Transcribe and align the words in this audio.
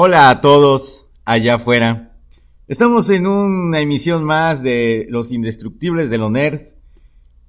Hola 0.00 0.30
a 0.30 0.40
todos 0.40 1.10
allá 1.24 1.56
afuera. 1.56 2.12
Estamos 2.68 3.10
en 3.10 3.26
una 3.26 3.80
emisión 3.80 4.22
más 4.22 4.62
de 4.62 5.06
Los 5.08 5.32
Indestructibles 5.32 6.08
de 6.08 6.18
lo 6.18 6.30
Nerd. 6.30 6.60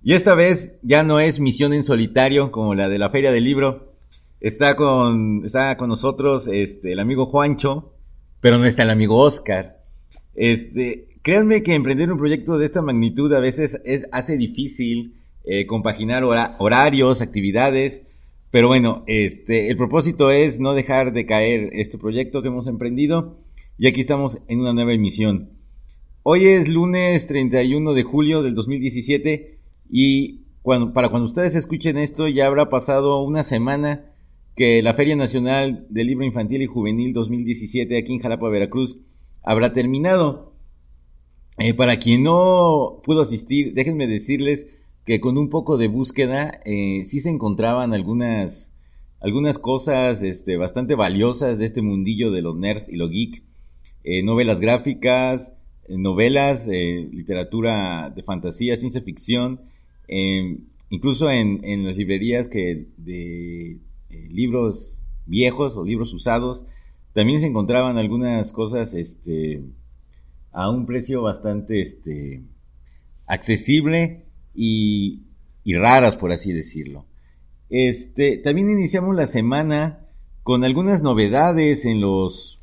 Y 0.01 0.13
esta 0.13 0.33
vez 0.33 0.75
ya 0.81 1.03
no 1.03 1.19
es 1.19 1.39
misión 1.39 1.73
en 1.73 1.83
solitario 1.83 2.51
como 2.51 2.73
la 2.73 2.89
de 2.89 2.97
la 2.97 3.11
Feria 3.11 3.31
del 3.31 3.43
Libro. 3.43 3.93
Está 4.39 4.75
con, 4.75 5.43
está 5.45 5.77
con 5.77 5.89
nosotros 5.89 6.47
este, 6.47 6.93
el 6.93 6.99
amigo 6.99 7.27
Juancho, 7.27 7.93
pero 8.41 8.57
no 8.57 8.65
está 8.65 8.81
el 8.81 8.89
amigo 8.89 9.19
Oscar. 9.19 9.83
Este, 10.33 11.07
créanme 11.21 11.61
que 11.61 11.75
emprender 11.75 12.11
un 12.11 12.17
proyecto 12.17 12.57
de 12.57 12.65
esta 12.65 12.81
magnitud 12.81 13.31
a 13.31 13.39
veces 13.39 13.79
es, 13.85 14.07
hace 14.11 14.37
difícil 14.37 15.13
eh, 15.43 15.67
compaginar 15.67 16.23
horarios, 16.23 17.21
actividades. 17.21 18.07
Pero 18.51 18.67
bueno, 18.67 19.03
este, 19.05 19.69
el 19.69 19.77
propósito 19.77 20.31
es 20.31 20.59
no 20.59 20.73
dejar 20.73 21.13
de 21.13 21.25
caer 21.25 21.69
este 21.73 21.97
proyecto 21.99 22.41
que 22.41 22.47
hemos 22.47 22.65
emprendido 22.65 23.37
y 23.77 23.87
aquí 23.87 24.01
estamos 24.01 24.39
en 24.47 24.59
una 24.59 24.73
nueva 24.73 24.93
emisión. 24.93 25.51
Hoy 26.23 26.47
es 26.47 26.67
lunes 26.67 27.27
31 27.27 27.93
de 27.93 28.03
julio 28.03 28.41
del 28.41 28.55
2017 28.55 29.59
y 29.89 30.41
cuando, 30.63 30.93
para 30.93 31.09
cuando 31.09 31.27
ustedes 31.27 31.55
escuchen 31.55 31.97
esto 31.97 32.27
ya 32.27 32.47
habrá 32.47 32.69
pasado 32.69 33.21
una 33.23 33.43
semana 33.43 34.05
que 34.55 34.81
la 34.81 34.95
Feria 34.95 35.15
Nacional 35.15 35.85
del 35.89 36.07
Libro 36.07 36.25
Infantil 36.25 36.63
y 36.63 36.65
Juvenil 36.65 37.13
2017 37.13 37.97
aquí 37.97 38.13
en 38.13 38.19
Jalapa, 38.19 38.49
Veracruz, 38.49 38.99
habrá 39.43 39.73
terminado. 39.73 40.53
Eh, 41.59 41.73
para 41.73 41.97
quien 41.99 42.23
no 42.23 43.01
pudo 43.03 43.21
asistir, 43.21 43.73
déjenme 43.73 44.07
decirles 44.07 44.67
que 45.09 45.19
con 45.19 45.39
un 45.39 45.49
poco 45.49 45.77
de 45.77 45.87
búsqueda 45.87 46.61
eh, 46.65 47.01
sí 47.03 47.19
se 47.19 47.31
encontraban 47.31 47.95
algunas, 47.95 48.75
algunas 49.19 49.57
cosas 49.57 50.21
este, 50.21 50.55
bastante 50.55 50.93
valiosas 50.93 51.57
de 51.57 51.65
este 51.65 51.81
mundillo 51.81 52.29
de 52.29 52.43
los 52.43 52.55
nerds 52.55 52.87
y 52.87 52.95
lo 52.95 53.09
geek. 53.09 53.41
Eh, 54.03 54.21
novelas 54.21 54.59
gráficas, 54.59 55.51
eh, 55.87 55.97
novelas, 55.97 56.67
literatura 56.67 58.11
de 58.11 58.21
fantasía, 58.21 58.77
ciencia 58.77 59.01
ficción, 59.01 59.61
incluso 60.91 61.31
en, 61.31 61.61
en, 61.63 61.87
las 61.87 61.97
librerías 61.97 62.47
que 62.47 62.85
de 62.97 63.79
libros 64.29 64.99
viejos 65.25 65.75
o 65.75 65.85
libros 65.85 66.13
usados, 66.13 66.65
también 67.13 67.39
se 67.39 67.47
encontraban 67.47 67.97
algunas 67.97 68.51
cosas 68.51 68.93
este, 68.93 69.63
a 70.51 70.69
un 70.69 70.85
precio 70.85 71.23
bastante 71.23 71.81
este, 71.81 72.43
accesible 73.25 74.28
y, 74.53 75.23
raras, 75.65 76.15
por 76.15 76.31
así 76.31 76.51
decirlo. 76.51 77.05
Este, 77.69 78.37
también 78.37 78.69
iniciamos 78.71 79.15
la 79.15 79.25
semana 79.25 79.99
con 80.43 80.63
algunas 80.63 81.03
novedades 81.03 81.85
en 81.85 82.01
los, 82.01 82.59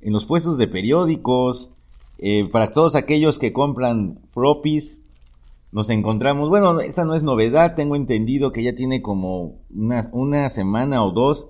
en 0.00 0.12
los 0.12 0.26
puestos 0.26 0.58
de 0.58 0.68
periódicos. 0.68 1.70
Eh, 2.18 2.48
para 2.50 2.70
todos 2.70 2.94
aquellos 2.94 3.38
que 3.38 3.52
compran 3.52 4.18
propis, 4.32 5.00
nos 5.72 5.88
encontramos, 5.88 6.50
bueno, 6.50 6.80
esta 6.80 7.04
no 7.04 7.14
es 7.14 7.22
novedad, 7.22 7.74
tengo 7.74 7.96
entendido 7.96 8.52
que 8.52 8.62
ya 8.62 8.74
tiene 8.74 9.00
como 9.00 9.56
una, 9.74 10.08
una 10.12 10.48
semana 10.50 11.02
o 11.02 11.12
dos, 11.12 11.48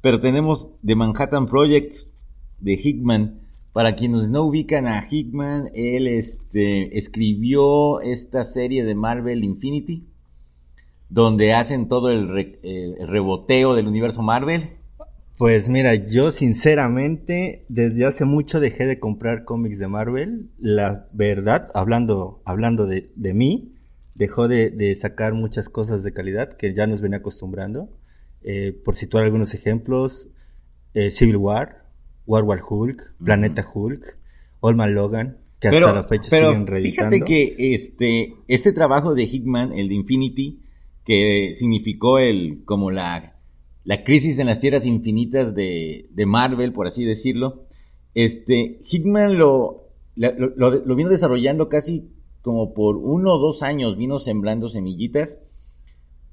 pero 0.00 0.20
tenemos 0.20 0.70
The 0.84 0.94
Manhattan 0.94 1.46
Projects 1.46 2.10
de 2.58 2.72
Hickman, 2.72 3.40
para 3.72 3.94
quienes 3.94 4.28
no 4.28 4.44
ubican 4.44 4.86
a 4.86 5.06
Hickman, 5.08 5.70
él 5.74 6.08
este, 6.08 6.98
escribió 6.98 8.00
esta 8.00 8.44
serie 8.44 8.84
de 8.84 8.94
Marvel 8.94 9.44
Infinity, 9.44 10.06
donde 11.08 11.52
hacen 11.54 11.88
todo 11.88 12.10
el, 12.10 12.28
reboteo 13.06 13.74
del 13.74 13.86
universo 13.86 14.22
Marvel. 14.22 14.70
Pues 15.36 15.68
mira, 15.68 15.94
yo 15.94 16.32
sinceramente 16.32 17.64
desde 17.68 18.04
hace 18.04 18.24
mucho 18.24 18.58
dejé 18.58 18.86
de 18.86 18.98
comprar 18.98 19.44
cómics 19.44 19.78
de 19.78 19.86
Marvel. 19.86 20.50
La 20.58 21.06
verdad, 21.12 21.70
hablando, 21.74 22.42
hablando 22.44 22.86
de, 22.86 23.12
mí, 23.34 23.74
dejó 24.14 24.48
de, 24.48 24.96
sacar 24.96 25.34
muchas 25.34 25.68
cosas 25.68 26.02
de 26.02 26.12
calidad 26.12 26.56
que 26.56 26.74
ya 26.74 26.86
nos 26.86 27.00
venía 27.00 27.18
acostumbrando. 27.18 27.88
Eh, 28.42 28.72
por 28.84 28.96
situar 28.96 29.24
algunos 29.24 29.54
ejemplos, 29.54 30.28
eh, 30.94 31.10
Civil 31.10 31.36
War, 31.36 31.87
War 32.28 32.44
War 32.44 32.60
Hulk, 32.62 33.14
Planeta 33.24 33.66
Hulk, 33.74 34.16
Olman 34.60 34.94
Logan, 34.94 35.38
que 35.58 35.68
hasta 35.68 35.94
la 35.94 36.04
fecha 36.04 36.28
siguen 36.28 36.66
reeditando. 36.66 37.16
Fíjate 37.16 37.24
que 37.24 37.74
este, 37.74 38.34
este 38.46 38.72
trabajo 38.72 39.14
de 39.14 39.24
Hickman, 39.24 39.72
el 39.72 39.88
de 39.88 39.94
Infinity, 39.94 40.60
que 41.04 41.54
significó 41.56 42.18
el 42.18 42.64
como 42.66 42.90
la, 42.90 43.34
la 43.84 44.04
crisis 44.04 44.38
en 44.38 44.46
las 44.46 44.60
tierras 44.60 44.84
infinitas 44.84 45.54
de, 45.54 46.06
de 46.10 46.26
Marvel, 46.26 46.72
por 46.72 46.86
así 46.86 47.04
decirlo, 47.04 47.64
este, 48.14 48.78
Hickman 48.86 49.38
lo, 49.38 49.88
lo, 50.14 50.70
lo, 50.70 50.96
vino 50.96 51.08
desarrollando 51.08 51.68
casi 51.68 52.10
como 52.42 52.74
por 52.74 52.96
uno 52.96 53.34
o 53.34 53.38
dos 53.38 53.62
años, 53.62 53.96
vino 53.96 54.18
sembrando 54.18 54.68
semillitas, 54.68 55.38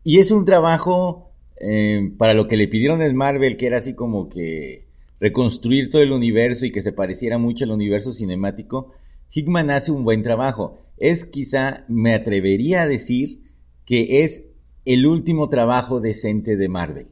y 0.04 0.20
es 0.20 0.30
un 0.32 0.44
trabajo 0.44 1.32
eh, 1.62 2.12
para 2.18 2.34
lo 2.34 2.48
que 2.48 2.58
le 2.58 2.68
pidieron 2.68 3.02
el 3.02 3.16
Marvel, 3.16 3.56
que 3.56 3.68
era 3.68 3.78
así 3.78 3.96
como 3.96 4.28
que 4.28 4.85
reconstruir 5.20 5.90
todo 5.90 6.02
el 6.02 6.12
universo 6.12 6.66
y 6.66 6.72
que 6.72 6.82
se 6.82 6.92
pareciera 6.92 7.38
mucho 7.38 7.66
al 7.66 7.72
universo 7.72 8.14
cinemático, 8.14 8.94
Hickman 9.32 9.70
hace 9.70 9.92
un 9.92 10.04
buen 10.04 10.24
trabajo. 10.24 10.80
Es 10.98 11.26
quizá, 11.26 11.86
me 11.88 12.14
atrevería 12.14 12.84
a 12.84 12.88
decir, 12.88 13.42
que 13.86 14.24
es 14.24 14.46
el 14.86 15.06
último 15.06 15.50
trabajo 15.50 16.00
decente 16.00 16.58
de 16.58 16.70
Marvel. 16.70 17.08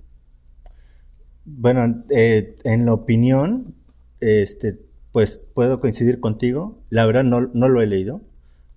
Bueno, 1.46 2.04
eh, 2.10 2.56
en 2.64 2.86
la 2.86 2.94
opinión, 2.94 3.76
este, 4.20 4.80
pues 5.12 5.42
puedo 5.54 5.80
coincidir 5.80 6.20
contigo. 6.20 6.82
La 6.90 7.06
verdad 7.06 7.24
no, 7.24 7.50
no 7.54 7.68
lo 7.68 7.82
he 7.82 7.88
leído. 7.88 8.22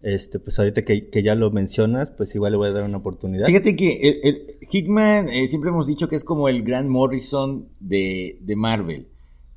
Este, 0.03 0.38
pues 0.38 0.59
ahorita 0.59 0.82
que, 0.82 1.22
ya 1.22 1.34
lo 1.34 1.50
mencionas, 1.50 2.10
pues 2.10 2.34
igual 2.34 2.53
le 2.53 2.59
voy 2.59 2.69
a 2.69 2.72
dar 2.72 2.84
una 2.84 2.98
oportunidad. 2.98 3.47
Fíjate 3.47 3.75
que 3.75 4.20
el, 4.22 4.56
Hickman 4.70 5.28
eh, 5.31 5.48
siempre 5.48 5.70
hemos 5.70 5.86
dicho 5.86 6.09
que 6.09 6.16
es 6.16 6.25
como 6.25 6.48
el 6.48 6.62
gran 6.62 6.88
Morrison 6.88 7.69
de, 7.81 8.38
de 8.41 8.56
Marvel. 8.56 9.09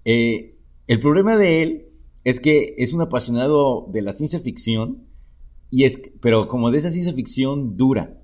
Eh, 0.06 0.56
el 0.88 1.00
problema 1.00 1.38
de 1.38 1.62
él 1.62 1.86
es 2.24 2.40
que 2.40 2.76
es 2.78 2.94
un 2.94 3.02
apasionado 3.02 3.88
de 3.92 4.02
la 4.02 4.14
ciencia 4.14 4.40
ficción, 4.40 5.08
y 5.72 5.84
es, 5.84 6.00
pero 6.22 6.48
como 6.48 6.72
de 6.72 6.80
esa 6.80 6.92
ciencia 6.92 7.14
ficción 7.14 7.78
dura. 7.78 8.20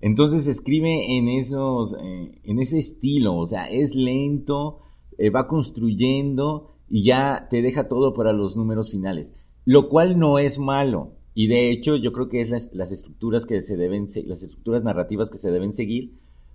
Entonces 0.00 0.46
escribe 0.46 1.16
en, 1.16 1.28
esos, 1.28 1.94
eh, 2.00 2.40
en 2.44 2.58
ese 2.58 2.78
estilo, 2.78 3.36
o 3.36 3.46
sea, 3.46 3.68
es 3.68 3.94
lento, 3.94 4.78
eh, 5.18 5.30
va 5.30 5.46
construyendo 5.46 6.70
y 6.88 7.04
ya 7.04 7.48
te 7.50 7.60
deja 7.60 7.86
todo 7.86 8.14
para 8.14 8.32
los 8.32 8.56
números 8.56 8.90
finales, 8.90 9.32
lo 9.64 9.88
cual 9.88 10.18
no 10.18 10.38
es 10.38 10.58
malo. 10.58 11.12
Y 11.34 11.48
de 11.48 11.70
hecho 11.70 11.96
yo 11.96 12.12
creo 12.12 12.28
que 12.28 12.40
es 12.40 12.50
las, 12.72 12.90
estructuras 12.90 13.46
que 13.46 13.60
se 13.62 13.76
deben, 13.76 14.06
las 14.26 14.42
estructuras 14.42 14.82
narrativas 14.82 15.30
que 15.30 15.38
se 15.38 15.50
deben 15.50 15.74
seguir, 15.74 16.14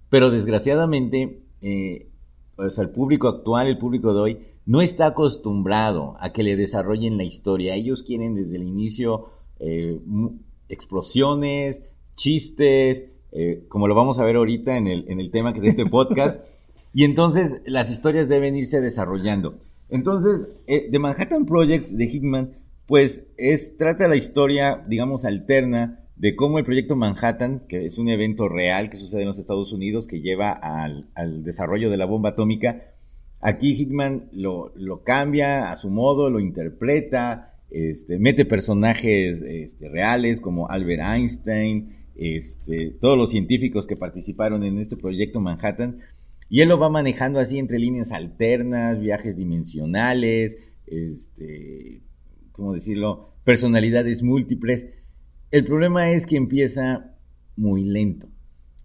pero 0.09 0.31
desgraciadamente 0.31 1.41
sea, 2.69 2.83
el 2.83 2.89
público 2.89 3.27
actual, 3.27 3.67
el 3.67 3.77
público 3.77 4.13
de 4.13 4.19
hoy, 4.19 4.39
no 4.65 4.81
está 4.81 5.07
acostumbrado 5.07 6.15
a 6.19 6.31
que 6.31 6.43
le 6.43 6.55
desarrollen 6.55 7.17
la 7.17 7.23
historia. 7.23 7.75
Ellos 7.75 8.03
quieren 8.03 8.35
desde 8.35 8.55
el 8.55 8.63
inicio 8.63 9.29
eh, 9.59 9.99
explosiones, 10.69 11.81
chistes, 12.15 13.05
eh, 13.31 13.65
como 13.67 13.87
lo 13.87 13.95
vamos 13.95 14.17
a 14.19 14.23
ver 14.23 14.37
ahorita 14.37 14.77
en 14.77 14.87
el, 14.87 15.05
en 15.09 15.19
el 15.19 15.31
tema 15.31 15.53
de 15.53 15.67
este 15.67 15.85
podcast. 15.85 16.43
y 16.93 17.03
entonces 17.03 17.61
las 17.65 17.89
historias 17.89 18.27
deben 18.27 18.55
irse 18.55 18.81
desarrollando. 18.81 19.59
Entonces, 19.89 20.49
eh, 20.67 20.87
The 20.89 20.99
Manhattan 20.99 21.45
Projects 21.45 21.95
de 21.95 22.05
Hickman, 22.05 22.55
pues 22.87 23.25
es, 23.37 23.77
trata 23.77 24.07
la 24.07 24.15
historia, 24.15 24.83
digamos, 24.87 25.25
alterna 25.25 26.04
de 26.15 26.35
cómo 26.35 26.59
el 26.59 26.65
proyecto 26.65 26.95
Manhattan, 26.95 27.63
que 27.67 27.85
es 27.85 27.97
un 27.97 28.09
evento 28.09 28.47
real 28.47 28.89
que 28.89 28.97
sucede 28.97 29.21
en 29.21 29.27
los 29.27 29.39
Estados 29.39 29.73
Unidos, 29.73 30.07
que 30.07 30.21
lleva 30.21 30.51
al, 30.51 31.43
desarrollo 31.43 31.89
de 31.89 31.97
la 31.97 32.05
bomba 32.05 32.29
atómica, 32.29 32.93
aquí 33.41 33.73
Hickman 33.73 34.29
lo, 34.31 34.71
cambia 35.03 35.71
a 35.71 35.75
su 35.75 35.89
modo, 35.89 36.29
lo 36.29 36.39
interpreta 36.39 37.51
este, 37.69 38.19
mete 38.19 38.45
personajes 38.45 39.41
este, 39.41 39.89
reales 39.89 40.39
como 40.39 40.69
Albert 40.69 41.01
Einstein, 41.01 41.95
este, 42.15 42.91
todos 43.01 43.17
los 43.17 43.31
científicos 43.31 43.87
que 43.87 43.97
participaron 43.97 44.63
en 44.63 44.79
este 44.79 44.95
proyecto 44.95 45.41
Manhattan, 45.41 45.99
y 46.49 46.61
él 46.61 46.69
lo 46.69 46.79
va 46.79 46.89
manejando 46.89 47.39
así 47.39 47.57
entre 47.57 47.79
líneas 47.79 48.11
alternas, 48.11 48.99
viajes 48.99 49.35
dimensionales, 49.35 50.57
este, 50.85 52.01
¿cómo 52.51 52.73
decirlo? 52.73 53.33
Personalidades 53.43 54.23
múltiples. 54.23 54.87
El 55.55 55.63
problema 55.63 56.11
es 56.11 56.25
que 56.25 56.35
empieza 56.35 57.13
muy 57.55 57.85
lento. 57.85 58.27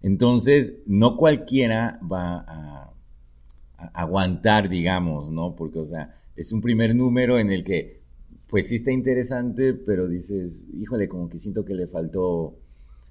Entonces, 0.01 0.75
no 0.85 1.17
cualquiera 1.17 1.99
va 2.09 2.45
a, 2.47 2.93
aguantar, 3.93 4.69
digamos, 4.69 5.29
¿no? 5.29 5.53
Porque, 5.57 5.79
o 5.79 5.85
sea, 5.85 6.15
es 6.37 6.53
un 6.53 6.61
primer 6.61 6.95
número 6.95 7.39
en 7.39 7.51
el 7.51 7.65
que, 7.65 7.99
pues 8.47 8.69
sí 8.69 8.75
está 8.75 8.89
interesante, 8.89 9.73
pero 9.73 10.07
dices, 10.07 10.65
híjole, 10.73 11.09
como 11.09 11.27
que 11.27 11.39
siento 11.39 11.65
que 11.65 11.73
le 11.73 11.87
faltó, 11.87 12.55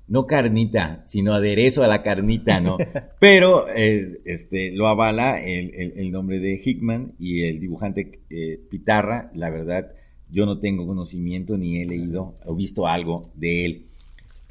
no 0.09 0.27
carnita, 0.27 1.03
sino 1.05 1.35
aderezo 1.35 1.85
a 1.85 1.87
la 1.87 2.03
carnita, 2.03 2.61
¿no? 2.61 2.79
Pero 3.21 3.69
eh, 3.69 4.23
este, 4.25 4.71
lo 4.71 4.87
avala 4.87 5.39
el, 5.39 6.11
nombre 6.11 6.39
de 6.39 6.59
Hickman 6.65 7.13
y 7.19 7.43
el 7.43 7.61
dibujante 7.61 8.21
eh, 8.31 8.59
Pitarra, 8.71 9.31
la 9.35 9.51
verdad, 9.51 9.93
yo 10.33 10.47
no 10.47 10.59
tengo 10.59 10.87
conocimiento 10.87 11.57
ni 11.57 11.79
he 11.79 11.87
leído 11.87 12.35
o 12.45 12.55
visto 12.55 12.87
algo 12.87 13.31
de 13.35 13.65
él. 13.65 13.87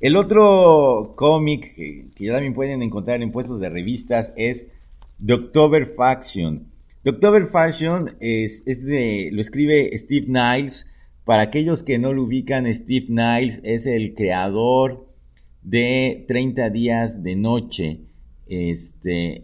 El 0.02 0.16
otro 0.16 1.14
cómic 1.16 1.76
que, 1.76 2.06
ya 2.20 2.34
también 2.34 2.54
pueden 2.54 2.81
encontrar 2.81 3.22
en 3.22 3.31
puestos 3.31 3.60
de 3.60 3.70
revistas 3.70 4.34
es 4.38 4.68
The 5.26 5.34
October 5.34 5.86
Faction. 5.86 6.68
The 7.04 7.12
October 7.12 7.46
Faction 7.48 8.12
es, 8.20 8.64
de, 8.66 9.30
lo 9.31 9.42
escribe 9.42 9.98
Steve 9.98 10.28
Niles. 10.28 10.86
Para 11.26 11.44
aquellos 11.44 11.84
que 11.84 12.00
no 12.00 12.14
lo 12.14 12.24
ubican, 12.24 12.74
Steve 12.74 13.08
Niles 13.10 13.62
es 13.64 13.86
el 13.86 14.16
creador 14.16 15.06
de 15.62 16.26
30 16.28 16.70
días 16.70 17.22
de 17.22 17.36
noche. 17.36 18.00
Este, 18.48 19.44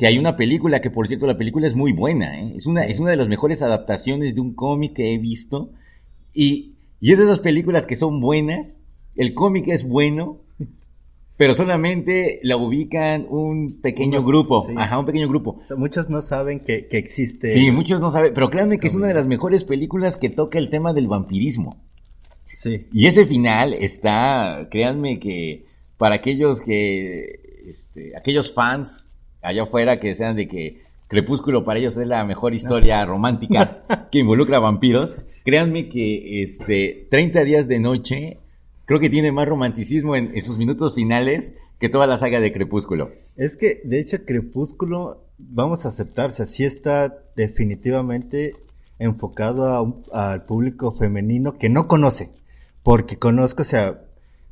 que 0.00 0.06
hay 0.06 0.16
una 0.16 0.34
película, 0.34 0.80
que 0.80 0.88
por 0.88 1.08
cierto 1.08 1.26
la 1.26 1.36
película 1.36 1.66
es 1.66 1.74
muy 1.74 1.92
buena, 1.92 2.40
¿eh? 2.40 2.54
es, 2.56 2.64
una, 2.64 2.86
es 2.86 2.98
una 2.98 3.10
de 3.10 3.18
las 3.18 3.28
mejores 3.28 3.60
adaptaciones 3.60 4.34
de 4.34 4.40
un 4.40 4.54
cómic 4.54 4.94
que 4.94 5.12
he 5.12 5.18
visto. 5.18 5.72
Y, 6.32 6.76
y 7.00 7.12
es 7.12 7.18
de 7.18 7.24
esas 7.24 7.40
películas 7.40 7.84
que 7.84 7.96
son 7.96 8.18
buenas, 8.18 8.72
el 9.14 9.34
cómic 9.34 9.68
es 9.68 9.86
bueno, 9.86 10.38
pero 11.36 11.54
solamente 11.54 12.40
la 12.42 12.56
ubican 12.56 13.26
un 13.28 13.82
pequeño 13.82 14.22
grupo. 14.22 14.66
Ajá, 14.74 14.98
un 14.98 15.04
pequeño 15.04 15.28
grupo. 15.28 15.60
muchos 15.76 16.08
no 16.08 16.22
saben 16.22 16.60
que, 16.60 16.88
existe. 16.92 17.52
Sí, 17.52 17.70
muchos 17.70 18.00
no 18.00 18.10
saben, 18.10 18.32
pero 18.32 18.48
créanme 18.48 18.78
que 18.78 18.86
es 18.86 18.94
una 18.94 19.08
de 19.08 19.14
las 19.14 19.26
mejores 19.26 19.64
películas 19.64 20.16
que 20.16 20.30
toca 20.30 20.58
el 20.58 20.70
tema 20.70 20.94
del 20.94 21.08
vampirismo. 21.08 21.76
Sí. 22.56 22.86
Y 22.90 23.06
ese 23.06 23.26
final 23.26 23.74
está, 23.74 24.66
créanme 24.70 25.20
que 25.20 25.66
para 25.98 26.14
aquellos 26.14 26.62
que, 26.62 27.20
este, 27.68 28.16
aquellos 28.16 28.54
fans 28.54 29.09
allá 29.42 29.64
afuera 29.64 29.98
que 29.98 30.14
sean 30.14 30.36
de 30.36 30.48
que 30.48 30.82
Crepúsculo 31.08 31.64
para 31.64 31.80
ellos 31.80 31.96
es 31.96 32.06
la 32.06 32.24
mejor 32.24 32.54
historia 32.54 33.04
romántica 33.06 33.82
que 34.12 34.20
involucra 34.20 34.60
vampiros, 34.60 35.24
créanme 35.44 35.88
que 35.88 36.42
este 36.42 37.08
30 37.10 37.42
días 37.42 37.66
de 37.66 37.80
noche 37.80 38.38
creo 38.86 39.00
que 39.00 39.10
tiene 39.10 39.32
más 39.32 39.48
romanticismo 39.48 40.14
en, 40.14 40.40
sus 40.42 40.56
minutos 40.56 40.94
finales 40.94 41.52
que 41.78 41.88
toda 41.88 42.06
la 42.06 42.18
saga 42.18 42.40
de 42.40 42.52
Crepúsculo. 42.52 43.10
Es 43.36 43.56
que, 43.56 43.80
de 43.84 44.00
hecho, 44.00 44.24
Crepúsculo, 44.24 45.24
vamos 45.38 45.84
a 45.84 45.88
aceptarse, 45.88 46.42
así 46.42 46.64
está 46.64 47.18
definitivamente 47.36 48.54
enfocado 48.98 50.02
al 50.12 50.44
público 50.44 50.92
femenino 50.92 51.54
que 51.54 51.68
no 51.68 51.86
conoce, 51.86 52.30
porque 52.82 53.16
conozco, 53.16 53.62
o 53.62 53.64
sea, 53.64 54.02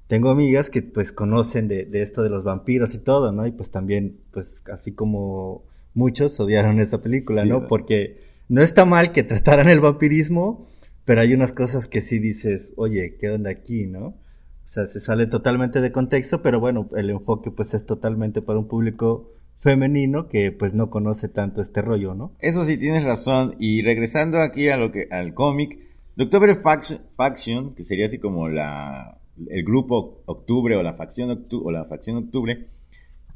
tengo 0.08 0.30
amigas 0.30 0.70
que 0.70 0.82
pues 0.82 1.12
conocen 1.12 1.68
de, 1.68 1.86
esto 1.92 2.22
de 2.22 2.30
los 2.30 2.42
vampiros 2.42 2.94
y 2.94 2.98
todo, 2.98 3.30
¿no? 3.30 3.46
Y 3.46 3.52
pues 3.52 3.70
también, 3.70 4.18
pues 4.32 4.64
así 4.72 4.92
como 4.92 5.64
muchos 5.94 6.40
odiaron 6.40 6.80
esa 6.80 7.02
película, 7.02 7.44
¿no? 7.44 7.68
Porque 7.68 8.20
no 8.48 8.62
está 8.62 8.86
mal 8.86 9.12
que 9.12 9.22
trataran 9.22 9.68
el 9.68 9.80
vampirismo, 9.80 10.66
pero 11.04 11.20
hay 11.20 11.34
unas 11.34 11.52
cosas 11.52 11.88
que 11.88 12.00
sí 12.00 12.18
dices, 12.18 12.72
oye, 12.76 13.16
¿qué 13.20 13.30
onda 13.30 13.50
aquí, 13.50 13.86
no? 13.86 14.06
O 14.06 14.70
sea, 14.70 14.86
se 14.86 15.00
sale 15.00 15.26
totalmente 15.26 15.82
de 15.82 15.92
contexto, 15.92 16.42
pero 16.42 16.58
bueno, 16.58 16.88
el 16.96 17.10
enfoque 17.10 17.50
pues 17.50 17.74
es 17.74 17.84
totalmente 17.84 18.40
para 18.40 18.58
un 18.58 18.66
público 18.66 19.32
femenino 19.56 20.28
que 20.28 20.52
pues 20.52 20.72
no 20.72 20.88
conoce 20.88 21.28
tanto 21.28 21.60
este 21.60 21.82
rollo, 21.82 22.14
¿no? 22.14 22.32
Eso 22.38 22.64
sí 22.64 22.78
tienes 22.78 23.04
razón 23.04 23.56
y 23.58 23.82
regresando 23.82 24.40
aquí 24.40 24.70
a 24.70 24.78
lo 24.78 24.90
que 24.90 25.08
al 25.10 25.34
cómic, 25.34 25.78
October 26.18 26.62
Faction, 26.62 27.74
que 27.74 27.84
sería 27.84 28.06
así 28.06 28.18
como 28.18 28.48
la 28.48 29.17
el 29.50 29.64
grupo 29.64 30.22
Octubre 30.26 30.76
o 30.76 30.82
la 30.82 30.94
facción 30.94 31.30
Octubre, 31.30 31.66
o 31.66 31.70
la 31.70 31.84
facción 31.84 32.16
Octubre, 32.16 32.66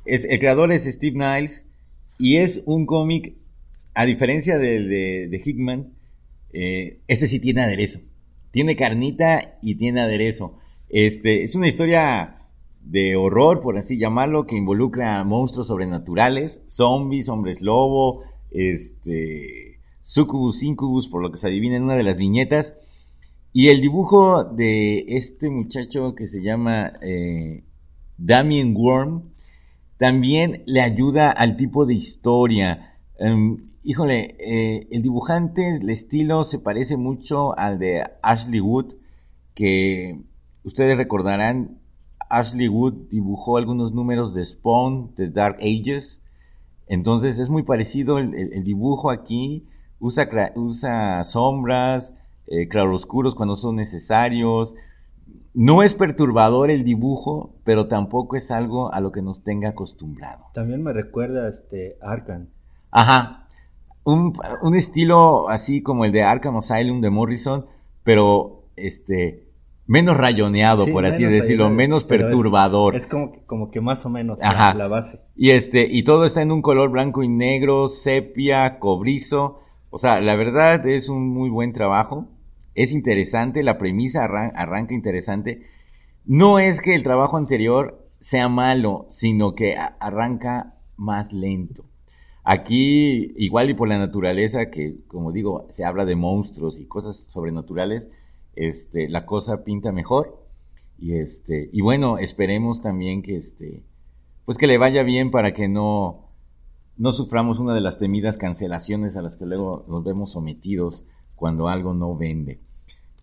es 0.04 0.24
el 0.24 0.38
creador 0.38 0.72
es 0.72 0.84
Steve 0.84 1.16
Niles 1.16 1.66
y 2.18 2.36
es 2.36 2.62
un 2.66 2.86
cómic 2.86 3.34
a 3.94 4.06
diferencia 4.06 4.58
del 4.58 4.88
de, 4.88 5.42
Hickman, 5.44 5.92
eh, 6.52 6.98
este 7.08 7.28
sí 7.28 7.40
tiene 7.40 7.62
aderezo. 7.62 8.00
Tiene 8.50 8.76
carnita 8.76 9.58
y 9.62 9.74
tiene 9.76 10.00
aderezo. 10.00 10.58
Este, 10.88 11.42
es 11.42 11.54
una 11.54 11.68
historia 11.68 12.36
de 12.82 13.16
horror, 13.16 13.60
por 13.60 13.76
así 13.76 13.98
llamarlo, 13.98 14.46
que 14.46 14.56
involucra 14.56 15.22
monstruos 15.24 15.68
sobrenaturales, 15.68 16.62
zombies, 16.66 17.28
hombres 17.28 17.60
lobo, 17.60 18.24
este, 18.50 19.78
sucubus, 20.02 20.62
incubus, 20.62 21.08
por 21.08 21.22
lo 21.22 21.30
que 21.30 21.38
se 21.38 21.46
adivina 21.46 21.76
en 21.76 21.84
una 21.84 21.96
de 21.96 22.02
las 22.02 22.16
viñetas. 22.16 22.74
Y 23.52 23.68
el 23.68 23.80
dibujo 23.80 24.44
de 24.44 25.04
este 25.08 25.50
muchacho 25.50 26.14
que 26.14 26.26
se 26.26 26.42
llama 26.42 26.92
eh, 27.02 27.64
Damien 28.16 28.74
Worm 28.74 29.30
también 29.98 30.62
le 30.66 30.80
ayuda 30.80 31.30
al 31.30 31.56
tipo 31.56 31.86
de 31.86 31.94
historia. 31.94 32.96
Em, 33.18 33.70
híjole, 33.84 34.36
eh, 34.38 34.88
el 34.90 35.02
dibujante, 35.02 35.76
el 35.76 35.90
estilo 35.90 36.44
se 36.44 36.58
parece 36.58 36.96
mucho 36.96 37.56
al 37.58 37.78
de 37.78 38.02
Ashley 38.22 38.60
Wood, 38.60 38.94
que 39.54 40.22
Ustedes 40.64 40.96
recordarán, 40.96 41.80
Ashley 42.30 42.68
Wood 42.68 43.08
dibujó 43.10 43.56
algunos 43.56 43.92
números 43.92 44.32
de 44.32 44.44
Spawn, 44.44 45.14
de 45.16 45.28
Dark 45.28 45.56
Ages. 45.60 46.22
Entonces 46.86 47.38
es 47.38 47.48
muy 47.48 47.64
parecido 47.64 48.18
el, 48.18 48.62
dibujo 48.64 49.10
aquí. 49.10 49.66
Usa, 49.98 50.28
usa 50.54 51.24
sombras, 51.24 52.14
eh, 52.52 52.68
claroscuros 52.68 53.34
cuando 53.34 53.56
son 53.56 53.76
necesarios. 53.76 54.74
No 55.54 55.82
es 55.82 55.94
perturbador 55.94 56.70
el 56.70 56.84
dibujo, 56.84 57.54
pero 57.64 57.88
tampoco 57.88 58.36
es 58.36 58.50
algo 58.50 58.92
a 58.92 59.00
lo 59.00 59.10
que 59.10 59.22
nos 59.22 59.42
tenga 59.42 59.70
acostumbrado. 59.70 60.44
También 60.52 60.82
me 60.82 60.92
recuerda 60.92 61.48
este 61.48 61.96
Arkham. 62.02 62.48
Ajá. 62.90 63.48
Un, 64.04 64.34
un 64.60 64.74
estilo 64.74 65.48
así 65.48 65.82
como 65.82 66.04
el 66.04 66.12
de 66.12 66.24
Arkham 66.24 66.58
Asylum 66.58 67.00
de 67.00 67.08
Morrison, 67.08 67.66
pero 68.04 68.64
este 68.76 69.48
menos 69.86 70.16
rayoneado, 70.18 70.86
por 70.86 71.06
así 71.06 71.24
decirlo, 71.24 71.70
menos 71.70 72.04
perturbador. 72.04 72.96
Es, 72.96 73.06
como, 73.06 73.32
que, 73.32 73.44
como 73.44 73.70
que 73.70 73.80
más 73.80 74.04
o 74.04 74.10
menos 74.10 74.38
la 74.40 74.88
base. 74.88 75.20
Y 75.36 75.50
este, 75.50 75.86
y 75.90 76.02
todo 76.02 76.26
está 76.26 76.42
en 76.42 76.52
un 76.52 76.60
color 76.60 76.90
blanco 76.90 77.22
y 77.22 77.28
negro, 77.28 77.88
sepia, 77.88 78.78
cobrizo. 78.78 79.60
O 79.88 79.98
sea, 79.98 80.20
la 80.20 80.36
verdad 80.36 80.86
es 80.86 81.08
un 81.08 81.28
muy 81.28 81.48
buen 81.48 81.72
trabajo. 81.72 82.28
Es 82.74 82.92
interesante, 82.92 83.62
la 83.62 83.78
premisa 83.78 84.24
arranca 84.24 84.94
interesante. 84.94 85.66
No 86.24 86.58
es 86.58 86.80
que 86.80 86.94
el 86.94 87.02
trabajo 87.02 87.36
anterior 87.36 88.08
sea 88.20 88.48
malo, 88.48 89.06
sino 89.10 89.54
que 89.54 89.76
arranca 89.76 90.74
más 90.96 91.32
lento. 91.32 91.84
Aquí, 92.44 93.32
igual 93.36 93.70
y 93.70 93.74
por 93.74 93.88
la 93.88 93.98
naturaleza, 93.98 94.70
que 94.70 94.96
como 95.06 95.32
digo, 95.32 95.66
se 95.70 95.84
habla 95.84 96.04
de 96.04 96.16
monstruos 96.16 96.80
y 96.80 96.86
cosas 96.86 97.28
sobrenaturales, 97.30 98.08
este, 98.54 99.08
la 99.08 99.26
cosa 99.26 99.64
pinta 99.64 99.92
mejor. 99.92 100.38
Y 100.98 101.14
este, 101.14 101.68
y 101.72 101.80
bueno, 101.80 102.18
esperemos 102.18 102.80
también 102.80 103.22
que 103.22 103.36
este, 103.36 103.82
pues 104.44 104.58
que 104.58 104.66
le 104.66 104.78
vaya 104.78 105.02
bien 105.02 105.30
para 105.30 105.52
que 105.52 105.68
no, 105.68 106.28
no 106.96 107.12
suframos 107.12 107.58
una 107.58 107.74
de 107.74 107.80
las 107.80 107.98
temidas 107.98 108.38
cancelaciones 108.38 109.16
a 109.16 109.22
las 109.22 109.36
que 109.36 109.46
luego 109.46 109.84
nos 109.88 110.04
vemos 110.04 110.32
sometidos 110.32 111.04
cuando 111.42 111.66
algo 111.66 111.92
no 111.92 112.16
vende. 112.16 112.60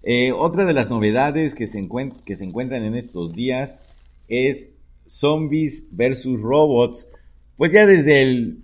Eh, 0.04 0.34
otra 0.34 0.66
de 0.66 0.74
las 0.74 0.90
novedades 0.90 1.56
que 1.56 1.68
se, 1.68 1.88
que 2.26 2.36
se 2.36 2.44
encuentran 2.44 2.84
en 2.84 2.96
estos 2.96 3.32
días 3.32 3.80
es 4.28 4.68
Zombies 5.08 5.88
versus 5.94 6.42
Robots. 6.42 7.08
Pues 7.56 7.72
ya 7.72 7.86
desde 7.86 8.22
el 8.22 8.58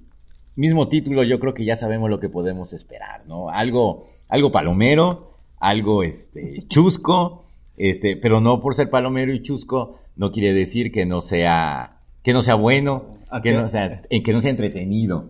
mismo 0.57 0.89
título 0.89 1.23
yo 1.23 1.39
creo 1.39 1.53
que 1.53 1.63
ya 1.63 1.77
sabemos 1.77 2.09
lo 2.09 2.19
que 2.19 2.27
podemos 2.27 2.73
esperar, 2.73 3.25
¿no? 3.27 3.47
Algo, 3.47 4.09
algo 4.27 4.51
palomero, 4.51 5.31
algo 5.57 6.03
este, 6.03 6.63
chusco, 6.67 7.45
este, 7.77 8.17
pero 8.17 8.41
no 8.41 8.59
por 8.59 8.75
ser 8.75 8.89
palomero 8.89 9.33
y 9.33 9.41
chusco, 9.41 9.99
no 10.17 10.33
quiere 10.33 10.51
decir 10.51 10.91
que 10.91 11.05
no 11.05 11.21
sea, 11.21 12.01
que 12.23 12.33
no 12.33 12.41
sea 12.41 12.55
bueno, 12.55 13.05
que 13.41 13.53
no 13.53 13.69
sea, 13.69 14.01
que 14.09 14.33
no 14.33 14.41
sea 14.41 14.51
entretenido. 14.51 15.29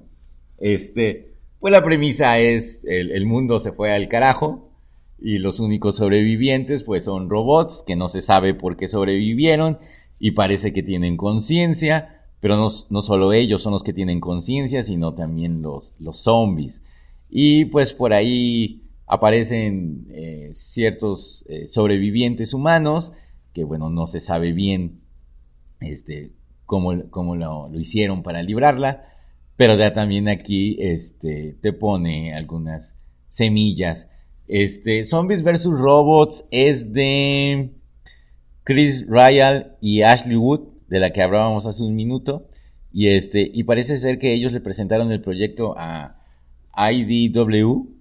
Este, 0.58 1.35
pues 1.66 1.72
la 1.72 1.84
premisa 1.84 2.38
es, 2.38 2.86
el, 2.86 3.26
mundo 3.26 3.58
se 3.58 3.72
fue 3.72 3.92
al 3.92 4.08
carajo, 4.08 4.70
y 5.18 5.40
los 5.40 5.60
únicos 5.60 5.96
sobrevivientes 5.96 6.84
pues 6.84 7.06
son 7.06 7.28
robots 7.28 7.84
que 7.88 7.96
no 7.96 8.08
se 8.08 8.22
sabe 8.22 8.54
por 8.54 8.78
qué 8.78 8.88
sobrevivieron 8.88 9.80
y 10.20 10.34
parece 10.34 10.74
que 10.74 10.84
tienen 10.84 11.18
conciencia, 11.18 12.22
pero 12.40 12.56
no, 12.56 12.70
no, 12.92 13.02
solo 13.02 13.34
ellos 13.34 13.64
son 13.64 13.74
los 13.74 13.82
que 13.82 13.94
tienen 13.94 14.20
conciencia, 14.20 14.84
sino 14.84 15.16
también 15.16 15.64
los, 15.64 15.96
los 15.98 16.20
zombies. 16.20 16.84
Y 17.32 17.66
pues 17.66 17.96
por 17.96 18.14
ahí 18.14 18.84
aparecen 19.08 20.06
eh, 20.12 20.52
ciertos 20.54 21.46
eh, 21.50 21.68
sobrevivientes 21.68 22.54
humanos 22.54 23.12
que 23.54 23.64
bueno, 23.64 23.90
no 23.90 24.06
se 24.06 24.20
sabe 24.20 24.52
bien 24.52 25.00
este, 25.80 26.30
cómo, 26.68 27.10
cómo 27.10 27.36
lo, 27.36 27.70
lo, 27.70 27.80
hicieron 27.80 28.22
para 28.22 28.44
librarla, 28.44 29.15
pero 29.58 29.76
ya 29.76 29.94
también 29.94 30.28
aquí 30.28 30.78
este, 30.80 31.58
te 31.62 31.74
pone 31.74 32.34
algunas 32.34 32.96
semillas. 33.30 34.10
Este, 34.48 35.06
Zombies 35.06 35.44
vs. 35.44 35.66
Robots 35.66 36.46
es 36.52 36.94
de 36.94 37.72
Chris 38.64 39.08
Ryan 39.08 39.76
y 39.82 40.02
Ashley 40.02 40.38
Wood, 40.38 40.62
de 40.88 41.00
la 41.00 41.14
que 41.14 41.22
hablábamos 41.22 41.66
hace 41.66 41.84
un 41.84 41.96
minuto, 41.96 42.48
y 42.92 43.10
este, 43.10 43.50
y 43.54 43.64
parece 43.64 43.98
ser 44.00 44.20
que 44.20 44.34
ellos 44.34 44.52
le 44.52 44.62
presentaron 44.62 45.12
el 45.12 45.22
proyecto 45.22 45.76
a 45.78 46.22
IDW, 46.76 47.96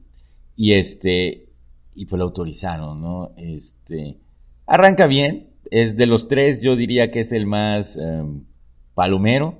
y 0.57 0.75
este, 0.75 1.49
y 1.95 2.07
pues 2.07 2.19
lo 2.19 2.25
autorizaron, 2.27 3.01
¿no? 3.01 3.33
Este, 3.37 4.19
arranca 4.67 5.07
bien, 5.07 5.49
es 5.71 5.97
de 5.97 6.07
los 6.07 6.29
tres, 6.29 6.61
yo 6.63 6.77
diría 6.77 7.11
que 7.11 7.21
es 7.21 7.33
el 7.33 7.47
más 7.47 7.97
um, 7.97 8.45
palomero, 8.95 9.59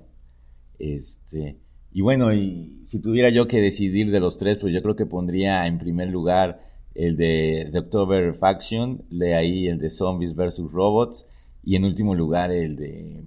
este, 0.79 1.57
y 1.95 2.01
bueno, 2.01 2.35
y 2.35 2.83
si 2.87 3.01
tuviera 3.01 3.31
yo 3.31 3.47
que 3.47 3.61
decidir 3.61 4.11
de 4.11 4.19
los 4.19 4.37
tres, 4.37 4.59
pues 4.61 4.75
yo 4.75 4.83
creo 4.83 4.97
que 4.97 5.07
pondría 5.07 5.69
en 5.69 5.79
primer 5.79 6.11
lugar 6.11 6.61
el 6.97 7.17
de 7.17 7.69
The 7.71 7.79
October 7.79 8.35
Faction, 8.35 9.05
de 9.11 9.37
ahí 9.37 9.69
el 9.69 9.79
de 9.79 9.91
Zombies 9.91 10.35
vs. 10.35 10.73
Robots, 10.73 11.25
y 11.63 11.77
en 11.77 11.85
último 11.85 12.17
lugar 12.17 12.51
el 12.51 12.75
de, 12.75 13.23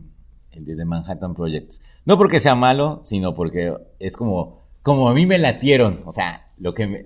el 0.51 0.65
de 0.65 0.75
The 0.75 0.83
Manhattan 0.83 1.33
Project. 1.33 1.75
No 2.05 2.17
porque 2.17 2.41
sea 2.41 2.55
malo, 2.55 3.01
sino 3.05 3.33
porque 3.33 3.73
es 3.99 4.17
como, 4.17 4.65
como 4.81 5.07
a 5.07 5.13
mí 5.13 5.25
me 5.25 5.39
latieron, 5.39 6.01
o 6.05 6.11
sea, 6.11 6.47
lo 6.57 6.73
que 6.73 6.87
me, 6.87 7.05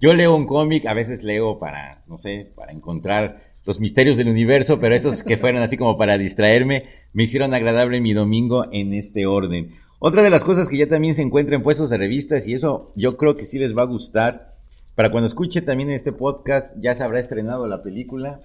yo 0.00 0.14
leo 0.14 0.34
un 0.34 0.46
cómic, 0.46 0.86
a 0.86 0.94
veces 0.94 1.24
leo 1.24 1.58
para, 1.58 2.04
no 2.08 2.16
sé, 2.16 2.50
para 2.56 2.72
encontrar 2.72 3.52
los 3.64 3.80
misterios 3.80 4.16
del 4.16 4.28
universo, 4.28 4.80
pero 4.80 4.94
estos 4.94 5.22
que 5.22 5.36
fueron 5.36 5.62
así 5.62 5.76
como 5.76 5.96
para 5.96 6.18
distraerme, 6.18 6.84
me 7.12 7.24
hicieron 7.24 7.54
agradable 7.54 8.00
mi 8.00 8.12
domingo 8.12 8.64
en 8.72 8.94
este 8.94 9.26
orden. 9.26 9.74
Otra 10.04 10.24
de 10.24 10.30
las 10.30 10.42
cosas 10.42 10.68
que 10.68 10.78
ya 10.78 10.88
también 10.88 11.14
se 11.14 11.22
encuentra 11.22 11.54
en 11.54 11.62
puestos 11.62 11.88
de 11.88 11.96
revistas, 11.96 12.48
y 12.48 12.54
eso 12.54 12.92
yo 12.96 13.16
creo 13.16 13.36
que 13.36 13.46
sí 13.46 13.60
les 13.60 13.72
va 13.72 13.82
a 13.82 13.86
gustar, 13.86 14.56
para 14.96 15.12
cuando 15.12 15.28
escuche 15.28 15.62
también 15.62 15.90
este 15.90 16.10
podcast, 16.10 16.74
ya 16.80 16.96
se 16.96 17.04
habrá 17.04 17.20
estrenado 17.20 17.68
la 17.68 17.84
película, 17.84 18.40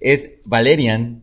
es 0.00 0.38
Valerian. 0.46 1.22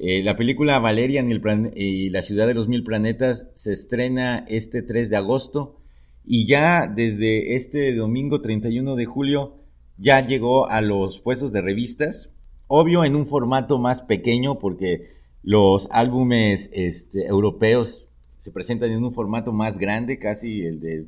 Eh, 0.00 0.24
la 0.24 0.36
película 0.36 0.80
Valerian 0.80 1.30
y, 1.30 1.32
el 1.32 1.72
y 1.76 2.10
la 2.10 2.22
ciudad 2.22 2.48
de 2.48 2.54
los 2.54 2.66
mil 2.66 2.82
planetas 2.82 3.46
se 3.54 3.72
estrena 3.72 4.44
este 4.48 4.82
3 4.82 5.08
de 5.10 5.16
agosto 5.16 5.78
y 6.24 6.48
ya 6.48 6.88
desde 6.88 7.54
este 7.54 7.94
domingo 7.94 8.40
31 8.40 8.96
de 8.96 9.04
julio 9.04 9.58
ya 9.96 10.26
llegó 10.26 10.68
a 10.68 10.80
los 10.80 11.20
puestos 11.20 11.52
de 11.52 11.60
revistas, 11.60 12.30
obvio 12.66 13.04
en 13.04 13.14
un 13.14 13.28
formato 13.28 13.78
más 13.78 14.02
pequeño 14.02 14.58
porque 14.58 15.12
los 15.44 15.86
álbumes 15.92 16.68
este, 16.72 17.26
europeos 17.26 18.03
se 18.44 18.50
presentan 18.50 18.90
en 18.90 19.02
un 19.02 19.10
formato 19.10 19.54
más 19.54 19.78
grande, 19.78 20.18
casi 20.18 20.66
el 20.66 20.78
de 20.78 21.06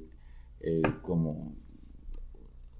eh, 0.63 0.81
como 1.03 1.53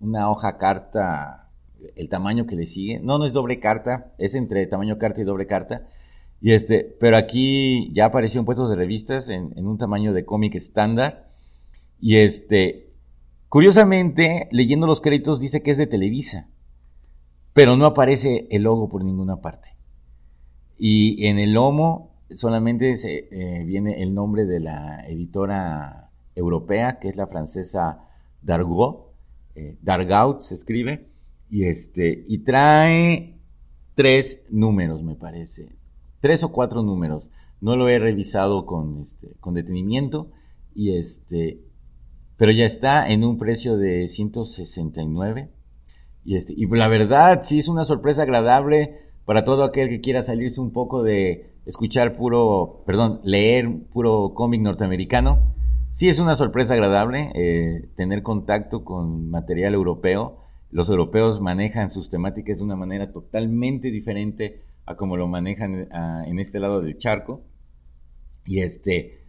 una 0.01 0.31
hoja 0.31 0.57
carta, 0.57 1.51
el 1.95 2.09
tamaño 2.09 2.47
que 2.47 2.57
le 2.57 2.65
sigue. 2.65 2.99
No, 3.01 3.19
no 3.19 3.27
es 3.27 3.35
doble 3.35 3.61
carta, 3.61 4.15
es 4.17 4.35
entre 4.35 4.67
tamaño 4.67 4.97
carta 4.97 5.21
y 5.21 5.25
doble 5.25 5.47
carta. 5.47 5.89
Y 6.41 6.55
este, 6.55 6.85
pero 6.99 7.19
aquí 7.19 7.93
ya 7.93 8.07
apareció 8.07 8.41
en 8.41 8.47
puestos 8.47 8.71
de 8.71 8.77
revistas 8.77 9.29
en, 9.29 9.53
en 9.57 9.67
un 9.67 9.77
tamaño 9.77 10.15
de 10.15 10.25
cómic 10.25 10.55
estándar 10.55 11.29
y 12.01 12.21
este, 12.21 12.95
curiosamente, 13.51 14.49
leyendo 14.53 14.87
los 14.87 15.03
créditos 15.03 15.39
dice 15.39 15.63
que 15.63 15.73
es 15.73 15.77
de 15.77 15.87
Televisa, 15.87 16.49
pero 17.53 17.77
no 17.77 17.85
aparece 17.85 18.47
el 18.51 18.63
logo 18.63 18.89
por 18.89 19.05
ninguna 19.05 19.37
parte. 19.37 19.77
Y 20.79 21.27
en 21.27 21.39
el 21.39 21.53
lomo 21.53 22.16
solamente 22.35 22.97
se, 22.97 23.29
eh, 23.31 23.65
viene 23.65 24.03
el 24.03 24.15
nombre 24.15 24.47
de 24.47 24.61
la 24.61 25.07
editora 25.07 26.11
europea, 26.35 26.99
que 26.99 27.09
es 27.09 27.17
la 27.17 27.27
francesa 27.27 28.05
Dargaud, 28.43 29.07
eh, 29.55 29.77
Dargaud 29.83 30.41
se 30.41 30.55
escribe, 30.55 31.09
y 31.49 31.65
este, 31.65 32.25
y 32.29 32.39
trae 32.39 33.39
tres 33.95 34.43
números, 34.51 35.03
me 35.03 35.15
parece, 35.15 35.73
tres 36.21 36.43
o 36.43 36.53
cuatro 36.53 36.83
números. 36.83 37.31
No 37.61 37.77
lo 37.77 37.89
he 37.89 37.99
revisado 37.99 38.67
con, 38.67 39.01
este, 39.01 39.35
con 39.41 39.55
detenimiento, 39.55 40.31
y 40.75 40.97
este, 40.97 41.61
pero 42.37 42.53
ya 42.53 42.65
está 42.65 43.09
en 43.09 43.25
un 43.25 43.39
precio 43.39 43.79
de 43.79 44.09
169. 44.09 45.51
Y, 46.25 46.37
este, 46.37 46.53
y 46.55 46.67
la 46.67 46.89
verdad, 46.89 47.43
sí 47.45 47.61
es 47.61 47.69
una 47.69 47.85
sorpresa 47.85 48.23
agradable 48.23 48.99
para 49.25 49.45
todo 49.45 49.65
aquel 49.65 49.89
que 49.89 50.01
quiera 50.01 50.23
salirse 50.23 50.61
un 50.61 50.73
poco 50.73 51.03
de 51.03 51.56
escuchar 51.67 52.17
puro, 52.17 52.83
perdón, 52.87 53.21
leer 53.25 53.69
puro 53.93 54.33
cómic 54.35 54.63
norteamericano. 54.63 55.55
Sí 55.93 56.09
es 56.09 56.19
una 56.19 56.37
sorpresa 56.37 56.75
agradable 56.75 57.33
eh, 57.35 57.89
tener 57.97 58.23
contacto 58.23 58.85
con 58.85 59.31
material 59.31 59.75
europeo. 59.75 60.39
Los 60.71 60.89
europeos 60.89 61.41
manejan 61.41 61.91
sus 61.91 62.09
temáticas 62.09 62.59
de 62.59 62.65
una 62.65 62.77
manera 62.77 63.13
totalmente 63.13 63.91
diferente 63.91 64.63
a 64.85 64.95
como 64.97 65.17
lo 65.17 65.27
manejan 65.27 65.89
en 66.27 66.39
este 66.39 66.61
lado 66.61 66.81
del 66.81 66.97
charco. 66.99 67.43
Y 68.45 68.61
este, 68.61 69.21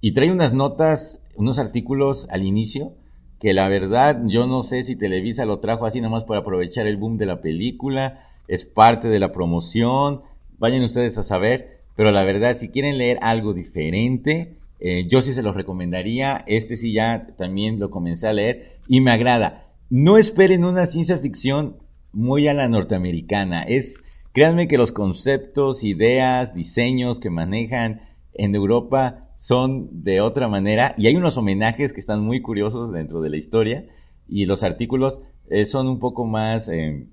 y 0.00 0.12
trae 0.12 0.30
unas 0.30 0.52
notas 0.52 1.22
unos 1.34 1.58
artículos 1.58 2.26
al 2.30 2.44
inicio 2.44 2.92
que 3.40 3.52
la 3.52 3.68
verdad 3.68 4.22
yo 4.26 4.46
no 4.46 4.62
sé 4.62 4.84
si 4.84 4.96
Televisa 4.96 5.44
lo 5.44 5.58
trajo 5.58 5.86
así 5.86 6.00
nomás 6.00 6.24
para 6.24 6.40
aprovechar 6.40 6.86
el 6.86 6.96
boom 6.96 7.18
de 7.18 7.26
la 7.26 7.40
película, 7.40 8.28
es 8.46 8.64
parte 8.64 9.08
de 9.08 9.18
la 9.18 9.32
promoción, 9.32 10.22
vayan 10.62 10.84
ustedes 10.84 11.18
a 11.18 11.24
saber, 11.24 11.80
pero 11.96 12.12
la 12.12 12.22
verdad 12.22 12.56
si 12.56 12.68
quieren 12.68 12.96
leer 12.96 13.18
algo 13.20 13.52
diferente, 13.52 14.58
eh, 14.78 15.08
yo 15.08 15.20
sí 15.20 15.34
se 15.34 15.42
los 15.42 15.56
recomendaría, 15.56 16.44
este 16.46 16.76
sí 16.76 16.92
ya 16.92 17.26
también 17.36 17.80
lo 17.80 17.90
comencé 17.90 18.28
a 18.28 18.32
leer 18.32 18.78
y 18.86 19.00
me 19.00 19.10
agrada. 19.10 19.66
No 19.90 20.18
esperen 20.18 20.64
una 20.64 20.86
ciencia 20.86 21.18
ficción 21.18 21.78
muy 22.12 22.46
a 22.46 22.54
la 22.54 22.68
norteamericana, 22.68 23.62
es, 23.62 24.04
créanme 24.32 24.68
que 24.68 24.78
los 24.78 24.92
conceptos, 24.92 25.82
ideas, 25.82 26.54
diseños 26.54 27.18
que 27.18 27.30
manejan 27.30 28.02
en 28.32 28.54
Europa 28.54 29.30
son 29.38 30.04
de 30.04 30.20
otra 30.20 30.46
manera 30.46 30.94
y 30.96 31.08
hay 31.08 31.16
unos 31.16 31.36
homenajes 31.36 31.92
que 31.92 31.98
están 31.98 32.22
muy 32.22 32.40
curiosos 32.40 32.92
dentro 32.92 33.20
de 33.20 33.30
la 33.30 33.36
historia 33.36 33.86
y 34.28 34.46
los 34.46 34.62
artículos 34.62 35.18
eh, 35.50 35.66
son 35.66 35.88
un 35.88 35.98
poco 35.98 36.24
más, 36.24 36.68
eh, 36.68 37.08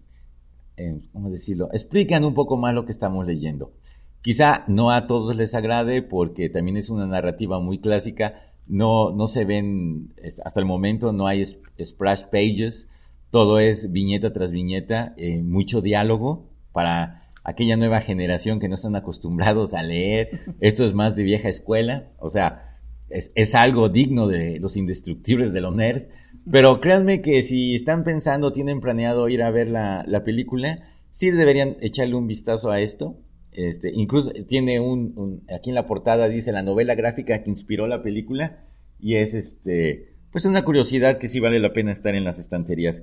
eh, 0.80 1.02
¿cómo 1.14 1.30
decirlo? 1.30 1.70
Explican 1.72 2.24
un 2.24 2.34
poco 2.34 2.58
más 2.58 2.74
lo 2.74 2.86
que 2.86 2.92
estamos 2.92 3.28
leyendo. 3.28 3.74
Quizá 4.22 4.64
no 4.68 4.92
a 4.92 5.08
todos 5.08 5.36
les 5.36 5.54
agrade 5.54 6.02
porque 6.02 6.50
también 6.50 6.78
es 6.78 6.90
una 6.90 7.06
narrativa 7.06 7.60
muy 7.60 7.80
clásica, 7.80 8.42
no, 8.68 9.12
no 9.12 9.28
se 9.28 9.46
ven, 9.46 10.14
hasta 10.44 10.60
el 10.60 10.66
momento 10.66 11.14
no 11.14 11.28
hay 11.28 11.46
splash 11.46 12.24
pages, 12.26 12.90
todo 13.30 13.60
es 13.60 13.92
viñeta 13.92 14.34
tras 14.34 14.52
viñeta, 14.52 15.16
mucho 15.44 15.82
diálogo 15.82 16.50
para 16.74 17.30
aquella 17.44 17.78
nueva 17.78 18.02
generación 18.02 18.60
que 18.60 18.68
no 18.68 18.76
están 18.76 18.96
acostumbrados 18.96 19.74
a 19.74 19.84
leer, 19.84 20.42
esto 20.60 20.86
es 20.86 20.94
más 20.94 21.16
de 21.16 21.24
vieja 21.24 21.50
escuela, 21.50 22.10
o 22.20 22.30
sea, 22.30 22.78
es, 23.10 23.56
algo 23.56 23.90
digno 23.90 24.28
de 24.28 24.60
los 24.60 24.78
indestructibles 24.78 25.52
de 25.52 25.62
los 25.62 25.76
nerd, 25.76 26.04
pero 26.50 26.82
créanme 26.82 27.22
que 27.22 27.42
si 27.44 27.76
están 27.76 28.04
pensando, 28.04 28.52
tienen 28.52 28.82
planeado 28.82 29.30
ir 29.30 29.44
a 29.44 29.52
ver 29.52 29.68
la, 29.68 30.22
película, 30.26 30.80
sí 31.12 31.32
deberían 31.32 31.78
echarle 31.82 32.16
un 32.16 32.28
vistazo 32.28 32.72
a 32.72 32.82
esto, 32.82 33.18
este, 33.52 33.92
incluso 33.94 34.32
tiene 34.48 34.80
un, 34.80 35.44
aquí 35.54 35.70
en 35.70 35.76
la 35.76 35.88
portada 35.88 36.30
dice 36.30 36.52
la 36.52 36.62
novela 36.62 36.96
gráfica 36.96 37.44
que 37.44 37.50
inspiró 37.50 37.88
la 37.88 38.04
película, 38.04 38.64
y 39.00 39.16
es 39.16 39.34
este, 39.34 40.14
pues 40.32 40.46
una 40.46 40.64
curiosidad 40.64 41.18
que 41.18 41.28
sí 41.28 41.40
vale 41.40 41.60
la 41.60 41.74
pena 41.74 41.92
estar 41.92 42.16
en 42.16 42.24
las 42.24 42.40
estanterías. 42.40 43.02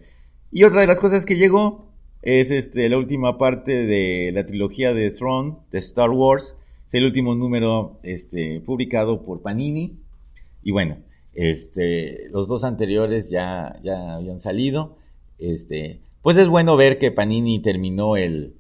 Y 0.53 0.65
otra 0.65 0.81
de 0.81 0.87
las 0.87 1.01
cosas 1.01 1.27
que 1.27 1.37
llegó 1.37 1.93
es 2.23 2.51
este, 2.51 2.89
la 2.89 2.99
última 2.99 3.39
parte 3.39 3.87
de 3.87 4.33
la 4.33 4.47
trilogía 4.47 4.95
de 4.95 5.11
Throne, 5.11 5.57
de 5.71 5.79
Star 5.79 6.11
Wars. 6.11 6.57
Es 6.87 6.95
el 6.95 7.05
último 7.05 7.35
número 7.35 7.99
este, 8.03 8.61
publicado 8.61 9.25
por 9.25 9.43
Panini. 9.43 9.99
Y 10.63 10.73
bueno, 10.73 10.99
este, 11.37 12.29
los 12.31 12.49
dos 12.49 12.65
anteriores 12.65 13.29
ya, 13.31 13.79
ya 13.83 14.17
habían 14.17 14.41
salido. 14.41 14.97
Este, 15.39 16.01
pues 16.23 16.37
es 16.39 16.49
bueno 16.49 16.77
ver 16.77 16.99
que 16.99 17.13
Panini 17.13 17.61
terminó 17.61 18.17
el, 18.17 18.55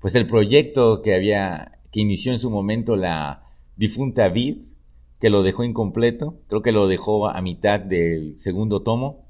pues 0.00 0.14
el 0.14 0.26
proyecto 0.26 1.02
que 1.02 1.14
había, 1.14 1.78
que 1.90 2.00
inició 2.00 2.32
en 2.32 2.38
su 2.38 2.50
momento 2.50 2.94
la 2.94 3.46
difunta 3.76 4.28
Vid, 4.28 4.58
que 5.18 5.30
lo 5.30 5.42
dejó 5.42 5.64
incompleto. 5.64 6.36
Creo 6.48 6.62
que 6.62 6.72
lo 6.72 6.88
dejó 6.88 7.28
a 7.28 7.40
mitad 7.40 7.80
del 7.80 8.38
segundo 8.38 8.82
tomo. 8.82 9.24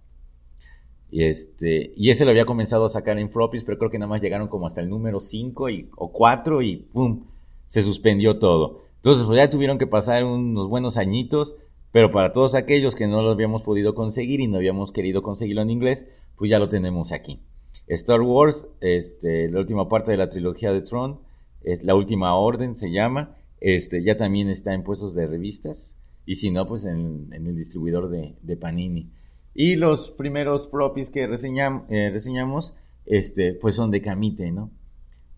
Y, 1.10 1.24
este, 1.24 1.92
y 1.94 2.10
ese 2.10 2.24
lo 2.24 2.30
había 2.30 2.46
comenzado 2.46 2.86
a 2.86 2.90
sacar 2.90 3.18
en 3.18 3.30
floppies, 3.30 3.64
pero 3.64 3.78
creo 3.78 3.90
que 3.90 3.98
nada 3.98 4.08
más 4.08 4.22
llegaron 4.22 4.48
como 4.48 4.66
hasta 4.66 4.80
el 4.80 4.88
número 4.88 5.20
5 5.20 5.68
y, 5.68 5.90
o 5.96 6.10
4 6.10 6.62
y 6.62 6.76
¡pum! 6.92 7.26
Se 7.66 7.82
suspendió 7.82 8.38
todo. 8.38 8.80
Entonces, 8.96 9.26
pues 9.26 9.36
ya 9.36 9.50
tuvieron 9.50 9.78
que 9.78 9.86
pasar 9.86 10.24
unos 10.24 10.68
buenos 10.68 10.96
añitos, 10.96 11.54
pero 11.92 12.10
para 12.10 12.32
todos 12.32 12.54
aquellos 12.54 12.94
que 12.96 13.06
no 13.06 13.22
lo 13.22 13.30
habíamos 13.30 13.62
podido 13.62 13.94
conseguir 13.94 14.40
y 14.40 14.48
no 14.48 14.56
habíamos 14.56 14.92
querido 14.92 15.22
conseguirlo 15.22 15.62
en 15.62 15.70
inglés, 15.70 16.06
pues 16.36 16.50
ya 16.50 16.58
lo 16.58 16.68
tenemos 16.68 17.12
aquí. 17.12 17.40
Star 17.86 18.22
Wars, 18.22 18.66
este, 18.80 19.50
la 19.50 19.60
última 19.60 19.88
parte 19.88 20.10
de 20.12 20.16
la 20.16 20.30
trilogía 20.30 20.72
de 20.72 20.80
Tron, 20.80 21.20
es 21.62 21.84
la 21.84 21.94
última 21.94 22.34
orden, 22.34 22.76
se 22.76 22.90
llama, 22.90 23.36
este, 23.60 24.02
ya 24.02 24.16
también 24.16 24.48
está 24.48 24.72
en 24.74 24.82
puestos 24.82 25.14
de 25.14 25.26
revistas, 25.26 25.96
y 26.24 26.36
si 26.36 26.50
no, 26.50 26.66
pues 26.66 26.84
en, 26.84 27.28
el 27.32 27.56
distribuidor 27.56 28.08
de, 28.08 28.56
Panini. 28.56 29.10
Y 29.54 29.76
los 29.76 30.10
primeros 30.12 30.68
propios 30.68 31.10
que 31.10 31.24
eh, 31.24 32.10
reseñamos, 32.10 32.74
este, 33.04 33.54
pues 33.54 33.76
son 33.76 33.90
de 33.90 34.00
Camite, 34.00 34.50
¿no? 34.50 34.70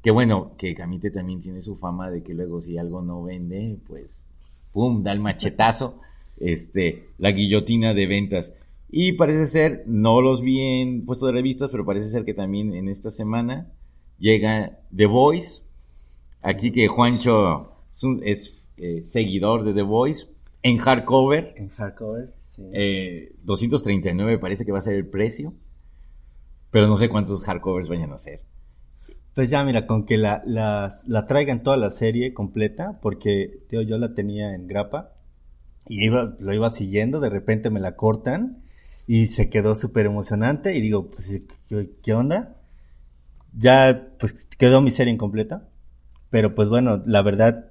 Que 0.03 0.11
bueno, 0.11 0.53
que 0.59 0.75
Camite 0.75 1.11
también 1.11 1.41
tiene 1.41 1.63
su 1.63 1.77
fama 1.77 2.11
de 2.11 2.23
que 2.23 2.35
luego 2.35 2.61
si 2.61 2.77
algo 2.77 3.03
no 3.03 3.23
vende, 3.23 3.79
pues, 3.87 4.27
pum, 4.73 5.03
da 5.03 5.13
el 5.13 5.21
machetazo, 5.21 6.01
este, 6.39 7.09
la 7.19 7.33
guillotina 7.33 7.95
de 7.95 8.07
ventas. 8.07 8.55
Y 8.91 9.13
parece 9.13 9.47
ser, 9.47 9.83
no 9.87 10.21
los 10.21 10.41
vi 10.41 10.61
en 10.61 11.05
puesto 11.05 11.27
de 11.27 11.33
revistas, 11.33 11.71
pero 11.71 11.85
parece 11.85 12.11
ser 12.11 12.25
que 12.25 12.35
también 12.35 12.75
en 12.75 12.89
esta 12.89 13.11
semana 13.11 13.73
llega 14.19 14.79
The 14.95 15.07
Voice. 15.07 15.63
Aquí 16.43 16.71
que 16.71 16.89
Juancho 16.89 17.73
es, 18.23 18.69
eh, 18.77 19.03
seguidor 19.03 19.65
de 19.65 19.75
The 19.75 19.83
Voice 19.83 20.27
en 20.63 20.79
hardcover. 20.79 21.55
En 21.57 21.69
hardcover. 21.71 22.33
239 22.57 24.33
eh, 24.33 24.39
parece 24.39 24.65
que 24.65 24.73
va 24.73 24.79
a 24.79 24.83
ser 24.83 24.95
el 24.95 25.07
precio. 25.07 25.55
Pero 26.71 26.87
no 26.87 26.97
sé 26.97 27.09
cuántos 27.09 27.45
hardcovers 27.45 27.89
vayan 27.89 28.13
a 28.13 28.19
ser. 28.19 28.43
Pues 29.35 29.51
ya, 29.51 29.65
mira, 29.65 29.87
con 29.87 30.07
que 30.07 30.17
la, 30.17 30.43
la, 30.47 31.27
traigan 31.27 31.63
toda 31.65 31.77
la 31.77 31.91
serie 31.91 32.33
completa, 32.35 33.01
porque 33.03 33.61
yo 33.71 33.99
la 33.99 34.15
tenía 34.15 34.55
en 34.55 34.69
grapa 34.69 35.14
y 35.89 36.05
iba, 36.05 36.37
lo 36.39 36.55
iba 36.55 36.71
siguiendo, 36.71 37.21
de 37.21 37.31
repente 37.31 37.71
me 37.71 37.81
la 37.81 37.97
cortan 37.97 38.63
y 39.07 39.29
se 39.29 39.51
quedó 39.51 39.75
súper 39.75 40.07
emocionante 40.07 40.75
y 40.75 40.81
digo, 40.81 41.11
pues, 41.11 41.43
¿qué, 42.03 42.15
onda? 42.15 42.57
Ya, 43.57 44.09
pues 44.19 44.47
quedó 44.59 44.81
mi 44.81 44.91
serie 44.91 45.13
incompleta, 45.13 45.69
pero 46.31 46.55
pues 46.55 46.69
bueno, 46.69 47.03
la 47.05 47.23
verdad, 47.23 47.71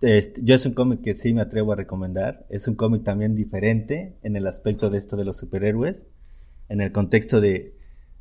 este, 0.00 0.40
yo 0.42 0.54
es 0.54 0.66
un 0.66 0.72
cómic 0.72 1.02
que 1.02 1.14
sí 1.14 1.34
me 1.34 1.42
atrevo 1.42 1.72
a 1.72 1.76
recomendar. 1.76 2.44
Es 2.48 2.66
un 2.66 2.74
cómic 2.74 3.04
también 3.04 3.36
diferente 3.36 4.16
en 4.22 4.34
el 4.34 4.46
aspecto 4.46 4.90
de 4.90 4.98
esto 4.98 5.16
de 5.16 5.24
los 5.24 5.36
superhéroes, 5.36 6.06
en 6.68 6.80
el 6.80 6.90
contexto 6.90 7.40
de, 7.40 7.76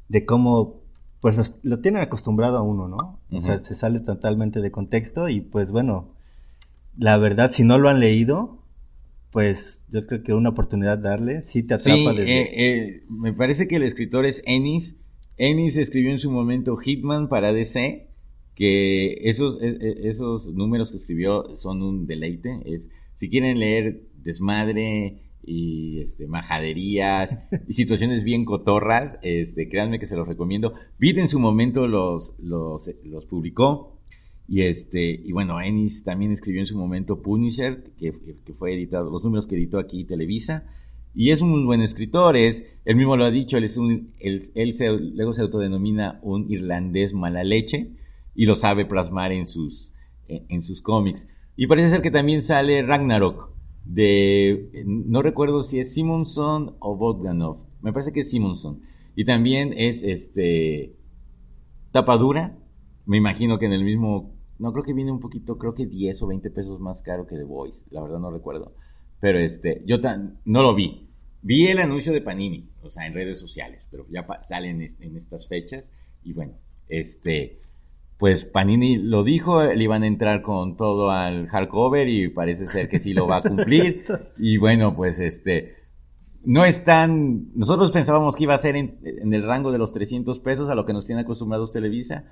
de 0.10 0.26
cómo 0.26 0.82
pues 1.22 1.60
lo 1.64 1.80
tienen 1.80 2.02
acostumbrado 2.02 2.58
a 2.58 2.64
uno, 2.64 2.88
¿no? 2.88 3.20
O 3.32 3.40
sea, 3.40 3.62
se 3.62 3.76
sale 3.76 4.00
totalmente 4.00 4.60
de 4.60 4.72
contexto 4.72 5.30
y 5.30 5.40
pues 5.40 5.70
bueno, 5.70 6.10
la 6.98 7.18
verdad, 7.18 7.52
si 7.52 7.64
no 7.64 7.78
lo 7.78 7.90
han 7.90 8.00
leído, 8.00 8.61
pues 9.32 9.86
yo 9.90 10.06
creo 10.06 10.24
que 10.24 10.34
una 10.34 10.50
oportunidad 10.50 10.98
darle, 10.98 11.42
sí 11.42 11.66
te 11.66 11.76
atrapa 11.76 12.14
sí, 12.14 12.22
eh, 12.22 12.50
eh, 12.54 13.04
me 13.10 13.34
parece 13.34 13.68
que 13.68 13.78
el 13.78 13.84
escritor 13.84 14.26
es 14.26 14.44
Ennis. 14.46 14.98
Ennis 15.38 15.78
escribió 15.78 16.12
en 16.12 16.20
su 16.20 16.30
momento 16.30 16.76
Hitman 16.76 17.30
para 17.30 17.54
DC 17.54 18.10
que 18.56 19.30
esos, 19.30 19.62
e, 19.62 19.70
e, 19.70 20.10
esos 20.10 20.48
números 20.54 20.92
que 20.92 20.98
escribió 20.98 21.56
son 21.56 21.82
un 21.82 22.06
deleite. 22.08 22.62
Es, 22.66 22.90
si 23.14 23.30
quieren 23.30 23.60
leer 23.60 24.04
desmadre 24.16 25.22
y 25.44 26.02
este, 26.02 26.28
majaderías 26.28 27.38
y 27.68 27.74
situaciones 27.74 28.26
bien 28.26 28.44
cotorras, 28.44 29.18
este, 29.24 29.70
créanme 29.70 30.00
que 30.00 30.08
se 30.08 30.18
los 30.18 30.28
recomiendo. 30.28 30.74
Vid 31.00 31.20
en 31.20 31.30
su 31.30 31.40
momento 31.40 31.88
los, 31.88 32.36
los, 32.38 32.90
los 33.04 33.26
publicó. 33.26 34.00
Y 34.51 34.63
este, 34.63 35.10
y 35.10 35.31
bueno, 35.31 35.62
Ennis 35.62 36.03
también 36.03 36.34
escribió 36.34 36.60
en 36.60 36.67
su 36.67 36.77
momento 36.77 37.22
Punisher, 37.22 37.86
que, 37.98 38.12
que, 38.46 38.53
fue 38.53 38.74
editado, 38.74 39.10
los 39.10 39.24
números 39.24 39.48
que 39.48 39.55
editó 39.55 39.79
aquí 39.79 40.03
Televisa. 40.03 40.66
Y 41.16 41.29
es 41.29 41.42
un 41.42 41.66
buen 41.66 41.81
escritor, 41.81 42.35
es, 42.35 42.66
él 42.83 42.98
mismo 42.98 43.16
lo 43.16 43.24
ha 43.24 43.31
dicho, 43.31 43.55
él 43.55 43.64
es 43.64 43.77
un, 43.77 44.11
él, 44.20 44.42
luego 45.16 45.31
se 45.31 45.42
autodenomina 45.42 46.20
un 46.22 46.51
irlandés 46.51 47.14
mala 47.14 47.46
leche 47.46 47.92
y 48.35 48.46
lo 48.46 48.55
sabe 48.55 48.83
plasmar 48.83 49.31
en 49.31 49.46
sus, 49.46 49.94
en, 50.27 50.61
sus 50.61 50.81
cómics. 50.81 51.29
Y 51.55 51.68
parece 51.68 51.87
ser 51.87 52.01
que 52.01 52.11
también 52.11 52.42
sale 52.42 52.81
Ragnarok, 52.81 53.51
de, 53.85 54.83
no 54.85 55.22
recuerdo 55.22 55.64
si 55.64 55.79
es 55.79 55.94
Simonson 55.94 56.75
o 56.79 56.98
Bogdanov, 56.98 57.59
me 57.81 57.94
parece 57.94 58.11
que 58.11 58.20
es 58.20 58.29
Simonson. 58.29 58.81
Y 59.16 59.24
también 59.24 59.74
es 59.77 60.03
este 60.03 60.98
tapadura, 61.94 62.57
me 63.05 63.16
imagino 63.16 63.57
que 63.59 63.66
en 63.66 63.74
el 63.74 63.85
mismo, 63.85 64.41
no 64.62 64.72
creo 64.72 64.86
que 64.86 64.94
viene 64.94 65.12
un 65.12 65.20
poquito, 65.20 65.58
creo 65.58 65.74
que 65.74 65.86
10 65.86 66.22
o 66.22 66.28
20 66.28 66.50
pesos 66.52 66.80
más 66.80 67.02
caro 67.02 67.28
que 67.28 67.36
The 67.36 67.44
Voice, 67.44 67.86
la 67.90 68.02
verdad 68.02 68.20
no 68.20 68.32
recuerdo. 68.32 68.74
Pero 69.20 69.40
este, 69.40 69.84
yo 69.86 70.00
tan, 70.00 70.40
no 70.46 70.62
lo 70.62 70.74
vi. 70.74 71.10
Vi 71.42 71.68
el 71.68 71.80
anuncio 71.80 72.14
de 72.14 72.22
Panini, 72.22 72.70
o 72.82 72.90
sea, 72.90 73.08
en 73.08 73.14
redes 73.14 73.40
sociales, 73.40 73.88
pero 73.90 74.06
ya 74.10 74.26
salen 74.44 74.82
en 74.82 75.18
estas 75.18 75.48
fechas 75.48 75.92
y 76.24 76.34
bueno, 76.34 76.54
este, 76.88 77.62
pues 78.22 78.46
Panini 78.46 78.98
lo 78.98 79.24
dijo, 79.24 79.64
le 79.64 79.84
iban 79.84 80.04
a 80.04 80.08
entrar 80.08 80.44
con 80.44 80.78
todo 80.78 81.10
al 81.10 81.48
hardcover 81.48 82.08
y 82.08 82.28
parece 82.28 82.68
ser 82.68 82.88
que 82.88 83.00
sí 83.00 83.16
lo 83.16 83.26
va 83.26 83.38
a 83.38 83.42
cumplir. 83.42 84.06
y 84.38 84.58
bueno, 84.58 84.96
pues 84.96 85.20
este, 85.20 85.76
no 86.44 86.64
es 86.64 86.84
tan, 86.84 87.52
nosotros 87.56 87.92
pensábamos 87.92 88.36
que 88.36 88.44
iba 88.44 88.54
a 88.54 88.60
ser 88.60 88.76
en, 88.76 89.00
el 89.04 89.44
rango 89.44 89.72
de 89.72 89.80
los 89.80 89.92
300 89.92 90.40
pesos 90.40 90.70
a 90.70 90.76
lo 90.76 90.86
que 90.86 90.94
nos 90.94 91.08
tiene 91.08 91.22
acostumbrados 91.22 91.72
Televisa, 91.72 92.26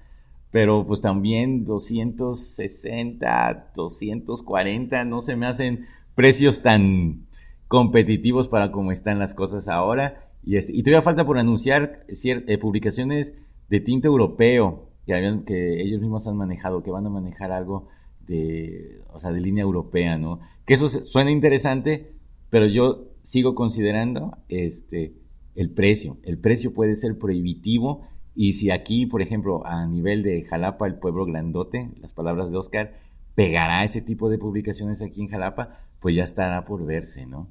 pero 0.52 0.86
pues 0.88 1.02
también 1.02 1.66
260, 1.66 3.72
240, 3.76 5.06
no 5.06 5.22
se 5.22 5.36
me 5.36 5.46
hacen 5.46 5.86
precios 6.16 6.62
tan 6.62 7.28
competitivos 7.68 8.48
para 8.48 8.72
como 8.72 8.92
están 8.92 9.20
las 9.20 9.34
cosas 9.34 9.68
ahora. 9.68 10.26
Y, 10.44 10.58
este, 10.58 10.76
y 10.76 10.84
todavía 10.84 11.04
falta 11.04 11.26
por 11.26 11.38
anunciar 11.38 12.06
eh, 12.08 12.58
publicaciones 12.58 13.36
de 13.70 13.80
tinta 13.80 14.08
europeo 14.08 14.90
que, 15.06 15.42
que 15.46 15.82
ellos 15.82 16.02
mismos 16.02 16.28
han 16.28 16.38
manejado, 16.38 16.84
que 16.84 16.92
van 16.92 17.06
a 17.06 17.10
manejar 17.10 17.52
algo 17.52 17.88
de, 18.28 19.02
o 19.12 19.20
sea, 19.20 19.32
de 19.32 19.42
línea 19.42 19.64
europea, 19.64 20.18
¿no? 20.18 20.40
Que 20.66 20.76
eso 20.76 20.90
suena 20.90 21.32
interesante, 21.32 22.14
pero 22.50 22.68
yo 22.68 23.10
sigo 23.24 23.56
considerando 23.56 24.38
este, 24.50 25.14
el 25.56 25.72
precio. 25.72 26.18
El 26.24 26.40
precio 26.40 26.74
puede 26.74 26.96
ser 26.96 27.18
prohibitivo 27.18 28.08
y 28.42 28.54
si 28.54 28.72
aquí, 28.72 29.06
por 29.06 29.22
ejemplo, 29.22 29.68
a 29.68 29.86
nivel 29.86 30.24
de 30.24 30.46
Jalapa, 30.46 30.88
el 30.88 30.96
pueblo 30.96 31.26
grandote, 31.26 31.90
las 32.00 32.14
palabras 32.14 32.50
de 32.50 32.56
Oscar, 32.56 32.94
pegará 33.36 33.84
ese 33.84 34.00
tipo 34.00 34.30
de 34.30 34.38
publicaciones 34.38 35.02
aquí 35.02 35.20
en 35.22 35.28
Jalapa, 35.28 35.82
pues 36.00 36.16
ya 36.16 36.24
estará 36.24 36.64
por 36.64 36.86
verse, 36.86 37.26
¿no? 37.26 37.50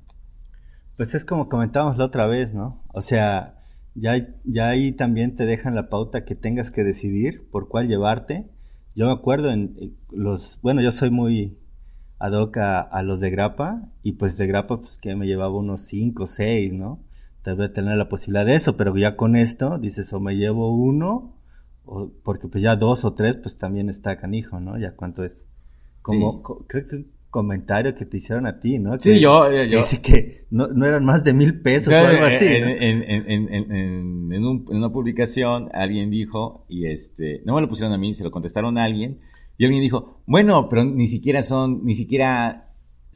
Pues 0.97 1.15
es 1.15 1.27
como 1.27 1.51
comentábamos 1.51 1.99
la 1.99 2.07
otra 2.07 2.27
vez, 2.27 2.55
¿no? 2.55 2.83
O 2.95 3.03
sea, 3.03 3.59
ya, 3.95 4.29
ya 4.45 4.71
ahí 4.71 4.93
también 4.93 5.37
te 5.37 5.45
dejan 5.45 5.75
la 5.75 5.91
pauta 5.91 6.25
que 6.25 6.35
tengas 6.35 6.71
que 6.71 6.85
decidir 6.85 7.51
por 7.51 7.69
cuál 7.69 7.87
llevarte. 7.87 8.49
Yo 8.95 9.09
me 9.09 9.13
acuerdo 9.13 9.51
en 9.51 9.95
los, 10.11 10.59
bueno, 10.63 10.81
yo 10.81 10.91
soy 10.91 11.11
muy 11.11 11.59
ad 12.19 12.33
hoc 12.33 12.57
a, 12.57 13.03
los 13.03 13.21
de 13.21 13.29
grapa 13.29 13.83
y 14.03 14.13
pues 14.13 14.39
de 14.39 14.47
grapa 14.47 14.81
pues 14.81 14.97
que 14.97 15.15
me 15.15 15.27
llevaba 15.27 15.55
unos 15.55 15.83
5 15.83 16.23
o 16.23 16.27
6, 16.27 16.73
¿no? 16.73 17.05
Tal 17.43 17.57
vez 17.57 17.73
tener 17.73 17.97
la 17.97 18.09
posibilidad 18.09 18.45
de 18.45 18.57
eso, 18.57 18.77
pero 18.77 18.97
ya 18.97 19.17
con 19.17 19.37
esto 19.37 19.79
dices 19.79 20.13
o 20.13 20.21
me 20.21 20.35
llevo 20.35 20.75
uno, 20.75 21.37
o, 21.85 22.11
porque 22.23 22.49
pues 22.49 22.63
ya 22.63 22.77
dos 22.77 23.05
o 23.05 23.15
tres 23.15 23.37
pues 23.37 23.59
también 23.59 23.89
está 23.89 24.19
canijo, 24.19 24.61
¿no? 24.61 24.79
Ya 24.79 24.95
cuánto 24.97 25.25
es. 25.25 25.45
Como, 26.03 26.43
creo 26.43 26.87
que 26.87 27.05
comentario 27.31 27.95
que 27.95 28.07
te 28.07 28.17
hicieron 28.17 28.47
a 28.47 28.61
ti, 28.61 28.79
¿no? 28.79 28.99
sí, 28.99 29.21
yo, 29.21 29.51
yo. 29.53 29.79
Dice 29.79 30.01
que 30.01 30.47
no, 30.51 30.69
no, 30.69 30.87
eran 30.87 31.05
más 31.05 31.25
de 31.25 31.35
mil 31.35 31.61
pesos 31.61 31.93
o 31.93 31.97
algo 31.97 32.25
así. 32.25 32.47
En, 32.47 32.69
en, 32.69 33.03
en, 33.53 34.33
en, 34.33 34.45
una 34.45 34.91
publicación 34.91 35.69
alguien 35.73 36.11
dijo, 36.11 36.65
y 36.69 36.87
este, 36.87 37.43
no 37.45 37.55
me 37.55 37.61
lo 37.61 37.69
pusieron 37.69 37.93
a 37.93 37.99
mí, 37.99 38.15
se 38.15 38.25
lo 38.25 38.31
contestaron 38.31 38.79
a 38.79 38.85
alguien, 38.85 39.21
y 39.59 39.65
alguien 39.65 39.83
dijo, 39.83 40.23
bueno, 40.27 40.69
pero 40.69 40.85
ni 40.85 41.07
siquiera 41.07 41.43
son, 41.43 41.85
ni 41.85 41.95
siquiera 41.95 42.68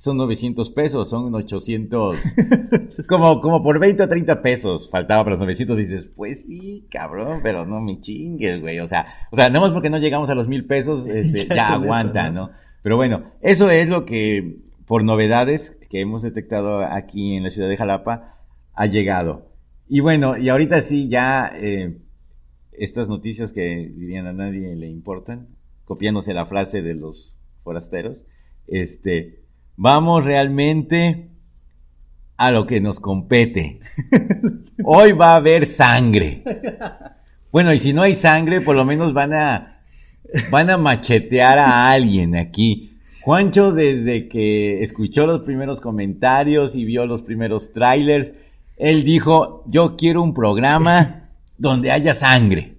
son 0.03 0.17
900 0.17 0.73
pesos, 0.73 1.09
son 1.09 1.33
800, 1.33 2.19
como, 3.09 3.41
como 3.41 3.63
por 3.63 3.79
20 3.79 4.03
o 4.03 4.09
30 4.09 4.43
pesos 4.43 4.91
faltaba 4.91 5.23
para 5.23 5.37
los 5.37 5.43
900, 5.43 5.77
dices, 5.77 6.09
pues 6.17 6.43
sí, 6.43 6.89
cabrón, 6.91 7.39
pero 7.41 7.67
no 7.67 7.81
me 7.81 8.01
chingues, 8.01 8.61
güey, 8.61 8.81
o 8.81 8.89
sea, 8.89 9.07
o 9.31 9.37
sea, 9.37 9.49
nada 9.49 9.61
más 9.61 9.73
porque 9.73 9.91
no 9.91 9.99
llegamos 9.99 10.29
a 10.29 10.35
los 10.35 10.49
mil 10.49 10.65
pesos, 10.67 11.07
este, 11.07 11.47
ya, 11.55 11.75
aguanta, 11.75 12.31
¿no? 12.33 12.51
Pero 12.83 12.97
bueno, 12.97 13.31
eso 13.43 13.71
es 13.71 13.89
lo 13.89 14.05
que, 14.05 14.57
por 14.87 15.05
novedades 15.05 15.79
que 15.89 16.01
hemos 16.01 16.23
detectado 16.23 16.81
aquí 16.81 17.37
en 17.37 17.45
la 17.45 17.51
ciudad 17.51 17.69
de 17.69 17.77
Jalapa, 17.77 18.41
ha 18.75 18.87
llegado. 18.87 19.53
Y 19.89 20.01
bueno, 20.01 20.37
y 20.37 20.49
ahorita 20.49 20.81
sí, 20.81 21.09
ya 21.09 21.49
eh, 21.55 21.97
estas 22.73 23.09
noticias 23.09 23.53
que 23.53 23.93
dirían 23.95 24.27
a 24.27 24.33
nadie 24.33 24.75
le 24.75 24.89
importan, 24.89 25.47
copiándose 25.85 26.35
la 26.35 26.47
frase 26.47 26.83
de 26.83 26.95
los 26.95 27.37
forasteros, 27.63 28.21
este, 28.67 29.42
vamos 29.77 30.25
realmente 30.25 31.29
a 32.37 32.51
lo 32.51 32.67
que 32.67 32.81
nos 32.81 33.01
compete. 33.01 33.81
Hoy 34.85 35.13
va 35.13 35.33
a 35.33 35.37
haber 35.37 35.67
sangre. 35.67 36.43
Bueno, 37.53 37.73
y 37.73 37.79
si 37.79 37.93
no 37.93 38.03
hay 38.03 38.15
sangre, 38.15 38.61
por 38.61 38.75
lo 38.75 38.85
menos 38.85 39.13
van 39.13 39.35
a, 39.35 39.81
van 40.51 40.71
a 40.71 40.79
machetear 40.79 41.59
a 41.59 41.91
alguien 41.91 42.37
aquí. 42.37 42.97
Juancho, 43.21 43.73
desde 43.73 44.29
que 44.29 44.83
escuchó 44.83 45.27
los 45.27 45.43
primeros 45.43 45.81
comentarios 45.81 46.75
y 46.75 46.85
vio 46.85 47.07
los 47.07 47.23
primeros 47.23 47.73
trailers, 47.73 48.33
él 48.77 49.05
dijo, 49.05 49.63
yo 49.69 49.97
quiero 49.97 50.23
un 50.23 50.35
programa 50.35 51.29
donde 51.57 51.93
haya 51.93 52.15
sangre. 52.15 52.72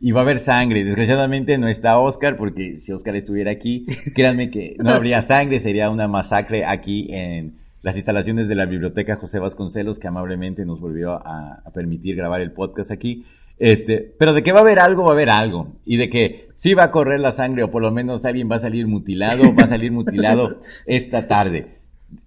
Y 0.00 0.12
va 0.12 0.20
a 0.20 0.22
haber 0.22 0.38
sangre. 0.38 0.84
Desgraciadamente 0.84 1.58
no 1.58 1.68
está 1.68 1.98
Oscar, 1.98 2.36
porque 2.36 2.80
si 2.80 2.92
Oscar 2.92 3.16
estuviera 3.16 3.50
aquí, 3.50 3.86
créanme 4.14 4.50
que 4.50 4.76
no 4.78 4.90
habría 4.90 5.22
sangre, 5.22 5.60
sería 5.60 5.90
una 5.90 6.08
masacre 6.08 6.64
aquí 6.64 7.08
en 7.10 7.58
las 7.82 7.96
instalaciones 7.96 8.48
de 8.48 8.54
la 8.54 8.66
biblioteca 8.66 9.16
José 9.16 9.38
Vasconcelos, 9.38 9.98
que 9.98 10.08
amablemente 10.08 10.64
nos 10.64 10.80
volvió 10.80 11.12
a, 11.12 11.62
a 11.64 11.70
permitir 11.72 12.16
grabar 12.16 12.40
el 12.40 12.52
podcast 12.52 12.90
aquí. 12.90 13.24
Este, 13.60 14.14
pero 14.18 14.32
de 14.32 14.42
que 14.42 14.52
va 14.52 14.60
a 14.60 14.62
haber 14.62 14.78
algo, 14.78 15.04
va 15.04 15.10
a 15.10 15.12
haber 15.12 15.28
algo. 15.28 15.76
Y 15.84 15.98
de 15.98 16.08
que 16.08 16.48
sí 16.54 16.72
va 16.72 16.84
a 16.84 16.90
correr 16.90 17.20
la 17.20 17.30
sangre, 17.30 17.62
o 17.62 17.70
por 17.70 17.82
lo 17.82 17.92
menos 17.92 18.24
alguien 18.24 18.50
va 18.50 18.56
a 18.56 18.60
salir 18.60 18.86
mutilado, 18.86 19.54
va 19.54 19.64
a 19.64 19.68
salir 19.68 19.92
mutilado 19.92 20.60
esta 20.86 21.28
tarde. 21.28 21.76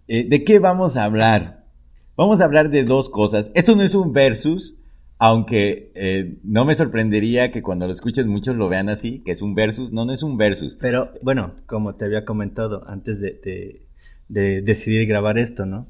Eh, 0.07 0.27
¿De 0.29 0.43
qué 0.43 0.59
vamos 0.59 0.95
a 0.95 1.05
hablar? 1.05 1.63
Vamos 2.15 2.39
a 2.39 2.45
hablar 2.45 2.69
de 2.69 2.83
dos 2.83 3.09
cosas. 3.09 3.49
Esto 3.55 3.75
no 3.75 3.81
es 3.81 3.95
un 3.95 4.13
versus, 4.13 4.75
aunque 5.25 5.89
eh, 5.95 6.37
no 6.43 6.65
me 6.65 6.75
sorprendería 6.75 7.49
que 7.49 7.61
cuando 7.61 7.87
lo 7.87 7.93
escuchen 7.93 8.27
muchos 8.27 8.57
lo 8.57 8.67
vean 8.67 8.89
así, 8.89 9.19
que 9.19 9.31
es 9.31 9.41
un 9.41 9.55
versus. 9.55 9.93
No, 9.93 10.03
no 10.03 10.11
es 10.11 10.21
un 10.21 10.35
versus. 10.35 10.75
Pero 10.75 11.13
bueno, 11.21 11.53
como 11.65 11.95
te 11.95 12.03
había 12.03 12.25
comentado 12.25 12.83
antes 12.89 13.21
de, 13.21 13.39
de, 13.41 13.85
de 14.27 14.61
decidir 14.61 15.07
grabar 15.07 15.37
esto, 15.37 15.65
¿no? 15.65 15.87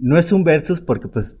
No 0.00 0.18
es 0.18 0.32
un 0.32 0.42
versus 0.42 0.80
porque 0.80 1.06
pues 1.06 1.38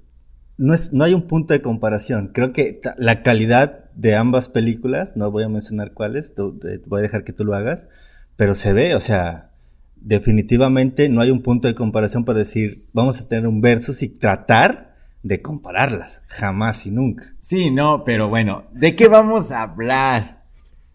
no, 0.56 0.72
es, 0.72 0.92
no 0.92 1.02
hay 1.02 1.14
un 1.14 1.26
punto 1.26 1.52
de 1.52 1.60
comparación. 1.60 2.30
Creo 2.32 2.52
que 2.52 2.80
la 2.96 3.24
calidad 3.24 3.90
de 3.96 4.14
ambas 4.14 4.48
películas, 4.48 5.16
no 5.16 5.32
voy 5.32 5.42
a 5.42 5.48
mencionar 5.48 5.94
cuáles, 5.94 6.32
voy 6.36 7.00
a 7.00 7.02
dejar 7.02 7.24
que 7.24 7.32
tú 7.32 7.44
lo 7.44 7.56
hagas, 7.56 7.88
pero 8.36 8.54
se 8.54 8.72
ve, 8.72 8.94
o 8.94 9.00
sea, 9.00 9.50
definitivamente 9.96 11.08
no 11.08 11.22
hay 11.22 11.32
un 11.32 11.42
punto 11.42 11.66
de 11.66 11.74
comparación 11.74 12.24
para 12.24 12.38
decir, 12.38 12.86
vamos 12.92 13.20
a 13.20 13.26
tener 13.26 13.48
un 13.48 13.60
versus 13.60 14.00
y 14.04 14.10
tratar 14.10 14.89
de 15.22 15.42
compararlas, 15.42 16.22
jamás 16.28 16.86
y 16.86 16.90
nunca. 16.90 17.34
Sí, 17.40 17.70
no, 17.70 18.04
pero 18.04 18.28
bueno, 18.28 18.64
¿de 18.72 18.96
qué 18.96 19.08
vamos 19.08 19.52
a 19.52 19.62
hablar? 19.62 20.44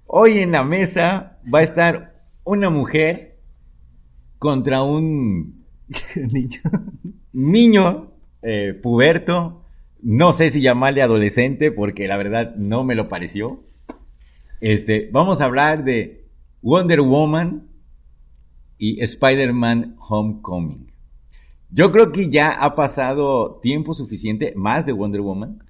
Hoy 0.05 0.39
en 0.39 0.51
la 0.51 0.63
mesa 0.63 1.39
va 1.53 1.59
a 1.59 1.63
estar 1.63 2.23
una 2.43 2.69
mujer 2.69 3.39
contra 4.39 4.83
un 4.83 5.65
Niño. 6.15 6.61
niño 7.33 8.11
eh, 8.41 8.73
puberto, 8.81 9.65
no 10.01 10.33
sé 10.33 10.51
si 10.51 10.61
llamarle 10.61 11.01
adolescente 11.01 11.71
porque 11.71 12.07
la 12.07 12.17
verdad 12.17 12.55
no 12.55 12.83
me 12.83 12.95
lo 12.95 13.09
pareció. 13.09 13.63
Este, 14.61 15.09
vamos 15.11 15.41
a 15.41 15.45
hablar 15.45 15.83
de 15.83 16.27
Wonder 16.61 17.01
Woman 17.01 17.67
y 18.77 19.01
Spider-Man 19.01 19.95
Homecoming. 19.99 20.91
Yo 21.71 21.91
creo 21.91 22.11
que 22.11 22.29
ya 22.29 22.51
ha 22.51 22.75
pasado 22.75 23.59
tiempo 23.61 23.93
suficiente, 23.93 24.53
más 24.55 24.85
de 24.85 24.93
Wonder 24.93 25.21
Woman, 25.21 25.63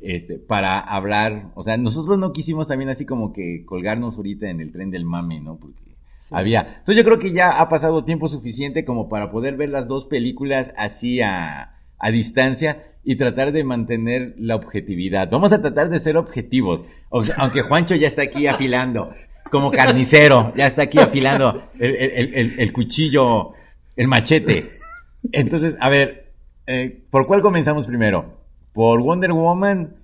este, 0.00 0.38
para 0.38 0.80
hablar, 0.80 1.50
o 1.54 1.62
sea, 1.62 1.76
nosotros 1.76 2.18
no 2.18 2.32
quisimos 2.32 2.66
también 2.66 2.90
así 2.90 3.04
como 3.06 3.32
que 3.32 3.64
colgarnos 3.64 4.16
ahorita 4.16 4.48
en 4.50 4.60
el 4.60 4.72
tren 4.72 4.90
del 4.90 5.04
mame, 5.04 5.40
¿no? 5.40 5.56
Porque 5.56 5.82
había. 6.30 6.76
Entonces 6.78 6.96
yo 6.96 7.04
creo 7.04 7.18
que 7.18 7.32
ya 7.32 7.60
ha 7.60 7.68
pasado 7.68 8.04
tiempo 8.04 8.26
suficiente 8.28 8.84
como 8.84 9.08
para 9.08 9.30
poder 9.30 9.56
ver 9.56 9.68
las 9.68 9.86
dos 9.86 10.06
películas 10.06 10.72
así 10.76 11.20
a, 11.20 11.76
a 11.98 12.10
distancia 12.10 12.84
y 13.04 13.16
tratar 13.16 13.52
de 13.52 13.62
mantener 13.64 14.34
la 14.38 14.56
objetividad. 14.56 15.30
Vamos 15.30 15.52
a 15.52 15.60
tratar 15.60 15.90
de 15.90 16.00
ser 16.00 16.16
objetivos, 16.16 16.84
o 17.10 17.22
sea, 17.22 17.36
aunque 17.38 17.62
Juancho 17.62 17.94
ya 17.94 18.08
está 18.08 18.22
aquí 18.22 18.46
afilando, 18.48 19.12
como 19.52 19.70
carnicero, 19.70 20.52
ya 20.56 20.66
está 20.66 20.82
aquí 20.82 20.98
afilando 20.98 21.62
el, 21.78 21.94
el- 21.94 22.34
el- 22.34 22.60
el 22.60 22.72
cuchillo, 22.72 23.52
el 23.94 24.08
machete. 24.08 24.81
Entonces, 25.30 25.76
a 25.80 25.88
ver, 25.88 26.32
eh, 26.66 27.04
¿por 27.10 27.26
cuál 27.26 27.42
comenzamos 27.42 27.86
primero? 27.86 28.40
¿Por 28.72 29.00
Wonder 29.02 29.32
Woman 29.32 29.96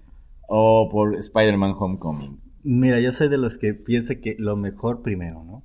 o 0.49 0.89
por 0.91 1.17
Spider-Man 1.17 1.75
Homecoming? 1.79 2.41
Mira, 2.63 3.01
yo 3.01 3.13
soy 3.13 3.29
de 3.29 3.39
los 3.39 3.59
que 3.59 3.75
piensa 3.75 4.17
que 4.21 4.37
lo 4.39 4.57
mejor 4.57 5.03
primero, 5.03 5.43
¿no? 5.45 5.63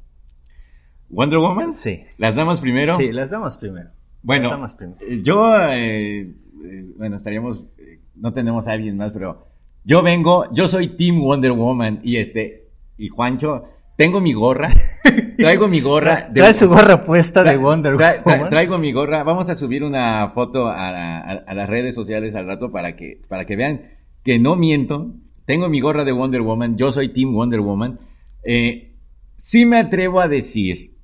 ¿Wonder 1.09 1.39
Woman? 1.39 1.71
Sí. 1.73 2.03
¿Las 2.17 2.33
damas 2.35 2.61
primero? 2.61 2.97
Sí, 2.97 3.11
las 3.11 3.29
damos 3.29 3.57
primero. 3.57 3.89
Bueno, 4.23 4.43
Las 4.43 4.51
damas 4.51 4.75
primero. 4.75 4.97
eh, 5.01 5.21
yo, 5.23 5.53
eh, 5.69 6.21
eh, 6.21 6.93
bueno, 6.97 7.17
estaríamos, 7.17 7.67
no 8.15 8.33
tenemos 8.33 8.67
a 8.67 8.71
alguien 8.71 8.97
más, 8.97 9.11
pero 9.11 9.47
yo 9.83 10.01
vengo, 10.01 10.51
yo 10.53 10.67
soy 10.67 10.87
Team 10.87 11.19
Wonder 11.21 11.51
Woman 11.51 11.99
y 12.03 12.17
este, 12.17 12.69
y 12.97 13.09
Juancho, 13.09 13.65
tengo 14.03 14.19
mi 14.19 14.33
gorra, 14.33 14.69
traigo 15.37 15.67
mi 15.67 15.79
gorra. 15.79 16.27
de- 16.29 16.41
Trae 16.41 16.53
su 16.53 16.67
gorra 16.67 17.05
puesta 17.05 17.43
de 17.43 17.55
Wonder 17.57 17.93
tra- 17.93 18.21
tra- 18.23 18.33
Woman. 18.35 18.49
traigo 18.49 18.77
mi 18.77 18.91
gorra, 18.91 19.23
vamos 19.23 19.49
a 19.49 19.55
subir 19.55 19.83
una 19.83 20.29
foto 20.33 20.67
a, 20.67 20.89
a- 20.89 21.31
a 21.47 21.53
las 21.53 21.69
redes 21.69 21.95
sociales 21.95 22.35
al 22.35 22.45
rato 22.45 22.71
para 22.71 22.95
que, 22.95 23.21
para 23.29 23.45
que 23.45 23.55
vean 23.55 23.81
que 24.23 24.39
no 24.39 24.55
miento. 24.55 25.13
Tengo 25.45 25.69
mi 25.69 25.79
gorra 25.79 26.03
de 26.05 26.11
Wonder 26.11 26.41
Woman, 26.41 26.75
yo 26.77 26.91
soy 26.91 27.09
Team 27.09 27.33
Wonder 27.33 27.61
Woman. 27.61 27.99
Eh, 28.45 28.95
sí 29.37 29.65
me 29.65 29.77
atrevo 29.77 30.19
a 30.21 30.27
decir, 30.27 30.95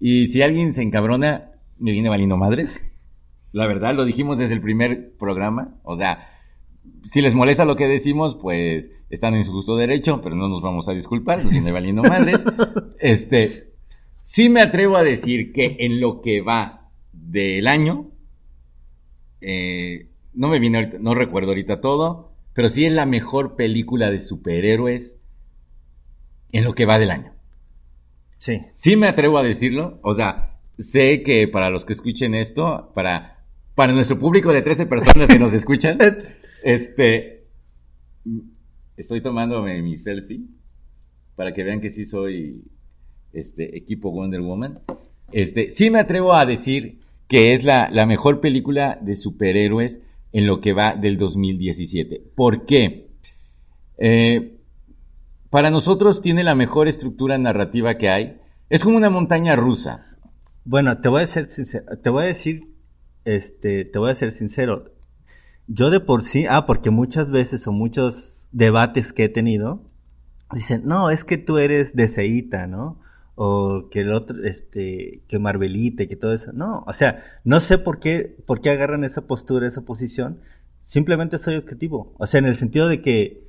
y 0.00 0.26
si 0.28 0.42
alguien 0.42 0.72
se 0.72 0.82
encabrona, 0.82 1.50
me 1.78 1.92
viene 1.92 2.08
valiendo 2.08 2.36
madres. 2.36 2.84
La 3.52 3.66
verdad, 3.66 3.94
lo 3.94 4.04
dijimos 4.04 4.38
desde 4.38 4.54
el 4.54 4.60
primer 4.60 5.12
programa. 5.18 5.74
O 5.82 5.96
sea, 5.96 6.28
si 7.06 7.22
les 7.22 7.34
molesta 7.34 7.64
lo 7.64 7.76
que 7.76 7.88
decimos, 7.88 8.36
pues 8.36 8.90
están 9.10 9.34
en 9.34 9.44
su 9.44 9.52
justo 9.52 9.76
derecho, 9.76 10.20
pero 10.22 10.36
no 10.36 10.48
nos 10.48 10.62
vamos 10.62 10.88
a 10.88 10.92
disculpar, 10.92 11.42
nos 11.42 11.50
viene 11.50 11.72
valiendo 11.72 12.02
madres. 12.02 12.44
Este, 13.00 13.72
sí 14.22 14.50
me 14.50 14.60
atrevo 14.60 14.96
a 14.96 15.02
decir 15.02 15.52
que 15.52 15.78
en 15.80 16.00
lo 16.00 16.20
que 16.20 16.42
va 16.42 16.90
del 17.12 17.66
año, 17.66 18.10
eh, 19.40 20.08
no 20.34 20.48
me 20.48 20.58
viene 20.58 20.78
ahorita, 20.78 20.98
no 21.00 21.14
recuerdo 21.14 21.48
ahorita 21.48 21.80
todo, 21.80 22.32
pero 22.52 22.68
sí 22.68 22.84
es 22.84 22.92
la 22.92 23.06
mejor 23.06 23.56
película 23.56 24.10
de 24.10 24.18
superhéroes 24.18 25.16
en 26.52 26.64
lo 26.64 26.74
que 26.74 26.86
va 26.86 26.98
del 26.98 27.10
año. 27.10 27.32
Sí. 28.38 28.60
Sí 28.72 28.96
me 28.96 29.06
atrevo 29.06 29.38
a 29.38 29.42
decirlo, 29.42 29.98
o 30.02 30.14
sea, 30.14 30.58
sé 30.78 31.22
que 31.22 31.48
para 31.48 31.70
los 31.70 31.84
que 31.84 31.92
escuchen 31.92 32.34
esto, 32.34 32.90
para, 32.94 33.44
para 33.74 33.92
nuestro 33.92 34.18
público 34.18 34.52
de 34.52 34.62
13 34.62 34.86
personas 34.86 35.28
que 35.28 35.38
nos 35.38 35.52
escuchan, 35.52 35.98
este, 36.64 37.46
estoy 38.96 39.20
tomándome 39.20 39.80
mi 39.82 39.98
selfie 39.98 40.42
para 41.36 41.54
que 41.54 41.64
vean 41.64 41.80
que 41.80 41.90
sí 41.90 42.06
soy, 42.06 42.64
este, 43.32 43.76
equipo 43.76 44.10
Wonder 44.10 44.40
Woman. 44.40 44.80
Este, 45.32 45.70
sí 45.70 45.90
me 45.90 46.00
atrevo 46.00 46.34
a 46.34 46.46
decir 46.46 47.00
que 47.28 47.54
es 47.54 47.64
la, 47.64 47.88
la 47.90 48.06
mejor 48.06 48.40
película 48.40 48.98
de 49.00 49.16
superhéroes 49.16 50.00
en 50.32 50.46
lo 50.46 50.60
que 50.60 50.72
va 50.72 50.96
del 50.96 51.16
2017. 51.16 52.22
¿Por 52.34 52.66
qué? 52.66 53.08
Eh, 53.98 54.56
para 55.50 55.70
nosotros 55.70 56.22
tiene 56.22 56.44
la 56.44 56.54
mejor 56.54 56.88
estructura 56.88 57.38
narrativa 57.38 57.98
que 57.98 58.08
hay. 58.08 58.40
Es 58.68 58.84
como 58.84 58.96
una 58.96 59.10
montaña 59.10 59.56
rusa. 59.56 60.16
Bueno, 60.64 61.00
te 61.00 61.08
voy 61.08 61.22
a 61.22 61.26
ser 61.26 61.48
sincero, 61.48 61.98
te 62.02 62.10
voy 62.10 62.24
a 62.24 62.28
decir, 62.28 62.68
este, 63.24 63.84
te 63.84 63.98
voy 63.98 64.10
a 64.10 64.14
ser 64.14 64.32
sincero. 64.32 64.92
Yo 65.72 65.90
de 65.90 66.00
por 66.00 66.24
sí, 66.24 66.46
ah, 66.50 66.66
porque 66.66 66.90
muchas 66.90 67.30
veces 67.30 67.68
o 67.68 67.72
muchos 67.72 68.48
debates 68.50 69.12
que 69.12 69.24
he 69.24 69.28
tenido, 69.28 69.84
dicen, 70.52 70.82
no, 70.84 71.10
es 71.10 71.22
que 71.22 71.38
tú 71.38 71.58
eres 71.58 71.94
deseíta, 71.94 72.66
¿no? 72.66 72.98
O 73.36 73.88
que 73.88 74.00
el 74.00 74.12
otro, 74.12 74.42
este, 74.44 75.22
que 75.28 75.38
Marvelita, 75.38 76.02
y 76.02 76.08
que 76.08 76.16
todo 76.16 76.34
eso. 76.34 76.52
No, 76.52 76.82
o 76.88 76.92
sea, 76.92 77.22
no 77.44 77.60
sé 77.60 77.78
por 77.78 78.00
qué, 78.00 78.36
por 78.46 78.60
qué 78.60 78.70
agarran 78.70 79.04
esa 79.04 79.28
postura, 79.28 79.68
esa 79.68 79.82
posición. 79.82 80.40
Simplemente 80.82 81.38
soy 81.38 81.54
objetivo. 81.54 82.14
O 82.18 82.26
sea, 82.26 82.38
en 82.38 82.46
el 82.46 82.56
sentido 82.56 82.88
de 82.88 83.00
que, 83.00 83.44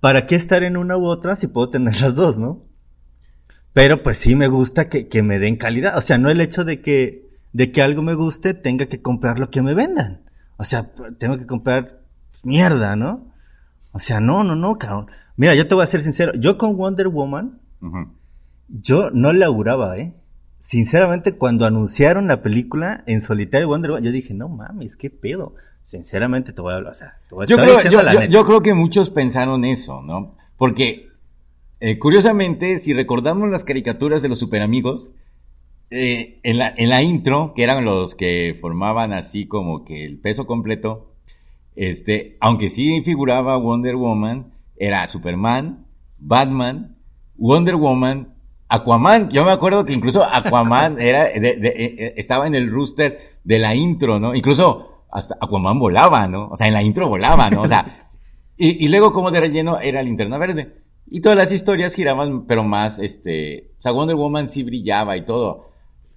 ¿para 0.00 0.26
qué 0.26 0.34
estar 0.34 0.62
en 0.62 0.76
una 0.76 0.98
u 0.98 1.06
otra 1.06 1.34
si 1.34 1.46
puedo 1.46 1.70
tener 1.70 1.98
las 2.02 2.14
dos, 2.14 2.36
no? 2.36 2.62
Pero 3.72 4.02
pues 4.02 4.18
sí 4.18 4.34
me 4.34 4.48
gusta 4.48 4.90
que, 4.90 5.08
que 5.08 5.22
me 5.22 5.38
den 5.38 5.56
calidad. 5.56 5.96
O 5.96 6.02
sea, 6.02 6.18
no 6.18 6.28
el 6.28 6.42
hecho 6.42 6.64
de 6.64 6.82
que, 6.82 7.30
de 7.54 7.72
que 7.72 7.80
algo 7.80 8.02
me 8.02 8.12
guste 8.12 8.52
tenga 8.52 8.84
que 8.84 9.00
comprar 9.00 9.38
lo 9.38 9.48
que 9.48 9.62
me 9.62 9.72
vendan. 9.72 10.20
O 10.62 10.64
sea, 10.64 10.92
tengo 11.18 11.36
que 11.38 11.44
comprar 11.46 12.02
mierda, 12.44 12.94
¿no? 12.94 13.32
O 13.90 13.98
sea, 13.98 14.20
no, 14.20 14.44
no, 14.44 14.54
no, 14.54 14.78
cabrón. 14.78 15.08
Mira, 15.36 15.56
yo 15.56 15.66
te 15.66 15.74
voy 15.74 15.82
a 15.82 15.88
ser 15.88 16.04
sincero. 16.04 16.30
Yo 16.38 16.56
con 16.56 16.76
Wonder 16.76 17.08
Woman, 17.08 17.58
yo 18.68 19.10
no 19.10 19.32
la 19.32 19.46
auguraba, 19.46 19.98
¿eh? 19.98 20.14
Sinceramente, 20.60 21.32
cuando 21.32 21.66
anunciaron 21.66 22.28
la 22.28 22.42
película 22.42 23.02
en 23.06 23.22
solitario 23.22 23.66
Wonder 23.66 23.90
Woman, 23.90 24.04
yo 24.04 24.12
dije, 24.12 24.34
no 24.34 24.48
mames, 24.48 24.94
qué 24.96 25.10
pedo. 25.10 25.56
Sinceramente 25.82 26.52
te 26.52 26.60
voy 26.62 26.72
a 26.74 26.76
hablar, 26.76 26.92
o 26.92 26.96
sea, 26.96 27.16
te 27.28 27.34
voy 27.34 27.42
a 27.42 27.46
Yo 27.48 27.56
creo, 27.56 27.74
yo- 27.90 28.02
la 28.04 28.12
yo- 28.14 28.20
yo 28.30 28.44
creo 28.44 28.62
que 28.62 28.72
muchos 28.72 29.10
pensaron 29.10 29.64
eso, 29.64 30.00
¿no? 30.00 30.36
Porque, 30.56 31.08
eh, 31.80 31.98
curiosamente, 31.98 32.78
si 32.78 32.94
recordamos 32.94 33.50
las 33.50 33.64
caricaturas 33.64 34.22
de 34.22 34.28
los 34.28 34.38
superamigos, 34.38 35.10
eh, 35.92 36.40
en, 36.42 36.58
la, 36.58 36.74
en 36.76 36.88
la 36.88 37.02
intro, 37.02 37.52
que 37.54 37.62
eran 37.62 37.84
los 37.84 38.14
que 38.14 38.56
formaban 38.60 39.12
así 39.12 39.46
como 39.46 39.84
que 39.84 40.04
el 40.04 40.18
peso 40.18 40.46
completo, 40.46 41.12
este, 41.76 42.36
aunque 42.40 42.68
sí 42.68 43.02
figuraba 43.02 43.56
Wonder 43.56 43.96
Woman, 43.96 44.52
era 44.76 45.06
Superman, 45.06 45.86
Batman, 46.18 46.96
Wonder 47.36 47.76
Woman, 47.76 48.34
Aquaman. 48.68 49.28
Yo 49.30 49.44
me 49.44 49.50
acuerdo 49.52 49.84
que 49.84 49.92
incluso 49.92 50.22
Aquaman 50.24 51.00
era 51.00 51.24
de- 51.24 51.58
eh, 51.64 52.14
estaba 52.16 52.46
en 52.46 52.54
el 52.54 52.70
rooster 52.70 53.18
de 53.44 53.58
la 53.58 53.74
intro, 53.74 54.18
¿no? 54.18 54.34
Incluso 54.34 55.04
hasta 55.10 55.36
Aquaman 55.40 55.78
volaba, 55.78 56.26
¿no? 56.26 56.48
O 56.48 56.56
sea, 56.56 56.68
en 56.68 56.74
la 56.74 56.82
intro 56.82 57.08
volaba, 57.08 57.50
¿no? 57.50 57.62
O 57.62 57.68
sea, 57.68 58.08
y, 58.56 58.84
y 58.84 58.88
luego 58.88 59.12
como 59.12 59.30
de 59.30 59.40
relleno 59.40 59.78
era 59.78 60.02
Linterna 60.02 60.38
Verde. 60.38 60.74
Y 61.10 61.20
todas 61.20 61.36
las 61.36 61.52
historias 61.52 61.94
giraban, 61.94 62.46
pero 62.46 62.64
más, 62.64 62.98
este, 62.98 63.72
o 63.78 63.82
sea, 63.82 63.92
Wonder 63.92 64.16
Woman 64.16 64.48
sí 64.48 64.62
brillaba 64.62 65.16
y 65.16 65.26
todo. 65.26 65.71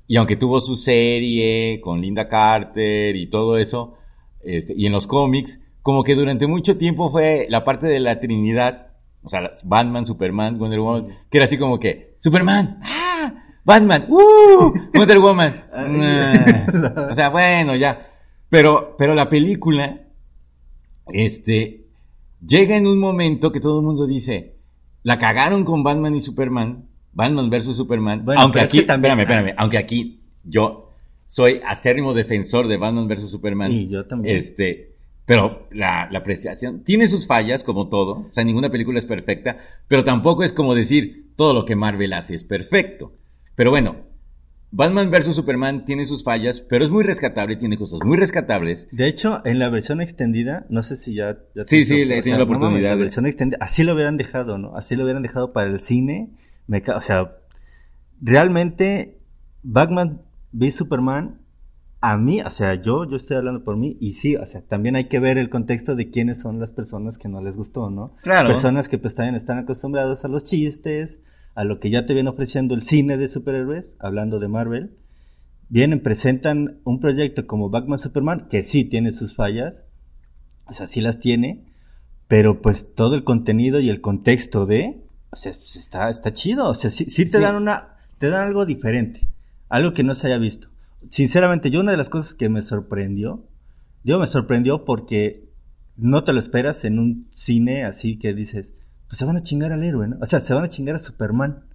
Y 0.07 0.17
aunque 0.17 0.35
tuvo 0.35 0.61
su 0.61 0.75
serie 0.75 1.81
con 1.81 2.01
Linda 2.01 2.27
Carter 2.27 3.15
y 3.15 3.27
todo 3.29 3.57
eso, 3.57 3.95
este, 4.43 4.73
y 4.77 4.85
en 4.85 4.91
los 4.91 5.07
cómics, 5.07 5.59
como 5.81 6.03
que 6.03 6.15
durante 6.15 6.47
mucho 6.47 6.77
tiempo 6.77 7.09
fue 7.09 7.47
la 7.49 7.63
parte 7.63 7.87
de 7.87 7.99
la 7.99 8.19
Trinidad, 8.19 8.87
o 9.23 9.29
sea, 9.29 9.51
Batman, 9.63 10.05
Superman, 10.05 10.59
Wonder 10.59 10.79
Woman, 10.79 11.07
que 11.29 11.37
era 11.37 11.45
así 11.45 11.57
como 11.57 11.79
que, 11.79 12.15
Superman, 12.19 12.79
¡ah! 12.83 13.33
Batman, 13.63 14.05
¡uh! 14.09 14.73
Wonder 14.93 15.19
Woman, 15.19 15.53
"Nah". 15.73 17.09
o 17.11 17.15
sea, 17.15 17.29
bueno, 17.29 17.75
ya. 17.75 18.11
Pero, 18.49 18.95
pero 18.97 19.15
la 19.15 19.27
película, 19.27 20.01
este, 21.07 21.85
llega 22.45 22.75
en 22.75 22.85
un 22.85 22.99
momento 22.99 23.51
que 23.51 23.59
todo 23.59 23.79
el 23.79 23.85
mundo 23.85 24.05
dice, 24.05 24.55
la 25.01 25.17
cagaron 25.17 25.65
con 25.65 25.83
Batman 25.83 26.15
y 26.15 26.21
Superman, 26.21 26.89
Batman 27.15 27.49
versus 27.49 27.75
Superman, 27.78 28.23
Bueno, 28.23 28.41
aunque 28.41 28.58
pero 28.58 28.65
es 28.65 28.69
aquí, 28.71 28.80
que 28.82 28.86
también- 28.86 29.19
espérame, 29.19 29.39
espérame, 29.39 29.56
aunque 29.58 29.78
aquí 29.80 30.19
yo 30.43 30.91
soy 31.25 31.60
acérrimo 31.65 32.13
defensor 32.13 32.67
de 32.67 32.78
Batman 32.78 33.08
versus 33.08 33.32
Superman. 33.32 33.71
Y 33.71 33.88
yo 33.89 34.06
también. 34.06 34.38
Este, 34.38 34.91
pero 35.25 35.67
la, 35.71 36.08
la 36.12 36.19
apreciación 36.19 36.84
tiene 36.84 37.08
sus 37.08 37.25
fallas, 37.25 37.63
como 37.63 37.88
todo. 37.89 38.28
O 38.30 38.34
sea, 38.34 38.43
ninguna 38.43 38.69
película 38.69 38.99
es 38.99 39.06
perfecta, 39.08 39.58
pero 39.88 40.04
tampoco 40.04 40.43
es 40.43 40.54
como 40.54 40.75
decir 40.75 41.32
todo 41.36 41.54
lo 41.56 41.65
que 41.65 41.75
Marvel 41.75 42.13
hace 42.13 42.36
es 42.36 42.43
perfecto. 42.43 43.13
Pero 43.56 43.71
bueno, 43.71 43.95
Batman 44.71 45.10
versus 45.10 45.36
Superman 45.36 45.86
tiene 45.86 46.06
sus 46.06 46.23
fallas, 46.23 46.60
pero 46.60 46.84
es 46.84 46.91
muy 46.91 47.04
rescatable, 47.04 47.56
tiene 47.56 47.78
cosas 47.78 47.99
muy 48.04 48.17
rescatables. 48.17 48.88
De 48.91 49.08
hecho, 49.08 49.41
en 49.45 49.58
la 49.58 49.69
versión 49.69 50.01
extendida, 50.01 50.65
no 50.69 50.84
sé 50.84 50.97
si 50.97 51.15
ya... 51.15 51.38
ya 51.56 51.63
Sí, 51.63 51.86
sí, 51.86 52.04
le 52.04 52.17
he 52.17 52.21
tenido 52.21 52.39
la 52.39 52.45
no 52.45 52.51
oportunidad 52.58 52.89
La 52.89 52.95
versión 52.95 53.25
extendida, 53.25 53.58
así 53.62 53.84
lo 53.84 53.93
hubieran 53.93 54.17
dejado, 54.17 54.58
¿no? 54.58 54.75
Así 54.75 54.95
lo 54.97 55.04
hubieran 55.06 55.23
dejado 55.23 55.54
para 55.54 55.69
el 55.69 55.80
cine. 55.80 56.30
Me 56.67 56.84
o 56.95 57.01
sea, 57.01 57.38
realmente, 58.21 59.19
Batman 59.63 60.21
v 60.51 60.71
Superman, 60.71 61.41
a 62.01 62.17
mí, 62.17 62.41
o 62.41 62.49
sea, 62.51 62.75
yo, 62.75 63.10
yo 63.10 63.17
estoy 63.17 63.38
hablando 63.38 63.63
por 63.63 63.78
mí, 63.78 63.97
y 63.99 64.13
sí, 64.13 64.36
o 64.36 64.45
sea, 64.45 64.62
también 64.62 64.95
hay 64.95 65.08
que 65.08 65.19
ver 65.19 65.38
el 65.38 65.49
contexto 65.49 65.95
de 65.95 66.12
quiénes 66.12 66.39
son 66.39 66.60
las 66.60 66.71
personas 66.71 67.17
que 67.17 67.28
no 67.28 67.41
les 67.41 67.58
gustó, 67.58 67.89
¿no? 67.89 68.15
Claro. 68.21 68.49
Personas 68.49 68.89
que 68.89 68.97
pues 68.97 69.15
también 69.15 69.36
están 69.36 69.58
acostumbradas 69.58 70.23
a 70.23 70.28
los 70.28 70.43
chistes, 70.43 71.19
a 71.56 71.63
lo 71.63 71.80
que 71.80 71.89
ya 71.89 72.06
te 72.06 72.13
viene 72.13 72.30
ofreciendo 72.30 72.75
el 72.75 72.84
cine 72.84 73.17
de 73.17 73.28
superhéroes, 73.28 73.95
hablando 73.99 74.39
de 74.39 74.47
Marvel. 74.47 74.97
Vienen, 75.69 76.04
presentan 76.04 76.80
un 76.84 76.99
proyecto 76.99 77.47
como 77.47 77.69
Batman 77.69 77.97
Superman, 77.97 78.47
que 78.49 78.62
sí 78.62 78.86
tiene 78.86 79.12
sus 79.12 79.36
fallas, 79.36 79.73
o 80.67 80.73
sea, 80.73 80.86
sí 80.86 81.01
las 81.01 81.19
tiene, 81.19 81.65
pero 82.28 82.62
pues 82.62 82.93
todo 82.93 83.15
el 83.15 83.23
contenido 83.23 83.80
y 83.80 83.89
el 83.89 84.01
contexto 84.01 84.65
de, 84.65 85.04
o 85.31 85.35
sea, 85.35 85.53
pues 85.53 85.75
está, 85.75 86.09
está 86.09 86.33
chido, 86.33 86.69
o 86.69 86.73
sea, 86.73 86.89
sí, 86.89 87.05
sí 87.09 87.23
te 87.25 87.38
Sí. 87.38 87.43
dan 87.43 87.55
una, 87.55 87.97
te 88.19 88.29
dan 88.29 88.47
algo 88.47 88.65
diferente, 88.65 89.27
algo 89.69 89.93
que 89.93 90.03
no 90.03 90.15
se 90.15 90.27
haya 90.27 90.38
visto. 90.38 90.69
Sinceramente, 91.09 91.69
yo 91.69 91.81
una 91.81 91.91
de 91.91 91.97
las 91.97 92.09
cosas 92.09 92.33
que 92.33 92.49
me 92.49 92.61
sorprendió, 92.61 93.45
yo 94.03 94.19
me 94.19 94.27
sorprendió 94.27 94.85
porque 94.85 95.49
no 95.97 96.23
te 96.23 96.33
lo 96.33 96.39
esperas 96.39 96.83
en 96.85 96.99
un 96.99 97.27
cine 97.33 97.85
así 97.85 98.17
que 98.17 98.33
dices, 98.33 98.73
pues 99.07 99.19
se 99.19 99.25
van 99.25 99.38
a 99.38 99.43
chingar 99.43 99.71
al 99.71 99.83
héroe, 99.83 100.07
¿no? 100.07 100.17
O 100.21 100.25
sea, 100.25 100.39
se 100.39 100.53
van 100.53 100.63
a 100.63 100.69
chingar 100.69 100.95
a 100.95 100.99
Superman. 100.99 101.65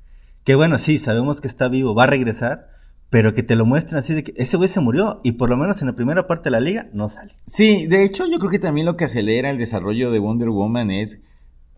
Que 0.45 0.55
bueno, 0.55 0.79
sí, 0.79 0.99
sabemos 0.99 1.41
que 1.41 1.49
está 1.49 1.69
vivo, 1.69 1.95
va 1.95 2.05
a 2.05 2.09
regresar, 2.09 2.69
pero 3.09 3.35
que 3.35 3.43
te 3.43 3.57
lo 3.57 3.67
muestren 3.67 3.99
así 3.99 4.15
de 4.15 4.25
que 4.25 4.35
ese 4.37 4.57
güey 4.57 4.69
se 4.69 4.81
murió 4.81 5.21
y 5.23 5.33
por 5.33 5.49
lo 5.51 5.57
menos 5.57 5.81
en 5.83 5.89
la 5.89 5.95
primera 5.97 6.27
parte 6.27 6.45
de 6.45 6.51
la 6.53 6.61
liga 6.61 6.89
no 6.93 7.09
sale. 7.09 7.35
Sí, 7.47 7.87
de 7.87 8.05
hecho 8.05 8.27
yo 8.27 8.39
creo 8.39 8.51
que 8.51 8.59
también 8.59 8.87
lo 8.87 8.97
que 8.97 9.05
acelera 9.05 9.51
el 9.51 9.59
desarrollo 9.59 10.11
de 10.11 10.19
Wonder 10.19 10.49
Woman 10.51 10.91
es, 10.91 11.19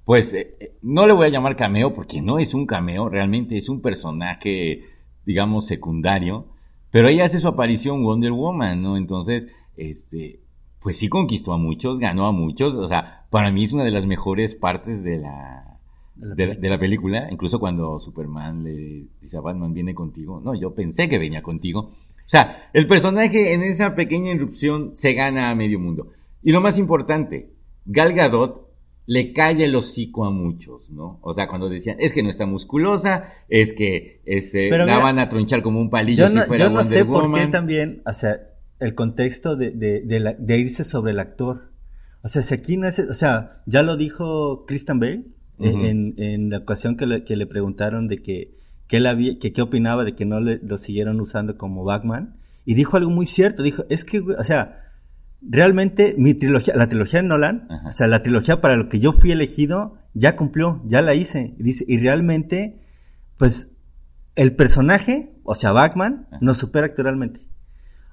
pues, 0.04 0.32
eh, 0.34 0.56
eh, 0.60 0.72
no 0.82 1.06
le 1.06 1.12
voy 1.12 1.26
a 1.26 1.30
llamar 1.30 1.56
cameo 1.56 1.94
porque 1.94 2.20
no 2.22 2.38
es 2.38 2.54
un 2.54 2.66
cameo, 2.66 3.08
realmente 3.08 3.56
es 3.56 3.68
un 3.68 3.80
personaje, 3.80 4.84
digamos, 5.24 5.66
secundario, 5.66 6.46
pero 6.90 7.08
ella 7.08 7.24
hace 7.24 7.40
su 7.40 7.48
aparición 7.48 8.02
Wonder 8.04 8.32
Woman, 8.32 8.82
¿no? 8.82 8.96
Entonces, 8.96 9.48
este, 9.76 10.40
pues 10.80 10.96
sí 10.98 11.08
conquistó 11.08 11.52
a 11.52 11.58
muchos, 11.58 11.98
ganó 11.98 12.26
a 12.26 12.32
muchos, 12.32 12.74
o 12.74 12.88
sea, 12.88 13.24
para 13.30 13.50
mí 13.50 13.64
es 13.64 13.72
una 13.72 13.84
de 13.84 13.90
las 13.92 14.06
mejores 14.06 14.54
partes 14.54 15.02
de 15.02 15.18
la, 15.18 15.78
De 16.14 16.26
la 16.28 16.34
de, 16.34 16.46
la- 16.48 16.54
de 16.56 16.68
la 16.68 16.78
película, 16.78 17.28
incluso 17.30 17.58
cuando 17.58 17.98
Superman 18.00 18.62
le 18.64 19.06
dice 19.20 19.36
a 19.38 19.40
Batman, 19.40 19.72
viene 19.72 19.94
contigo. 19.94 20.40
No, 20.44 20.54
yo 20.54 20.74
pensé 20.74 21.08
que 21.08 21.18
venía 21.18 21.42
contigo. 21.42 21.80
O 22.26 22.28
sea, 22.32 22.68
el 22.74 22.86
personaje 22.86 23.54
en 23.54 23.62
esa 23.62 23.94
pequeña 23.94 24.30
irrupción 24.32 24.90
se 24.94 25.14
gana 25.14 25.50
a 25.50 25.54
medio 25.54 25.78
mundo. 25.80 26.08
Y 26.42 26.52
lo 26.52 26.60
más 26.60 26.76
importante, 26.78 27.50
Gal 27.86 28.12
Gadot 28.12 28.68
le 29.06 29.32
calla 29.32 29.64
el 29.64 29.74
hocico 29.74 30.24
a 30.24 30.30
muchos, 30.30 30.90
¿no? 30.90 31.18
O 31.22 31.34
sea, 31.34 31.48
cuando 31.48 31.68
decían, 31.68 31.96
es 32.00 32.12
que 32.12 32.22
no 32.22 32.30
está 32.30 32.46
musculosa, 32.46 33.32
es 33.48 33.72
que 33.72 34.20
este, 34.24 34.68
Pero 34.70 34.86
la 34.86 34.94
mira, 34.94 35.04
van 35.04 35.18
a 35.18 35.28
tronchar 35.28 35.62
como 35.62 35.80
un 35.80 35.90
palillo 35.90 36.24
Yo 36.24 36.28
si 36.28 36.36
no, 36.36 36.44
fuera 36.44 36.64
yo 36.64 36.70
no 36.70 36.76
Wonder 36.76 36.98
sé 36.98 37.04
por 37.04 37.34
qué 37.34 37.46
también, 37.48 38.02
o 38.06 38.12
sea, 38.14 38.40
el 38.78 38.94
contexto 38.94 39.56
de, 39.56 39.70
de, 39.70 40.00
de, 40.02 40.20
la- 40.20 40.34
de 40.34 40.58
irse 40.58 40.84
sobre 40.84 41.12
el 41.12 41.20
actor. 41.20 41.70
O 42.22 42.28
sea, 42.28 42.42
si 42.42 42.54
aquí 42.54 42.76
no 42.76 42.86
es, 42.88 42.98
o 43.00 43.14
sea, 43.14 43.62
ya 43.66 43.82
lo 43.82 43.96
dijo 43.96 44.64
Christian 44.66 45.00
Bale 45.00 45.24
eh, 45.58 45.88
en, 45.90 46.14
en 46.18 46.50
la 46.50 46.58
ocasión 46.58 46.96
que 46.96 47.06
le, 47.06 47.24
que 47.24 47.34
le 47.36 47.46
preguntaron 47.46 48.06
de 48.08 48.18
que, 48.18 48.54
que 48.86 48.98
él 48.98 49.06
había, 49.06 49.38
que 49.40 49.52
qué 49.52 49.62
opinaba 49.62 50.04
de 50.04 50.14
que 50.14 50.24
no 50.24 50.40
le, 50.40 50.58
lo 50.62 50.78
siguieron 50.78 51.20
usando 51.20 51.56
como 51.58 51.82
Batman. 51.84 52.36
Y 52.64 52.74
dijo 52.74 52.96
algo 52.96 53.10
muy 53.10 53.26
cierto, 53.26 53.64
dijo, 53.64 53.84
es 53.88 54.04
que, 54.04 54.20
o 54.20 54.44
sea, 54.44 54.81
realmente 55.48 56.14
mi 56.18 56.34
trilogía, 56.34 56.74
la 56.76 56.88
trilogía 56.88 57.22
de 57.22 57.28
Nolan, 57.28 57.66
Ajá. 57.70 57.88
o 57.88 57.92
sea, 57.92 58.06
la 58.06 58.22
trilogía 58.22 58.60
para 58.60 58.76
lo 58.76 58.88
que 58.88 59.00
yo 59.00 59.12
fui 59.12 59.30
elegido, 59.32 59.98
ya 60.14 60.36
cumplió, 60.36 60.82
ya 60.86 61.02
la 61.02 61.14
hice. 61.14 61.54
Y 61.58 61.62
dice, 61.62 61.84
y 61.88 61.98
realmente, 61.98 62.80
pues, 63.38 63.70
el 64.34 64.54
personaje, 64.54 65.32
o 65.44 65.54
sea, 65.54 65.72
Batman, 65.72 66.26
Ajá. 66.28 66.38
nos 66.40 66.58
supera 66.58 66.86
actualmente. 66.86 67.46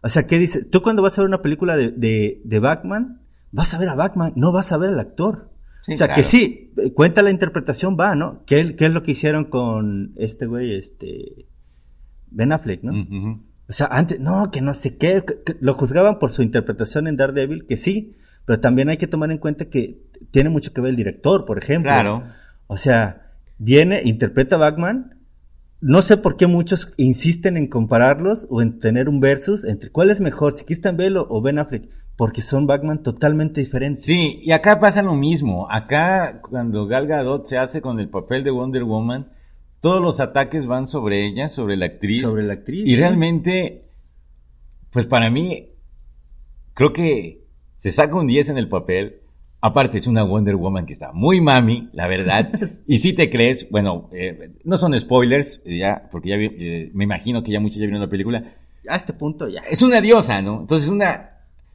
O 0.01 0.09
sea, 0.09 0.27
¿qué 0.27 0.39
dices? 0.39 0.69
Tú 0.69 0.81
cuando 0.81 1.01
vas 1.01 1.17
a 1.17 1.21
ver 1.21 1.27
una 1.27 1.41
película 1.41 1.75
de, 1.75 1.91
de, 1.91 2.41
de 2.43 2.59
Batman, 2.59 3.21
vas 3.51 3.73
a 3.73 3.79
ver 3.79 3.89
a 3.89 3.95
Batman, 3.95 4.33
no 4.35 4.51
vas 4.51 4.71
a 4.71 4.77
ver 4.77 4.91
al 4.91 4.99
actor. 4.99 5.49
Sí, 5.81 5.93
o 5.93 5.97
sea, 5.97 6.07
claro. 6.07 6.21
que 6.21 6.27
sí, 6.27 6.73
cuenta 6.93 7.21
la 7.21 7.31
interpretación, 7.31 7.97
va, 7.99 8.15
¿no? 8.15 8.43
¿Qué, 8.45 8.75
qué 8.75 8.85
es 8.85 8.91
lo 8.91 9.03
que 9.03 9.11
hicieron 9.11 9.45
con 9.45 10.13
este 10.17 10.45
güey, 10.45 10.73
este... 10.75 11.45
Ben 12.31 12.53
Affleck, 12.53 12.83
¿no? 12.83 12.91
Ujú. 12.91 13.41
O 13.69 13.73
sea, 13.73 13.87
antes, 13.91 14.19
no, 14.19 14.49
que 14.51 14.61
no 14.61 14.73
sé 14.73 14.97
qué, 14.97 15.23
que- 15.25 15.41
que 15.43 15.55
lo 15.61 15.75
juzgaban 15.75 16.17
por 16.19 16.31
su 16.31 16.41
interpretación 16.41 17.07
en 17.07 17.17
Daredevil, 17.17 17.67
que 17.67 17.77
sí, 17.77 18.15
pero 18.45 18.59
también 18.59 18.89
hay 18.89 18.97
que 18.97 19.07
tomar 19.07 19.31
en 19.31 19.37
cuenta 19.37 19.65
que 19.65 20.01
tiene 20.31 20.49
mucho 20.49 20.73
que 20.73 20.81
ver 20.81 20.89
el 20.89 20.95
director, 20.95 21.45
por 21.45 21.57
ejemplo. 21.59 21.91
Claro. 21.91 22.23
O 22.67 22.77
sea, 22.77 23.31
viene, 23.59 24.01
interpreta 24.03 24.55
a 24.55 24.59
Batman. 24.59 25.15
No 25.81 26.01
sé 26.01 26.17
por 26.17 26.35
qué 26.35 26.47
muchos 26.47 26.91
insisten 26.97 27.55
en 27.57 27.67
compararlos 27.67 28.47
o 28.49 28.61
en 28.61 28.79
tener 28.79 29.07
un 29.07 29.19
versus 29.21 29.63
entre 29.63 29.91
cuál 29.91 30.09
es 30.09 30.19
mejor, 30.19 30.57
si 30.57 30.65
Christian 30.65 30.97
Bale 30.97 31.19
o- 31.19 31.27
o 31.29 31.41
Ben 31.41 31.57
Affleck, 31.59 31.87
porque 32.17 32.41
son 32.41 32.67
Batman 32.67 33.01
totalmente 33.03 33.61
diferentes. 33.61 34.03
Sí, 34.03 34.39
y 34.43 34.51
acá 34.51 34.79
pasa 34.79 35.01
lo 35.03 35.15
mismo. 35.15 35.71
Acá, 35.71 36.41
cuando 36.41 36.85
Gal 36.87 37.07
Gadot 37.07 37.45
se 37.45 37.57
hace 37.57 37.81
con 37.81 37.99
el 37.99 38.09
papel 38.09 38.43
de 38.43 38.51
Wonder 38.51 38.83
Woman, 38.83 39.27
todos 39.81 40.01
los 40.01 40.19
ataques 40.19 40.65
van 40.65 40.87
sobre 40.87 41.25
ella, 41.25 41.49
sobre 41.49 41.77
la 41.77 41.85
actriz. 41.87 42.21
Sobre 42.21 42.43
la 42.43 42.53
actriz. 42.53 42.87
Y 42.87 42.93
¿no? 42.93 42.99
realmente, 42.99 43.83
pues 44.91 45.05
para 45.07 45.29
mí, 45.29 45.69
creo 46.73 46.93
que 46.93 47.43
se 47.77 47.91
saca 47.91 48.15
un 48.15 48.27
10 48.27 48.49
en 48.49 48.57
el 48.57 48.67
papel. 48.69 49.17
Aparte, 49.61 49.97
es 49.97 50.07
una 50.07 50.23
Wonder 50.23 50.55
Woman 50.55 50.85
que 50.85 50.93
está 50.93 51.11
muy 51.11 51.41
mami, 51.41 51.89
la 51.93 52.07
verdad. 52.07 52.49
y 52.87 52.99
si 52.99 53.13
te 53.13 53.29
crees, 53.29 53.69
bueno, 53.69 54.09
eh, 54.13 54.51
no 54.63 54.77
son 54.77 54.97
spoilers, 54.97 55.61
eh, 55.65 55.77
ya, 55.77 56.07
porque 56.11 56.29
ya 56.29 56.37
vi- 56.37 56.55
eh, 56.57 56.91
me 56.93 57.03
imagino 57.03 57.43
que 57.43 57.51
ya 57.51 57.59
muchos 57.59 57.77
ya 57.77 57.85
vieron 57.85 58.01
la 58.01 58.09
película. 58.09 58.53
A 58.87 58.95
este 58.95 59.11
punto 59.13 59.47
ya. 59.49 59.61
Es 59.69 59.81
una 59.81 59.99
diosa, 60.01 60.41
¿no? 60.41 60.61
Entonces, 60.61 60.87
una. 60.89 61.31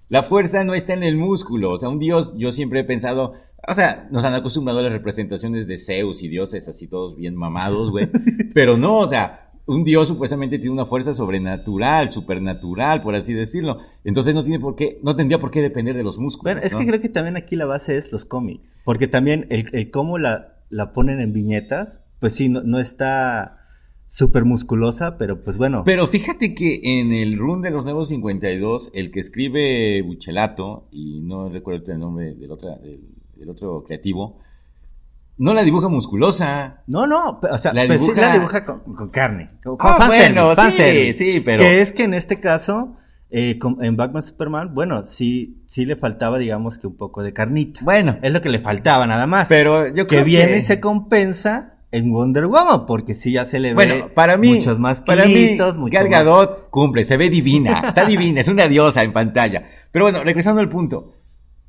La 0.09 0.23
fuerza 0.23 0.64
no 0.64 0.75
está 0.75 0.95
en 0.95 1.03
el 1.03 1.17
músculo. 1.17 1.73
O 1.73 1.79
sea, 1.79 1.88
un 1.90 1.99
dios, 1.99 2.33
yo 2.37 2.53
siempre 2.53 2.81
he 2.81 2.85
pensado. 2.85 3.35
O 3.68 3.74
sea, 3.74 4.09
nos 4.11 4.24
han 4.24 4.35
acostumbrado 4.35 4.81
a 4.81 4.83
las 4.83 4.92
representaciones 4.92 5.66
de 5.66 5.79
Zeus 5.79 6.22
y 6.22 6.29
dioses 6.29 6.68
así 6.68 6.88
todos 6.88 7.16
bien 7.16 7.35
mamados, 7.35 7.90
güey. 7.90 8.09
Pero 8.55 8.77
no, 8.77 8.98
o 8.98 9.09
sea, 9.09 9.53
un 9.66 9.85
dios 9.85 10.09
supuestamente 10.09 10.59
tiene 10.59 10.72
una 10.72 10.87
fuerza 10.87 11.14
sobrenatural, 11.14 12.12
supernatural, 12.12 13.03
por 13.03 13.14
así 13.14 13.33
decirlo. 13.33 13.79
Entonces 14.05 14.35
no 14.35 14.42
tiene 14.42 14.61
por 14.61 14.77
qué, 14.77 14.98
no 15.03 15.16
tendría 15.16 15.38
por 15.38 15.50
qué 15.50 15.62
depender 15.62 15.96
de 15.96 16.03
los 16.03 16.18
músculos. 16.18 16.55
Bueno, 16.55 16.66
es 16.66 16.72
¿no? 16.72 16.81
que 16.81 16.87
creo 16.87 17.00
que 17.00 17.09
también 17.09 17.37
aquí 17.37 17.57
la 17.57 17.66
base 17.66 17.96
es 17.96 18.12
los 18.12 18.24
cómics. 18.24 18.77
Porque 18.85 19.09
también 19.09 19.46
el, 19.50 19.66
el 19.72 19.90
cómo 19.90 20.18
la, 20.18 20.59
la 20.68 20.92
ponen 20.92 21.20
en 21.20 21.33
viñetas, 21.33 22.00
pues 22.20 22.35
sí, 22.35 22.48
no, 22.48 22.62
no 22.62 22.79
está 22.79 23.61
súper 24.07 24.44
musculosa, 24.44 25.18
pero 25.18 25.42
pues 25.42 25.57
bueno. 25.57 25.83
Pero 25.85 26.07
fíjate 26.07 26.55
que 26.55 26.81
en 26.85 27.12
el 27.12 27.38
run 27.38 27.62
de 27.62 27.70
los 27.70 27.85
nuevos 27.85 28.11
52, 28.11 28.90
el 28.94 29.11
que 29.11 29.20
escribe 29.20 30.03
Buchelato, 30.03 30.88
y 30.92 31.20
no 31.20 31.48
recuerdo 31.48 31.92
el 31.92 31.98
nombre 31.98 32.35
del 32.35 32.50
otro, 32.53 32.68
del, 32.83 33.13
otro 33.49 33.85
creativo, 33.85 34.40
no 35.37 35.55
la 35.55 35.62
dibuja 35.62 35.88
musculosa. 35.88 36.83
No, 36.87 37.07
no, 37.07 37.40
o 37.40 37.59
sea, 37.59 37.73
la 37.73 37.87
pues 37.87 38.01
dibuja, 38.01 38.20
la 38.20 38.33
dibuja 38.33 38.64
con, 38.64 39.09
carne. 39.11 39.51
Con, 39.62 39.77
ah, 39.81 40.05
bueno, 40.07 40.55
sí, 40.70 41.12
sí, 41.12 41.42
pero... 41.44 41.62
Que 41.62 41.81
es 41.81 41.92
que 41.92 42.05
en 42.05 42.14
este 42.14 42.40
caso, 42.40 42.97
eh, 43.31 43.59
en 43.81 43.97
Batman 43.97 44.23
Superman, 44.23 44.75
bueno, 44.75 45.05
sí, 45.05 45.62
sí 45.66 45.87
le 45.87 45.97
faltaba, 45.97 46.38
digamos, 46.38 46.79
que 46.79 46.87
un 46.87 46.97
poco 46.97 47.23
de 47.23 47.33
carnita. 47.33 47.81
Bueno. 47.83 48.18
Es 48.23 48.33
lo 48.33 48.40
que 48.40 48.49
le 48.49 48.61
faltaba, 48.61 49.07
nada 49.07 49.27
más. 49.27 49.49
Pero 49.49 49.88
yo 49.88 50.07
creo 50.07 50.20
que... 50.20 50.25
viene 50.25 50.59
y 50.59 50.62
se 50.62 50.81
compensa 50.81 51.75
en 51.90 52.11
Wonder 52.11 52.47
Woman, 52.47 52.87
porque 52.87 53.14
sí 53.14 53.33
ya 53.33 53.44
se 53.44 53.61
le 53.61 53.73
ve 53.73 54.11
para 54.14 54.37
mí, 54.37 54.57
muchos 54.57 54.81
más 54.81 55.01
para 55.03 55.27
mí, 55.27 55.57
Gal 55.57 56.09
Gadot 56.09 56.68
cumple, 56.68 57.05
se 57.05 57.16
ve 57.16 57.31
divina, 57.31 57.85
está 57.87 58.05
divina, 58.05 58.40
es 58.40 58.49
una 58.49 58.66
diosa 58.66 59.05
en 59.05 59.12
pantalla. 59.12 59.62
Pero 59.92 60.07
bueno, 60.07 60.25
regresando 60.25 60.61
al 60.61 60.68
punto, 60.68 61.13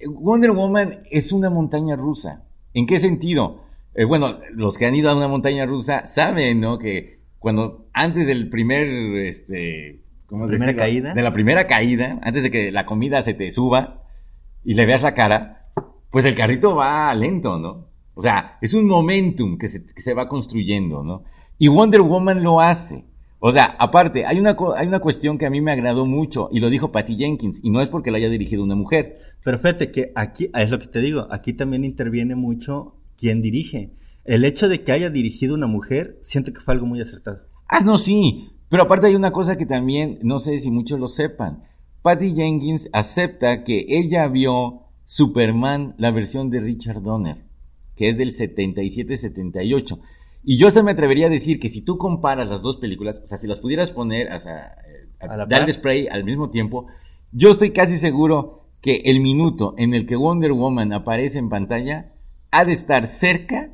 Wonder 0.08 0.52
Woman 0.52 1.04
es 1.10 1.32
una 1.32 1.50
montaña 1.50 1.96
rusa. 1.96 2.46
¿En 2.74 2.86
qué 2.86 3.00
sentido? 3.00 3.62
Eh, 3.94 4.04
bueno, 4.06 4.39
los 4.52 4.78
que 4.78 4.86
han 4.86 4.96
ido 4.96 5.10
a 5.10 5.15
una 5.15 5.28
montaña 5.28 5.65
rusa 5.65 6.08
saben, 6.08 6.60
¿no? 6.60 6.78
Que 6.78 7.20
cuando 7.39 7.88
antes 7.94 8.28
del 8.28 8.50
primer, 8.50 8.88
este, 9.26 10.02
¿cómo 10.26 10.48
primera 10.48 10.76
caída, 10.76 11.13
de 11.13 11.22
la 11.22 11.32
primera 11.32 11.68
caída, 11.68 12.20
antes 12.22 12.44
de 12.44 12.52
que 12.52 12.72
la 12.72 12.86
comida 12.86 13.22
se 13.22 13.34
te 13.34 13.52
suba 13.52 14.04
y 14.63 14.74
le 14.74 14.86
veas 14.86 15.04
la 15.04 15.13
cara, 15.13 15.68
pues 16.10 16.26
el 16.26 16.36
carrito 16.36 16.76
va 16.76 17.13
lento, 17.13 17.60
¿no? 17.60 17.88
O 18.15 18.22
sea, 18.22 18.58
es 18.62 18.74
un 18.74 18.88
momentum 18.88 19.58
que 19.58 19.68
se, 19.68 20.13
va 20.13 20.28
construyendo, 20.28 21.04
¿no? 21.04 21.24
Y 21.58 21.68
Wonder 21.68 22.02
Woman 22.02 22.41
lo 22.44 22.62
hace. 22.62 23.06
O 23.39 23.52
sea, 23.52 23.76
aparte, 23.78 24.26
hay 24.26 24.39
una, 24.39 24.58
hay 24.76 24.88
una 24.88 25.00
cuestión 25.00 25.38
que 25.38 25.46
a 25.46 25.50
mí 25.50 25.62
me 25.62 25.72
agradó 25.72 26.06
mucho 26.06 26.50
y 26.52 26.60
lo 26.62 26.70
dijo 26.70 26.91
Patty 26.91 27.18
Jenkins, 27.18 27.60
y 27.62 27.70
no 27.70 27.82
es 27.82 27.89
porque 27.89 28.12
lo 28.12 28.18
haya 28.18 28.30
dirigido 28.30 28.63
una 28.63 28.76
mujer. 28.76 29.20
Pero 29.45 29.60
fíjate 29.60 29.91
que 29.91 30.12
aquí, 30.15 30.49
es 30.53 30.69
lo 30.69 30.79
que 30.79 30.88
te 30.88 30.99
digo, 30.99 31.27
aquí 31.31 31.53
también 31.53 31.86
interviene 31.86 32.36
mucho 32.36 32.95
quien 33.17 33.41
dirige. 33.41 33.91
El 34.25 34.43
hecho 34.43 34.67
de 34.67 34.84
que 34.84 34.91
haya 34.91 35.10
dirigido 35.10 35.55
una 35.55 35.67
mujer, 35.67 36.19
siento 36.21 36.51
que 36.51 36.60
fue 36.60 36.73
algo 36.73 36.86
muy 36.86 36.99
acertado. 36.99 37.43
Ah, 37.69 37.79
no, 37.79 37.97
sí. 37.97 38.49
Pero 38.67 38.84
aparte 38.84 39.08
hay 39.08 39.15
una 39.15 39.31
cosa 39.31 39.55
que 39.55 39.65
también, 39.65 40.19
no 40.23 40.39
sé 40.39 40.60
si 40.60 40.69
muchos 40.69 40.99
lo 40.99 41.08
sepan. 41.08 41.63
Patty 42.01 42.36
Jenkins 42.36 42.89
acepta 42.91 43.63
que 43.63 43.86
ella 43.88 44.27
vio 44.27 44.81
Superman, 45.05 45.95
la 45.97 46.12
versión 46.12 46.49
de 46.49 46.60
Richard 46.60 47.01
Donner 47.01 47.45
que 47.95 48.10
es 48.10 48.17
del 48.17 48.31
77-78. 48.31 49.99
Y 50.43 50.58
yo 50.58 50.69
se 50.69 50.84
me 50.84 50.91
atrevería 50.91 51.27
a 51.27 51.29
decir 51.29 51.60
que 51.60 51.69
si 51.69 51.81
tú 51.81 51.97
comparas 51.97 52.47
las 52.47 52.62
dos 52.62 52.77
películas, 52.77 53.21
o 53.23 53.27
sea, 53.27 53.38
si 53.38 53.47
las 53.47 53.60
pudieras 53.60 53.91
poner, 53.91 54.31
o 54.31 54.39
sea, 54.39 54.75
eh, 54.88 55.08
a, 55.19 55.45
darle 55.45 55.73
spray 55.73 56.08
al 56.08 56.23
mismo 56.23 56.49
tiempo, 56.49 56.88
yo 57.31 57.51
estoy 57.51 57.71
casi 57.71 57.97
seguro 57.97 58.64
que 58.86 59.02
el 59.06 59.19
minuto 59.19 59.74
en 59.80 59.95
el 59.95 60.06
que 60.06 60.15
Wonder 60.15 60.52
Woman 60.52 60.93
aparece 60.93 61.39
en 61.39 61.50
pantalla 61.50 62.13
ha 62.52 62.65
de 62.65 62.74
estar 62.74 63.08
cerca 63.08 63.71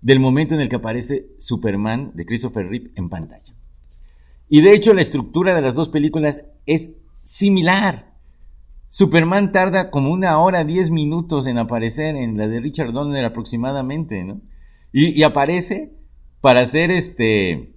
del 0.00 0.18
momento 0.18 0.54
en 0.54 0.62
el 0.62 0.70
que 0.70 0.76
aparece 0.76 1.26
Superman 1.38 2.12
de 2.14 2.24
Christopher 2.24 2.66
Reeve 2.66 2.90
en 2.94 3.10
pantalla. 3.10 3.52
Y 4.48 4.62
de 4.62 4.72
hecho 4.72 4.94
la 4.94 5.02
estructura 5.02 5.54
de 5.54 5.60
las 5.60 5.74
dos 5.74 5.90
películas 5.90 6.42
es 6.64 6.92
similar. 7.22 8.14
Superman 8.88 9.52
tarda 9.52 9.90
como 9.90 10.10
una 10.10 10.38
hora, 10.38 10.64
diez 10.64 10.90
minutos 10.90 11.46
en 11.46 11.58
aparecer 11.58 12.16
en 12.16 12.38
la 12.38 12.48
de 12.48 12.60
Richard 12.60 12.92
Donner 12.92 13.26
aproximadamente, 13.26 14.24
¿no? 14.24 14.40
Y, 14.90 15.22
aparece 15.22 15.92
para 16.40 16.62
hacer 16.62 16.90
este 16.90 17.74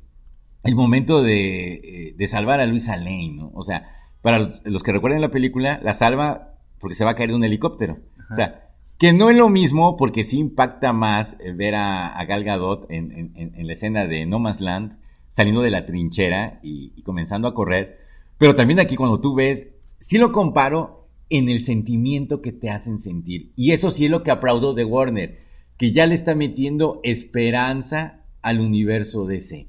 el 0.63 0.75
momento 0.75 1.21
de, 1.21 2.13
eh, 2.17 2.27
salvar 2.27 2.61
a 2.61 2.65
Luisa 2.67 2.95
Lane, 2.95 3.33
¿no? 3.35 3.51
O 3.53 3.65
sea, 3.65 3.96
para 4.21 4.59
los 4.63 4.83
que 4.83 4.91
recuerden 4.91 5.21
la 5.21 5.31
película, 5.31 5.79
la 5.83 5.93
salva 5.93 6.55
porque 6.79 6.95
se 6.95 7.05
va 7.05 7.11
a 7.11 7.15
caer 7.15 7.29
de 7.29 7.35
un 7.35 7.43
helicóptero. 7.43 7.99
O 8.31 8.35
sea, 8.35 8.69
que 8.97 9.13
no 9.13 9.29
es 9.29 9.37
lo 9.37 9.49
mismo 9.49 9.97
porque 9.97 10.23
sí 10.23 10.39
impacta 10.39 10.93
más 10.93 11.35
eh, 11.39 11.53
ver 11.53 11.75
a, 11.75 12.23
Gal 12.25 12.43
Gadot 12.43 12.87
en, 12.89 13.33
la 13.55 13.73
escena 13.73 14.05
de 14.05 14.25
No 14.25 14.39
Man's 14.39 14.61
Land 14.61 14.97
saliendo 15.29 15.61
de 15.61 15.71
la 15.71 15.85
trinchera 15.85 16.59
y, 16.63 16.93
y 16.95 17.03
comenzando 17.03 17.47
a 17.47 17.53
correr. 17.53 17.99
Pero 18.37 18.55
también 18.55 18.79
aquí 18.79 18.95
cuando 18.95 19.19
tú 19.19 19.35
ves, 19.35 19.67
sí 19.99 20.17
lo 20.17 20.31
comparo 20.31 21.07
en 21.29 21.49
el 21.49 21.59
sentimiento 21.59 22.41
que 22.41 22.51
te 22.51 22.69
hacen 22.69 22.99
sentir. 22.99 23.51
Y 23.55 23.71
eso 23.71 23.91
sí 23.91 24.05
es 24.05 24.11
lo 24.11 24.23
que 24.23 24.31
aplaudo 24.31 24.73
de 24.73 24.85
Warner, 24.85 25.39
que 25.77 25.91
ya 25.91 26.07
le 26.07 26.15
está 26.15 26.35
metiendo 26.35 26.99
esperanza 27.03 28.23
al 28.41 28.59
universo 28.59 29.25
DC. 29.25 29.67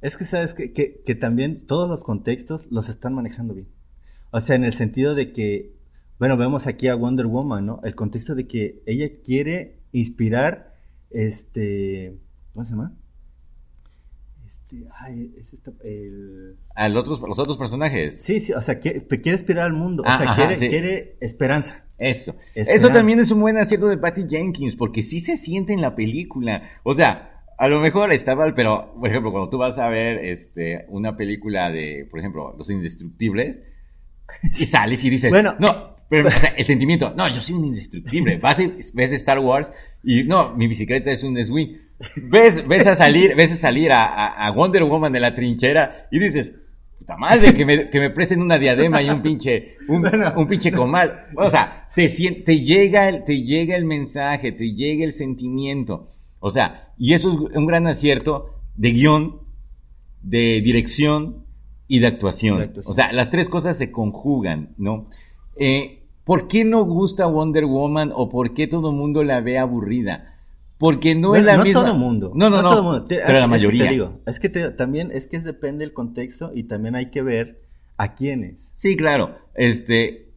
Es 0.00 0.16
que 0.16 0.24
sabes 0.24 0.54
que, 0.54 0.72
que, 0.72 1.14
también 1.14 1.66
todos 1.66 1.88
los 1.88 2.04
contextos 2.04 2.66
los 2.70 2.88
están 2.88 3.14
manejando 3.14 3.54
bien. 3.54 3.68
O 4.36 4.40
sea, 4.40 4.56
en 4.56 4.64
el 4.64 4.72
sentido 4.72 5.14
de 5.14 5.32
que, 5.32 5.76
bueno, 6.18 6.36
vemos 6.36 6.66
aquí 6.66 6.88
a 6.88 6.96
Wonder 6.96 7.26
Woman, 7.26 7.66
¿no? 7.66 7.80
El 7.84 7.94
contexto 7.94 8.34
de 8.34 8.48
que 8.48 8.82
ella 8.84 9.06
quiere 9.24 9.78
inspirar, 9.92 10.74
este, 11.10 12.18
¿cómo 12.52 12.66
se 12.66 12.72
llama? 12.72 12.92
Este, 14.44 14.88
a 16.74 16.88
los 16.88 17.02
otros, 17.02 17.20
los 17.20 17.38
otros 17.38 17.56
personajes. 17.56 18.22
Sí, 18.22 18.40
sí, 18.40 18.52
o 18.52 18.60
sea, 18.60 18.80
quiere, 18.80 19.06
inspirar 19.08 19.66
al 19.66 19.72
mundo, 19.72 20.02
o 20.04 20.18
sea, 20.18 20.34
quiere, 20.34 21.16
esperanza. 21.20 21.84
Eso. 21.96 22.34
Eso 22.56 22.88
también 22.88 23.20
es 23.20 23.30
un 23.30 23.40
buen 23.40 23.56
acierto 23.56 23.86
de 23.86 23.98
Patty 23.98 24.26
Jenkins, 24.28 24.74
porque 24.74 25.04
sí 25.04 25.20
se 25.20 25.36
siente 25.36 25.74
en 25.74 25.80
la 25.80 25.94
película. 25.94 26.70
O 26.82 26.92
sea, 26.92 27.44
a 27.56 27.68
lo 27.68 27.78
mejor 27.78 28.12
estaba, 28.12 28.52
pero, 28.52 28.96
por 28.98 29.08
ejemplo, 29.10 29.30
cuando 29.30 29.48
tú 29.48 29.58
vas 29.58 29.78
a 29.78 29.88
ver 29.88 30.16
este, 30.16 30.86
una 30.88 31.16
película 31.16 31.70
de, 31.70 32.08
por 32.10 32.18
ejemplo, 32.18 32.52
Los 32.58 32.68
Indestructibles, 32.68 33.62
y 34.58 34.66
sales 34.66 35.02
y 35.04 35.10
dices, 35.10 35.30
bueno, 35.30 35.54
no, 35.58 35.96
pero, 36.08 36.28
o 36.28 36.38
sea, 36.38 36.50
el 36.56 36.64
sentimiento, 36.66 37.14
no, 37.16 37.28
yo 37.28 37.40
soy 37.40 37.54
un 37.54 37.64
indestructible. 37.64 38.38
Vas 38.38 38.60
y 38.60 38.72
ves 38.94 39.12
Star 39.12 39.38
Wars 39.38 39.72
y 40.02 40.24
no, 40.24 40.54
mi 40.54 40.66
bicicleta 40.66 41.10
es 41.10 41.22
un 41.22 41.42
SUV 41.42 41.84
ves, 42.30 42.66
ves 42.66 42.86
a 42.86 42.94
salir, 42.94 43.34
ves 43.36 43.52
a 43.52 43.56
salir 43.56 43.90
a, 43.92 44.50
Wonder 44.54 44.84
Woman 44.84 45.12
de 45.12 45.20
la 45.20 45.34
trinchera 45.34 45.94
y 46.10 46.18
dices, 46.18 46.52
puta 46.98 47.16
madre, 47.16 47.54
que 47.54 47.64
me, 47.64 47.90
que 47.90 48.00
me 48.00 48.10
presten 48.10 48.40
una 48.40 48.58
diadema 48.58 49.02
y 49.02 49.10
un 49.10 49.22
pinche, 49.22 49.76
un, 49.88 50.04
un 50.36 50.48
pinche 50.48 50.72
comal. 50.72 51.20
O 51.36 51.48
sea, 51.50 51.88
te, 51.94 52.08
te, 52.08 52.58
llega 52.58 53.08
el, 53.08 53.24
te 53.24 53.42
llega 53.42 53.76
el 53.76 53.84
mensaje, 53.84 54.52
te 54.52 54.74
llega 54.74 55.04
el 55.04 55.12
sentimiento. 55.12 56.10
O 56.40 56.50
sea, 56.50 56.92
y 56.98 57.14
eso 57.14 57.48
es 57.50 57.56
un 57.56 57.66
gran 57.66 57.86
acierto 57.86 58.54
de 58.76 58.92
guion, 58.92 59.40
de 60.22 60.60
dirección 60.62 61.43
y 61.94 62.00
de 62.00 62.08
actuación. 62.08 62.72
O 62.86 62.92
sea, 62.92 63.12
las 63.12 63.30
tres 63.30 63.48
cosas 63.48 63.78
se 63.78 63.92
conjugan, 63.92 64.70
¿no? 64.78 65.06
Eh, 65.56 66.02
¿Por 66.24 66.48
qué 66.48 66.64
no 66.64 66.84
gusta 66.84 67.26
Wonder 67.26 67.66
Woman 67.66 68.10
o 68.12 68.28
por 68.28 68.52
qué 68.52 68.66
todo 68.66 68.90
el 68.90 68.96
mundo 68.96 69.22
la 69.22 69.40
ve 69.40 69.58
aburrida? 69.58 70.34
Porque 70.76 71.14
no 71.14 71.36
es 71.36 71.44
la 71.44 71.56
no 71.56 71.62
misma. 71.62 71.84
todo 71.84 71.96
mundo. 71.96 72.32
No, 72.34 72.50
no, 72.50 72.62
no. 72.62 73.06
pero 73.06 73.38
la 73.38 73.46
mayoría. 73.46 74.10
Es 74.26 74.40
que, 74.40 74.48
también 74.48 75.12
es 75.12 75.28
que 75.28 75.38
depende 75.38 75.84
del 75.84 75.94
contexto 75.94 76.50
y 76.52 76.64
también 76.64 76.96
hay 76.96 77.12
que 77.12 77.22
ver 77.22 77.62
a 77.96 78.16
quiénes. 78.16 78.72
Sí, 78.74 78.96
claro. 78.96 79.38
Este 79.54 80.32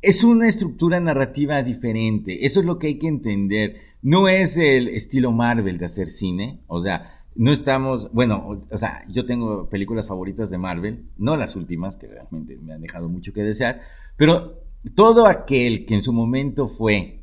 es 0.00 0.24
una 0.24 0.48
estructura 0.48 0.98
narrativa 0.98 1.62
diferente. 1.62 2.46
Eso 2.46 2.60
es 2.60 2.64
lo 2.64 2.78
que 2.78 2.86
hay 2.86 2.98
que 2.98 3.08
entender. 3.08 3.76
No 4.00 4.28
es 4.28 4.56
el 4.56 4.88
estilo 4.88 5.30
Marvel 5.30 5.76
de 5.76 5.84
hacer 5.84 6.08
cine. 6.08 6.60
O 6.68 6.80
sea, 6.80 7.21
no 7.34 7.52
estamos. 7.52 8.12
Bueno, 8.12 8.66
o 8.70 8.78
sea, 8.78 9.04
yo 9.08 9.24
tengo 9.24 9.68
películas 9.68 10.06
favoritas 10.06 10.50
de 10.50 10.58
Marvel, 10.58 11.06
no 11.16 11.36
las 11.36 11.56
últimas, 11.56 11.96
que 11.96 12.06
realmente 12.06 12.58
me 12.58 12.72
han 12.74 12.80
dejado 12.80 13.08
mucho 13.08 13.32
que 13.32 13.42
desear. 13.42 13.80
Pero 14.16 14.62
todo 14.94 15.26
aquel 15.26 15.86
que 15.86 15.94
en 15.94 16.02
su 16.02 16.12
momento 16.12 16.68
fue 16.68 17.22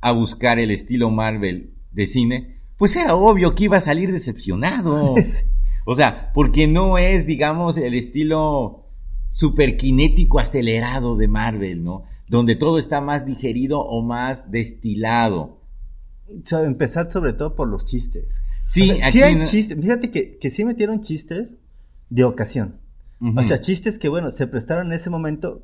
a 0.00 0.12
buscar 0.12 0.58
el 0.58 0.70
estilo 0.70 1.10
Marvel 1.10 1.74
de 1.92 2.06
cine, 2.06 2.60
pues 2.76 2.96
era 2.96 3.14
obvio 3.14 3.54
que 3.54 3.64
iba 3.64 3.78
a 3.78 3.82
salir 3.82 4.12
decepcionado. 4.12 5.14
o 5.86 5.94
sea, 5.94 6.30
porque 6.34 6.68
no 6.68 6.98
es, 6.98 7.26
digamos, 7.26 7.78
el 7.78 7.94
estilo 7.94 8.84
superkinético 9.30 10.38
acelerado 10.38 11.16
de 11.16 11.28
Marvel, 11.28 11.82
¿no? 11.82 12.04
Donde 12.28 12.56
todo 12.56 12.78
está 12.78 13.00
más 13.00 13.26
digerido 13.26 13.80
o 13.80 14.02
más 14.02 14.50
destilado. 14.50 15.60
O 16.28 16.46
sea, 16.46 16.64
empezar 16.64 17.10
sobre 17.10 17.32
todo 17.32 17.54
por 17.54 17.68
los 17.68 17.84
chistes. 17.84 18.26
Sí, 18.64 18.90
aquí 19.02 19.22
hay 19.22 19.42
chistes. 19.42 19.78
Fíjate 19.78 20.10
que, 20.10 20.38
que 20.38 20.50
sí 20.50 20.64
metieron 20.64 21.00
chistes 21.00 21.48
de 22.10 22.24
ocasión. 22.24 22.76
O 23.36 23.42
sea, 23.42 23.60
chistes 23.60 23.98
que, 23.98 24.08
bueno, 24.10 24.32
se 24.32 24.46
prestaron 24.46 24.88
en 24.88 24.92
ese 24.92 25.08
momento 25.08 25.62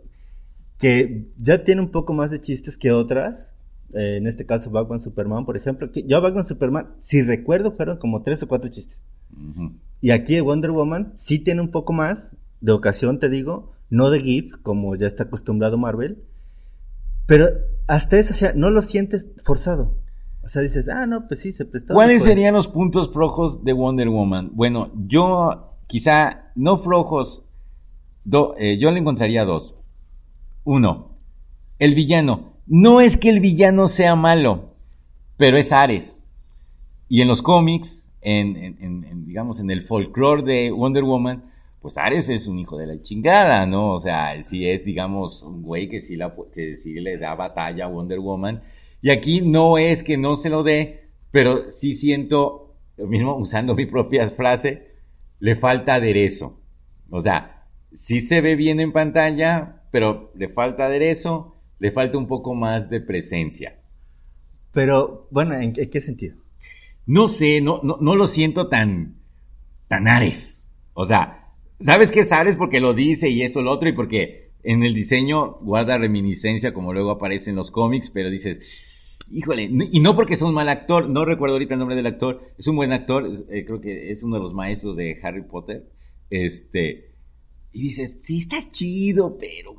que 0.79 1.27
ya 1.39 1.63
tiene 1.63 1.83
un 1.83 1.91
poco 1.91 2.15
más 2.15 2.31
de 2.31 2.41
chistes 2.41 2.79
que 2.79 2.91
otras, 2.91 3.49
eh, 3.93 4.17
en 4.17 4.27
este 4.27 4.47
caso 4.47 4.71
Batman 4.71 5.01
Superman, 5.01 5.45
por 5.45 5.59
ejemplo, 5.59 5.93
que 5.93 6.05
yo 6.05 6.21
Batman 6.23 6.47
Superman, 6.47 6.95
si 7.01 7.21
recuerdo, 7.23 7.73
fueron 7.73 7.99
como 7.99 8.23
tres 8.23 8.43
o 8.43 8.49
cuatro 8.49 8.71
chistes. 8.71 9.03
Y 10.01 10.11
aquí 10.11 10.41
Wonder 10.41 10.71
Woman 10.71 11.13
sí 11.17 11.39
tiene 11.39 11.61
un 11.61 11.71
poco 11.71 11.93
más, 11.93 12.31
de 12.63 12.73
ocasión 12.73 13.19
te 13.19 13.29
digo, 13.29 13.73
no 13.91 14.11
de 14.11 14.21
GIF, 14.21 14.55
como 14.63 14.97
ya 14.97 15.07
está 15.07 15.25
acostumbrado 15.25 15.77
Marvel, 15.77 16.25
pero 17.27 17.49
hasta 17.87 18.19
eso, 18.19 18.33
o 18.33 18.37
sea, 18.37 18.55
no 18.55 18.71
lo 18.71 18.81
sientes 18.81 19.29
forzado. 19.43 20.00
Sea, 20.51 20.63
dices, 20.63 20.89
ah, 20.89 21.07
no, 21.07 21.27
pues 21.29 21.41
sí, 21.41 21.53
se 21.53 21.65
prestó. 21.65 21.95
¿Cuáles 21.95 22.23
pues, 22.23 22.31
serían 22.31 22.55
los 22.55 22.69
puntos 22.69 23.13
flojos 23.13 23.65
de 23.65 23.73
Wonder 23.73 24.09
Woman? 24.09 24.51
Bueno, 24.53 24.91
yo 25.07 25.77
quizá 25.87 26.51
no 26.55 26.77
flojos, 26.77 27.43
do- 28.25 28.55
eh, 28.59 28.79
yo 28.79 28.91
le 28.91 29.01
encontraría 29.01 29.45
dos. 29.45 29.75
Uno, 30.65 31.17
el 31.79 31.95
villano. 31.95 32.55
No 32.67 33.01
es 33.01 33.17
que 33.17 33.31
el 33.31 33.41
villano 33.41 33.89
sea 33.89 34.15
malo, 34.17 34.75
pero 35.37 35.57
es 35.59 35.73
Ares. 35.73 36.23
Y 37.09 37.21
en 37.23 37.29
los 37.29 37.43
cómics, 37.43 38.09
en, 38.21 38.57
en- 38.57 38.77
en- 38.81 39.05
en, 39.05 39.27
digamos, 39.27 39.59
en 39.61 39.71
el 39.71 39.83
folclore 39.83 40.43
de 40.43 40.71
Wonder 40.71 41.03
Woman, 41.05 41.45
pues 41.81 41.97
Ares 41.97 42.29
es 42.29 42.47
un 42.47 42.59
hijo 42.59 42.77
de 42.77 42.87
la 42.87 43.01
chingada, 43.01 43.65
¿no? 43.67 43.95
O 43.95 44.01
sea, 44.01 44.35
él 44.35 44.45
sí 44.45 44.69
es, 44.69 44.85
digamos, 44.85 45.43
un 45.43 45.63
güey 45.63 45.89
que 45.89 46.01
sí, 46.01 46.17
la, 46.17 46.35
que 46.53 46.77
sí 46.77 46.95
le 46.95 47.17
da 47.19 47.35
batalla 47.35 47.87
a 47.87 47.89
Wonder 47.89 48.21
Woman. 48.21 48.63
Y 49.03 49.11
aquí 49.11 49.41
no 49.41 49.79
es 49.79 50.03
que 50.03 50.17
no 50.17 50.37
se 50.37 50.51
lo 50.51 50.63
dé, 50.63 51.11
pero 51.31 51.71
sí 51.71 51.95
siento, 51.95 52.77
lo 52.97 53.07
mismo 53.07 53.37
usando 53.37 53.75
mi 53.75 53.87
propia 53.87 54.29
frase, 54.29 54.91
le 55.39 55.55
falta 55.55 55.95
aderezo. 55.95 56.61
O 57.09 57.21
sea, 57.21 57.67
sí 57.93 58.21
se 58.21 58.41
ve 58.41 58.57
bien 58.57 58.81
en 58.81 58.93
pantalla, 58.93 59.83
pero 59.91 60.33
le 60.37 60.49
falta 60.49 60.87
aderezo, 60.87 61.57
le 61.79 61.91
falta 61.91 62.19
un 62.19 62.27
poco 62.27 62.55
más 62.55 62.91
de 62.91 63.01
presencia. 63.01 63.79
Pero, 64.73 65.29
bueno, 65.31 65.59
¿en, 65.59 65.73
qué 65.73 66.01
sentido? 66.01 66.37
No 67.07 67.29
sé, 67.29 67.61
no, 67.61 67.81
no, 67.83 67.97
no 68.01 68.15
lo 68.15 68.27
siento 68.27 68.69
tan, 68.69 69.17
tan 69.89 70.07
Ares. 70.07 70.69
O 70.93 71.05
sea, 71.07 71.49
¿sabes 71.81 72.13
qué 72.13 72.21
es 72.21 72.33
Ares? 72.33 72.57
Porque 72.57 72.81
lo 72.81 72.95
dice 72.95 73.31
y 73.31 73.43
esto, 73.43 73.63
lo 73.63 73.73
otro, 73.73 73.89
y 73.89 73.93
porque 73.93 74.53
en 74.63 74.83
el 74.85 74.95
diseño 74.95 75.55
guarda 75.63 75.99
reminiscencia, 75.99 76.75
como 76.75 76.93
luego 76.93 77.11
aparece 77.11 77.51
en 77.51 77.57
los 77.57 77.71
cómics, 77.71 78.11
pero 78.11 78.31
dices, 78.31 78.61
híjole, 79.31 79.71
y 79.93 80.01
no 80.01 80.15
porque 80.17 80.35
es 80.35 80.43
un 80.43 80.55
mal 80.55 80.69
actor, 80.69 81.09
no 81.09 81.25
recuerdo 81.25 81.55
ahorita 81.55 81.75
el 81.75 81.79
nombre 81.81 81.97
del 81.97 82.07
actor, 82.07 82.53
es 82.59 82.67
un 82.67 82.77
buen 82.77 82.93
actor, 82.93 83.29
eh, 83.51 83.65
creo 83.65 83.81
que 83.81 84.11
es 84.11 84.23
uno 84.23 84.37
de 84.37 84.43
los 84.43 84.55
maestros 84.55 84.97
de 84.97 85.19
Harry 85.23 85.43
Potter, 85.43 85.89
este, 86.31 87.13
y 87.73 87.83
dices, 87.83 88.17
sí, 88.23 88.39
está 88.39 88.57
chido, 88.71 89.39
pero 89.39 89.77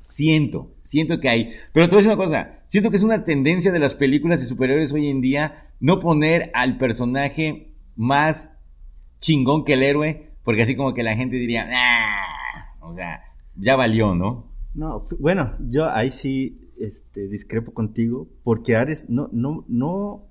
siento, 0.00 0.74
siento 0.84 1.20
que 1.20 1.28
hay, 1.28 1.52
pero 1.72 1.88
te 1.88 1.96
voy 1.96 2.04
a 2.04 2.06
decir 2.06 2.16
una 2.16 2.24
cosa, 2.24 2.60
siento 2.66 2.90
que 2.90 2.96
es 2.96 3.02
una 3.02 3.24
tendencia 3.24 3.72
de 3.72 3.78
las 3.78 3.94
películas 3.94 4.40
de 4.40 4.46
superhéroes 4.46 4.92
hoy 4.92 5.08
en 5.08 5.20
día 5.20 5.70
no 5.80 5.98
poner 5.98 6.50
al 6.54 6.78
personaje 6.78 7.72
más 7.96 8.50
chingón 9.20 9.64
que 9.64 9.74
el 9.74 9.82
héroe, 9.82 10.30
porque 10.44 10.62
así 10.62 10.76
como 10.76 10.92
que 10.94 11.02
la 11.02 11.16
gente 11.16 11.36
diría, 11.36 11.68
"Ah", 11.72 12.76
o 12.80 12.92
sea, 12.92 13.22
ya 13.56 13.76
valió, 13.76 14.14
¿no? 14.14 14.52
No, 14.74 15.06
bueno, 15.18 15.56
yo 15.60 15.88
ahí 15.90 16.10
sí 16.10 16.61
este, 16.78 17.28
discrepo 17.28 17.72
contigo, 17.72 18.28
porque 18.44 18.76
Ares 18.76 19.08
no, 19.08 19.28
no, 19.32 19.64
no, 19.68 20.24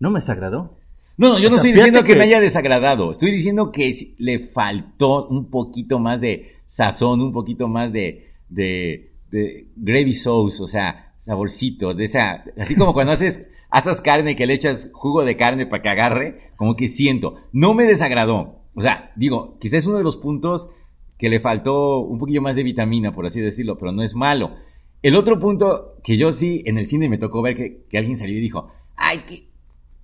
no 0.00 0.10
me 0.10 0.20
desagradó. 0.20 0.76
No, 1.16 1.28
no, 1.28 1.38
yo 1.38 1.48
no 1.50 1.56
sea, 1.58 1.70
estoy 1.70 1.72
diciendo 1.72 2.02
que, 2.02 2.12
que- 2.12 2.18
me 2.18 2.24
haya 2.24 2.40
desagradado. 2.40 3.12
Estoy 3.12 3.30
diciendo 3.30 3.70
que 3.70 4.14
le 4.18 4.38
faltó 4.40 5.28
un 5.28 5.50
poquito 5.50 5.98
más 5.98 6.20
de 6.20 6.52
sazón, 6.66 7.20
un 7.20 7.32
poquito 7.32 7.68
más 7.68 7.92
de, 7.92 8.32
de, 8.48 9.12
de 9.30 9.68
gravy 9.76 10.12
sauce, 10.14 10.62
o 10.62 10.66
sea, 10.66 11.12
saborcito, 11.18 11.94
de 11.94 12.04
esa, 12.04 12.44
así 12.58 12.74
como 12.74 12.92
cuando 12.94 13.12
haces, 13.12 13.46
asas 13.70 14.00
carne 14.00 14.34
que 14.36 14.46
le 14.46 14.54
echas 14.54 14.88
jugo 14.92 15.24
de 15.24 15.36
carne 15.36 15.66
para 15.66 15.82
que 15.82 15.88
agarre, 15.88 16.50
como 16.56 16.74
que 16.76 16.88
siento. 16.88 17.36
No 17.52 17.74
me 17.74 17.84
desagradó. 17.84 18.60
O 18.74 18.80
sea, 18.80 19.12
digo, 19.14 19.56
quizás 19.60 19.80
es 19.80 19.86
uno 19.86 19.98
de 19.98 20.04
los 20.04 20.16
puntos 20.16 20.68
que 21.16 21.28
le 21.28 21.38
faltó 21.38 22.00
un 22.00 22.18
poquillo 22.18 22.42
más 22.42 22.56
de 22.56 22.64
vitamina, 22.64 23.14
por 23.14 23.24
así 23.24 23.40
decirlo, 23.40 23.78
pero 23.78 23.92
no 23.92 24.02
es 24.02 24.16
malo. 24.16 24.56
El 25.04 25.16
otro 25.16 25.38
punto 25.38 25.98
que 26.02 26.16
yo 26.16 26.32
sí 26.32 26.62
en 26.64 26.78
el 26.78 26.86
cine 26.86 27.10
me 27.10 27.18
tocó 27.18 27.42
ver 27.42 27.54
que, 27.54 27.84
que 27.90 27.98
alguien 27.98 28.16
salió 28.16 28.38
y 28.38 28.40
dijo, 28.40 28.72
ay, 28.96 29.20
qué, 29.26 29.44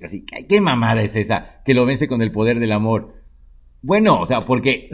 Así, 0.05 0.27
¿qué, 0.27 0.47
qué 0.47 0.61
mamada 0.61 1.03
es 1.03 1.17
esa? 1.17 1.63
Que 1.65 1.73
lo 1.73 1.87
vence 1.87 2.07
con 2.07 2.21
el 2.21 2.33
poder 2.33 2.61
del 2.61 2.73
amor. 2.73 3.15
Bueno, 3.81 4.21
o 4.21 4.27
sea, 4.27 4.45
porque 4.45 4.91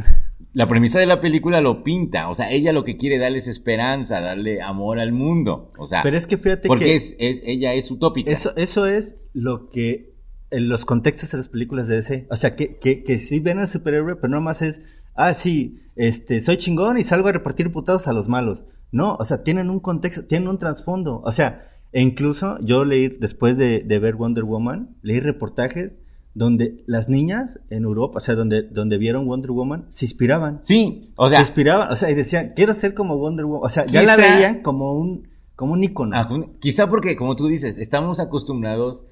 la 0.53 0.69
premisa 0.69 1.01
de 1.01 1.07
la 1.07 1.21
película 1.21 1.61
lo 1.61 1.83
pinta. 1.83 2.29
O 2.29 2.37
sea, 2.37 2.53
ella 2.53 2.73
lo 2.73 2.85
que 2.85 2.97
quiere 2.97 3.19
darle 3.19 3.39
es 3.39 3.49
esperanza, 3.49 4.21
darle 4.21 4.63
amor 4.63 5.01
al 5.01 5.11
mundo. 5.11 5.73
O 5.77 5.89
sea, 5.89 6.05
Pero 6.05 6.17
es 6.17 6.29
que 6.29 6.37
fíjate 6.37 6.69
porque 6.69 6.85
que 6.85 6.95
es, 6.95 7.17
es, 7.19 7.43
ella 7.45 7.75
es 7.75 7.91
utópica. 7.91 8.31
eso, 8.31 8.55
eso 8.57 8.87
es 8.87 9.17
lo 9.33 9.71
que 9.71 10.15
en 10.53 10.69
los 10.69 10.85
contextos 10.85 11.33
de 11.33 11.39
las 11.39 11.49
películas 11.49 11.89
de 11.89 11.97
DC, 11.97 12.27
o 12.31 12.37
sea, 12.37 12.55
que, 12.55 12.77
que, 12.77 13.03
que 13.03 13.19
sí 13.19 13.41
ven 13.41 13.59
al 13.59 13.67
superhéroe, 13.67 14.15
pero 14.15 14.29
no 14.29 14.41
más 14.41 14.63
es, 14.63 14.81
ah, 15.17 15.35
sí, 15.35 15.81
este, 15.97 16.41
soy 16.43 16.59
chingón 16.59 16.97
y 16.99 17.03
salgo 17.03 17.27
a 17.27 17.33
repartir 17.33 17.73
putados 17.73 18.07
a 18.07 18.13
los 18.13 18.29
malos. 18.29 18.63
No, 18.97 19.15
o 19.17 19.25
sea, 19.27 19.45
tienen 19.45 19.69
un 19.69 19.81
contexto, 19.81 20.25
tienen 20.25 20.49
un 20.49 20.59
trasfondo. 20.59 21.21
O 21.23 21.31
sea, 21.31 21.69
e 21.93 22.01
incluso 22.01 22.59
yo 22.63 22.87
leí, 22.87 23.09
después 23.09 23.59
de, 23.59 23.81
de 23.81 23.99
ver 23.99 24.15
Wonder 24.15 24.45
Woman, 24.45 24.97
leí 25.03 25.21
reportajes 25.21 25.93
donde 26.33 26.83
las 26.87 27.11
niñas 27.11 27.61
en 27.69 27.85
Europa, 27.85 28.17
o 28.17 28.21
sea, 28.21 28.35
donde, 28.35 28.63
donde 28.63 28.97
vieron 28.97 29.27
Wonder 29.27 29.51
Woman, 29.51 29.85
se 29.91 30.07
inspiraban. 30.07 30.61
Sí, 30.63 31.13
o 31.17 31.27
se 31.27 31.33
sea, 31.33 31.41
inspiraban, 31.41 31.93
o 31.93 31.97
sea, 31.97 32.11
y 32.11 32.15
decían, 32.15 32.55
quiero 32.57 32.73
ser 32.73 32.95
como 32.95 33.19
Wonder 33.19 33.45
Woman. 33.45 33.61
O 33.65 33.69
sea, 33.69 33.85
ya 33.85 34.03
la 34.03 34.17
veían 34.17 34.63
como 34.63 34.95
un, 34.95 35.29
como 35.57 35.75
un 35.75 35.85
ícono. 35.85 36.17
ah, 36.17 36.27
quizá 36.59 36.89
porque, 36.89 37.17
como 37.17 37.37
tú 37.37 37.49
dices, 37.49 37.77
estamos 37.77 38.19
acostumbrados 38.19 39.05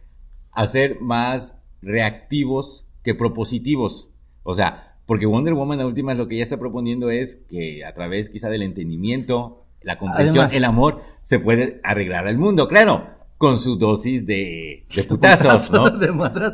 a 0.52 0.66
ser 0.66 1.00
más 1.02 1.56
reactivos 1.82 2.86
que 3.02 3.14
propositivos. 3.14 4.08
O 4.44 4.54
sea, 4.54 4.96
porque 5.04 5.26
Wonder 5.26 5.52
Woman, 5.52 5.78
la 5.78 5.86
última, 5.86 6.14
lo 6.14 6.26
que 6.26 6.36
ella 6.36 6.44
está 6.44 6.58
proponiendo 6.58 7.10
es 7.10 7.36
que 7.50 7.84
a 7.84 7.92
través 7.92 8.30
quizá 8.30 8.48
del 8.48 8.62
entendimiento, 8.62 9.63
la 9.84 9.98
comprensión, 9.98 10.38
Además- 10.46 10.54
el 10.56 10.64
amor, 10.64 11.02
se 11.22 11.38
puede 11.38 11.80
arreglar 11.84 12.26
el 12.28 12.36
mundo. 12.38 12.68
Claro, 12.68 13.06
con 13.38 13.58
su 13.58 13.76
dosis 13.76 14.26
de, 14.26 14.86
de 14.94 15.02
putazos, 15.04 15.70
¿no? 15.70 15.90
De. 15.90 16.08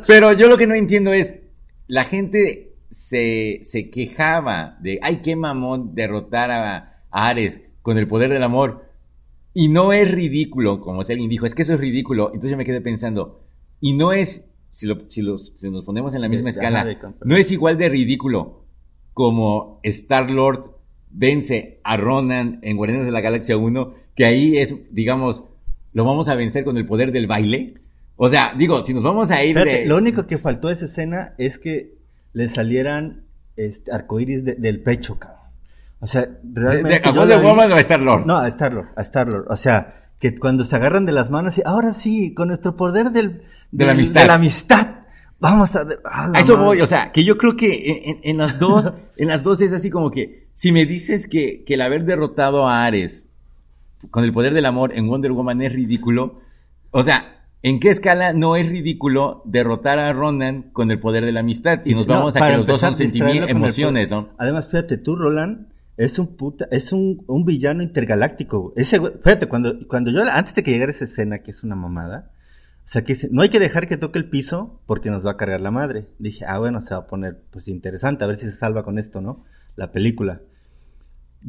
Pero 0.07 0.33
yo 0.33 0.47
lo 0.47 0.57
que 0.57 0.67
no 0.67 0.75
entiendo 0.75 1.13
es, 1.13 1.35
la 1.87 2.03
gente 2.05 2.73
se, 2.91 3.59
se 3.63 3.89
quejaba 3.89 4.77
de, 4.81 4.99
ay, 5.01 5.17
qué 5.23 5.35
mamón 5.35 5.93
derrotar 5.95 6.51
a, 6.51 6.75
a 7.09 7.27
Ares 7.27 7.61
con 7.81 7.97
el 7.97 8.07
poder 8.07 8.29
del 8.31 8.43
amor. 8.43 8.85
Y 9.53 9.67
no 9.67 9.91
es 9.91 10.09
ridículo, 10.09 10.79
como 10.79 11.03
si 11.03 11.11
alguien 11.11 11.29
dijo, 11.29 11.45
es 11.45 11.53
que 11.55 11.63
eso 11.63 11.73
es 11.73 11.79
ridículo. 11.79 12.27
Entonces 12.27 12.51
yo 12.51 12.57
me 12.57 12.65
quedé 12.65 12.79
pensando, 12.81 13.41
y 13.81 13.93
no 13.93 14.13
es, 14.13 14.49
si, 14.71 14.87
lo- 14.87 15.09
si, 15.09 15.21
los- 15.21 15.47
si 15.55 15.69
nos 15.69 15.83
ponemos 15.83 16.13
en 16.13 16.21
la 16.21 16.29
misma 16.29 16.49
escala, 16.49 16.83
no 17.25 17.35
es 17.35 17.51
igual 17.51 17.77
de 17.77 17.89
ridículo 17.89 18.63
como 19.13 19.79
Star-Lord 19.83 20.71
vence 21.13 21.79
a 21.83 21.97
Ronan 21.97 22.59
en 22.61 22.77
Guardianes 22.77 23.05
de 23.05 23.11
la 23.11 23.21
Galaxia 23.21 23.57
1, 23.57 23.93
que 24.15 24.25
ahí 24.25 24.57
es, 24.57 24.73
digamos, 24.91 25.43
lo 25.93 26.05
vamos 26.05 26.27
a 26.29 26.35
vencer 26.35 26.63
con 26.63 26.77
el 26.77 26.85
poder 26.85 27.11
del 27.11 27.27
baile. 27.27 27.75
O 28.15 28.29
sea, 28.29 28.53
digo, 28.57 28.83
si 28.83 28.93
nos 28.93 29.03
vamos 29.03 29.31
a 29.31 29.43
ir 29.43 29.53
Fíjate, 29.55 29.79
de... 29.81 29.85
lo 29.85 29.97
único 29.97 30.27
que 30.27 30.37
faltó 30.37 30.67
a 30.67 30.73
esa 30.73 30.85
escena 30.85 31.33
es 31.37 31.57
que 31.59 31.95
le 32.33 32.47
salieran 32.49 33.23
este, 33.57 33.91
arcoíris 33.91 34.45
de- 34.45 34.55
del 34.55 34.81
pecho, 34.81 35.17
cabrón. 35.19 35.39
O 35.99 36.07
sea, 36.07 36.27
realmente. 36.53 36.99
de- 36.99 37.09
¿A 37.09 37.13
yo 37.13 37.25
vi- 37.25 37.45
Woman 37.45 37.71
o 37.71 37.75
a 37.75 37.79
Star-Lord? 37.79 38.25
No, 38.25 38.37
a 38.37 38.47
Star-Lord, 38.47 38.87
a 38.95 39.01
Star-Lord. 39.01 39.45
O 39.49 39.55
sea, 39.57 39.95
que 40.19 40.35
cuando 40.35 40.63
se 40.63 40.75
agarran 40.75 41.05
de 41.05 41.11
las 41.11 41.29
manos 41.29 41.57
y 41.57 41.61
ahora 41.65 41.93
sí, 41.93 42.33
con 42.33 42.47
nuestro 42.49 42.75
poder 42.75 43.11
del, 43.11 43.43
De 43.71 43.85
la 43.85 43.91
amistad. 43.93 44.21
de 44.21 44.27
la 44.27 44.33
amistad, 44.35 44.87
vamos 45.39 45.75
a. 45.75 45.81
a 46.05 46.39
eso 46.39 46.53
madre. 46.57 46.65
voy, 46.65 46.81
o 46.81 46.87
sea, 46.87 47.11
que 47.11 47.23
yo 47.23 47.37
creo 47.37 47.55
que 47.55 47.71
en, 47.91 48.09
en- 48.17 48.19
en 48.23 48.37
las 48.37 48.59
dos, 48.59 48.93
en 49.17 49.27
las 49.27 49.41
dos 49.43 49.61
es 49.61 49.73
así 49.73 49.89
como 49.89 50.09
que, 50.11 50.47
si 50.61 50.71
me 50.71 50.85
dices 50.85 51.25
que, 51.25 51.63
que 51.63 51.73
el 51.73 51.81
haber 51.81 52.05
derrotado 52.05 52.67
a 52.67 52.85
Ares 52.85 53.27
con 54.11 54.23
el 54.23 54.31
poder 54.31 54.53
del 54.53 54.67
amor 54.67 54.95
en 54.95 55.07
Wonder 55.07 55.31
Woman 55.31 55.59
es 55.63 55.73
ridículo, 55.73 56.39
o 56.91 57.01
sea, 57.01 57.47
¿en 57.63 57.79
qué 57.79 57.89
escala 57.89 58.33
no 58.33 58.55
es 58.55 58.69
ridículo 58.69 59.41
derrotar 59.45 59.97
a 59.97 60.13
Ronan 60.13 60.69
con 60.71 60.91
el 60.91 60.99
poder 60.99 61.25
de 61.25 61.31
la 61.31 61.39
amistad? 61.39 61.81
Si 61.83 61.95
nos 61.95 62.05
No, 62.05 62.13
vamos 62.13 62.35
a 62.35 62.47
que 62.47 62.57
los 62.57 62.67
dos 62.67 62.79
son 62.79 62.95
sentimientos, 62.95 63.49
emociones. 63.49 64.11
¿no? 64.11 64.29
Además, 64.37 64.67
fíjate, 64.67 64.97
tú, 64.97 65.15
Roland, 65.15 65.65
es 65.97 66.19
un 66.19 66.37
puta, 66.37 66.67
es 66.69 66.93
un, 66.93 67.23
un 67.25 67.43
villano 67.43 67.81
intergaláctico. 67.81 68.71
Ese 68.75 69.01
fíjate, 69.01 69.47
cuando, 69.47 69.87
cuando 69.87 70.11
yo, 70.11 70.21
antes 70.31 70.53
de 70.53 70.61
que 70.61 70.69
llegara 70.69 70.91
esa 70.91 71.05
escena, 71.05 71.39
que 71.39 71.49
es 71.49 71.63
una 71.63 71.75
mamada, 71.75 72.29
o 72.85 72.87
sea, 72.87 73.03
que 73.03 73.17
no 73.31 73.41
hay 73.41 73.49
que 73.49 73.59
dejar 73.59 73.87
que 73.87 73.97
toque 73.97 74.19
el 74.19 74.29
piso 74.29 74.79
porque 74.85 75.09
nos 75.09 75.25
va 75.25 75.31
a 75.31 75.37
cargar 75.37 75.61
la 75.61 75.71
madre. 75.71 76.05
Dije, 76.19 76.45
ah, 76.47 76.59
bueno, 76.59 76.83
se 76.83 76.93
va 76.93 76.99
a 76.99 77.07
poner, 77.07 77.41
pues, 77.49 77.67
interesante, 77.67 78.23
a 78.23 78.27
ver 78.27 78.37
si 78.37 78.45
se 78.45 78.51
salva 78.51 78.83
con 78.83 78.99
esto, 78.99 79.21
¿no? 79.21 79.43
La 79.75 79.91
película. 79.91 80.41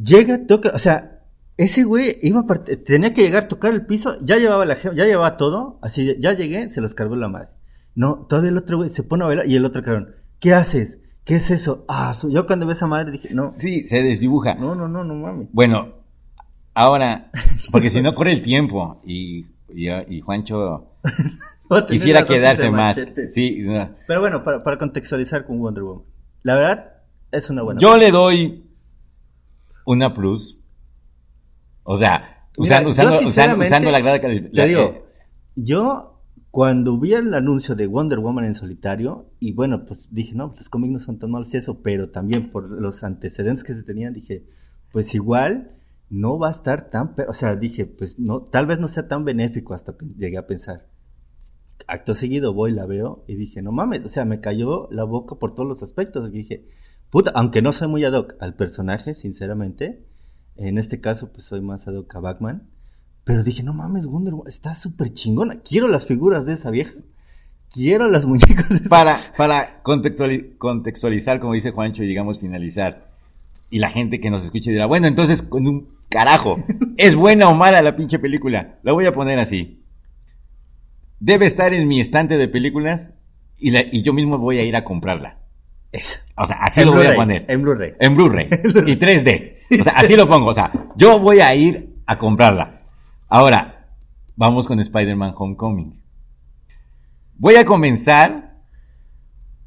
Llega, 0.00 0.46
toca, 0.46 0.70
o 0.74 0.78
sea, 0.78 1.20
ese 1.56 1.84
güey 1.84 2.18
iba 2.22 2.40
a 2.40 2.44
part- 2.44 2.84
tenía 2.84 3.12
que 3.12 3.22
llegar, 3.22 3.46
tocar 3.48 3.72
el 3.72 3.84
piso, 3.86 4.16
ya 4.22 4.36
llevaba 4.38 4.64
la 4.64 4.80
ya 4.80 5.04
llevaba 5.04 5.36
todo, 5.36 5.78
así, 5.82 6.16
ya 6.18 6.32
llegué, 6.32 6.68
se 6.70 6.80
los 6.80 6.94
cargó 6.94 7.16
la 7.16 7.28
madre. 7.28 7.48
No, 7.94 8.26
todavía 8.28 8.50
el 8.50 8.56
otro 8.58 8.78
güey 8.78 8.88
se 8.90 9.02
pone 9.02 9.24
a 9.24 9.26
bailar 9.26 9.46
y 9.48 9.54
el 9.56 9.64
otro 9.66 9.82
cabrón, 9.82 10.14
¿qué 10.40 10.54
haces? 10.54 10.98
¿Qué 11.24 11.36
es 11.36 11.50
eso? 11.50 11.84
Ah, 11.88 12.16
yo 12.28 12.46
cuando 12.46 12.68
a 12.68 12.72
esa 12.72 12.86
madre 12.86 13.12
dije, 13.12 13.28
no, 13.34 13.48
Sí, 13.50 13.86
se 13.86 14.02
desdibuja. 14.02 14.54
no, 14.54 14.74
no, 14.74 14.88
no, 14.88 15.04
no 15.04 15.14
mames. 15.14 15.48
Bueno, 15.52 15.88
ahora, 16.74 17.30
porque 17.70 17.90
si 17.90 18.00
no 18.00 18.14
corre 18.14 18.32
el 18.32 18.42
tiempo 18.42 19.00
y, 19.04 19.46
y, 19.68 19.88
y 20.08 20.20
Juancho 20.22 20.88
quisiera 21.88 22.24
quedarse 22.24 22.70
más. 22.70 22.98
Sí, 23.32 23.58
no. 23.60 23.90
Pero 24.06 24.20
bueno, 24.20 24.42
para, 24.42 24.64
para 24.64 24.78
contextualizar 24.78 25.44
con 25.46 25.58
Wonder 25.60 25.82
Woman. 25.84 26.04
La 26.42 26.54
verdad, 26.54 26.92
es 27.30 27.48
una 27.50 27.62
buena. 27.62 27.78
Yo 27.80 27.96
le 27.96 28.10
doy 28.10 28.64
una 29.84 30.14
plus. 30.14 30.58
O 31.84 31.96
sea, 31.96 32.46
usando, 32.56 32.90
usando, 32.90 33.26
usando, 33.26 33.64
usando 33.64 33.90
la 33.90 34.00
grada 34.00 34.20
que 34.20 34.40
Te 34.40 34.66
digo, 34.66 35.06
yo 35.56 36.12
cuando 36.50 36.98
vi 36.98 37.14
el 37.14 37.32
anuncio 37.32 37.74
de 37.74 37.86
Wonder 37.86 38.18
Woman 38.18 38.44
en 38.44 38.54
solitario, 38.54 39.30
y 39.40 39.52
bueno, 39.52 39.86
pues 39.86 40.06
dije, 40.10 40.34
no, 40.34 40.48
pues 40.48 40.60
los 40.60 40.68
cómics 40.68 40.92
no 40.92 40.98
son 40.98 41.18
tan 41.18 41.30
malos 41.30 41.52
y 41.54 41.56
eso, 41.56 41.82
pero 41.82 42.10
también 42.10 42.50
por 42.50 42.70
los 42.70 43.02
antecedentes 43.04 43.64
que 43.64 43.74
se 43.74 43.82
tenían, 43.82 44.12
dije, 44.12 44.44
pues 44.92 45.14
igual 45.14 45.72
no 46.10 46.38
va 46.38 46.48
a 46.48 46.52
estar 46.52 46.90
tan, 46.90 47.14
o 47.26 47.32
sea, 47.32 47.56
dije, 47.56 47.86
pues 47.86 48.18
no, 48.18 48.42
tal 48.42 48.66
vez 48.66 48.78
no 48.78 48.86
sea 48.86 49.08
tan 49.08 49.24
benéfico, 49.24 49.72
hasta 49.72 49.96
llegué 50.18 50.36
a 50.36 50.46
pensar. 50.46 50.86
Acto 51.86 52.14
seguido 52.14 52.52
voy, 52.52 52.72
la 52.72 52.84
veo 52.84 53.24
y 53.26 53.34
dije, 53.34 53.62
no 53.62 53.72
mames, 53.72 54.04
o 54.04 54.10
sea, 54.10 54.26
me 54.26 54.40
cayó 54.40 54.88
la 54.90 55.04
boca 55.04 55.36
por 55.36 55.54
todos 55.54 55.66
los 55.66 55.82
aspectos. 55.82 56.28
Y 56.28 56.36
dije, 56.36 56.68
puta, 57.12 57.30
aunque 57.36 57.62
no 57.62 57.72
soy 57.72 57.86
muy 57.86 58.04
ad 58.04 58.14
hoc 58.14 58.34
al 58.40 58.54
personaje, 58.54 59.14
sinceramente, 59.14 60.04
en 60.56 60.78
este 60.78 61.00
caso, 61.00 61.32
pues 61.32 61.46
soy 61.46 61.60
más 61.60 61.86
ad 61.86 61.94
hoc 61.94 62.12
a 62.16 62.18
Batman 62.18 62.72
pero 63.24 63.44
dije, 63.44 63.62
no 63.62 63.72
mames, 63.72 64.06
Wonder 64.06 64.34
Woman 64.34 64.48
está 64.48 64.74
súper 64.74 65.12
chingona. 65.12 65.60
Quiero 65.60 65.86
las 65.86 66.06
figuras 66.06 66.44
de 66.44 66.54
esa 66.54 66.70
vieja. 66.70 66.92
Quiero 67.70 68.08
las 68.10 68.26
muñecas 68.26 68.68
de 68.68 68.76
esa 68.76 68.88
Para, 68.88 69.20
para 69.36 69.82
contextualizar, 69.82 71.40
como 71.40 71.52
dice 71.52 71.70
Juancho, 71.70 72.02
y 72.02 72.08
digamos 72.08 72.40
finalizar. 72.40 73.10
Y 73.70 73.78
la 73.78 73.90
gente 73.90 74.20
que 74.20 74.30
nos 74.30 74.44
escuche 74.44 74.70
dirá, 74.70 74.86
bueno, 74.86 75.06
entonces 75.06 75.42
con 75.42 75.66
un 75.66 75.88
carajo, 76.08 76.62
¿es 76.96 77.14
buena 77.14 77.48
o 77.48 77.54
mala 77.54 77.80
la 77.80 77.96
pinche 77.96 78.18
película? 78.18 78.78
La 78.82 78.92
voy 78.92 79.06
a 79.06 79.14
poner 79.14 79.38
así. 79.38 79.82
Debe 81.20 81.46
estar 81.46 81.72
en 81.72 81.86
mi 81.86 82.00
estante 82.00 82.36
de 82.36 82.48
películas 82.48 83.10
y, 83.56 83.76
y 83.96 84.02
yo 84.02 84.12
mismo 84.12 84.38
voy 84.38 84.58
a 84.58 84.64
ir 84.64 84.74
a 84.74 84.84
comprarla. 84.84 85.38
O 86.36 86.46
sea, 86.46 86.56
así 86.56 86.84
lo 86.84 86.92
voy 86.92 87.06
a 87.06 87.14
poner. 87.14 87.44
En 87.48 87.62
Blu-ray. 87.62 87.94
En 88.00 88.16
Blu-ray. 88.16 88.46
y 88.86 88.96
3D. 88.96 89.80
O 89.80 89.84
sea, 89.84 89.92
así 89.94 90.16
lo 90.16 90.28
pongo. 90.28 90.50
O 90.50 90.54
sea, 90.54 90.70
yo 90.96 91.18
voy 91.18 91.40
a 91.40 91.54
ir 91.54 91.96
a 92.06 92.18
comprarla. 92.18 92.82
Ahora, 93.28 93.88
vamos 94.36 94.66
con 94.66 94.80
Spider-Man 94.80 95.34
Homecoming. 95.36 96.00
Voy 97.36 97.56
a 97.56 97.64
comenzar 97.64 98.52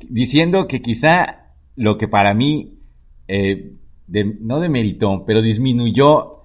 diciendo 0.09 0.67
que 0.67 0.81
quizá 0.81 1.51
lo 1.75 1.97
que 1.97 2.07
para 2.07 2.33
mí 2.33 2.79
eh, 3.27 3.73
no 4.07 4.59
demeritó, 4.59 5.25
pero 5.25 5.41
disminuyó 5.41 6.35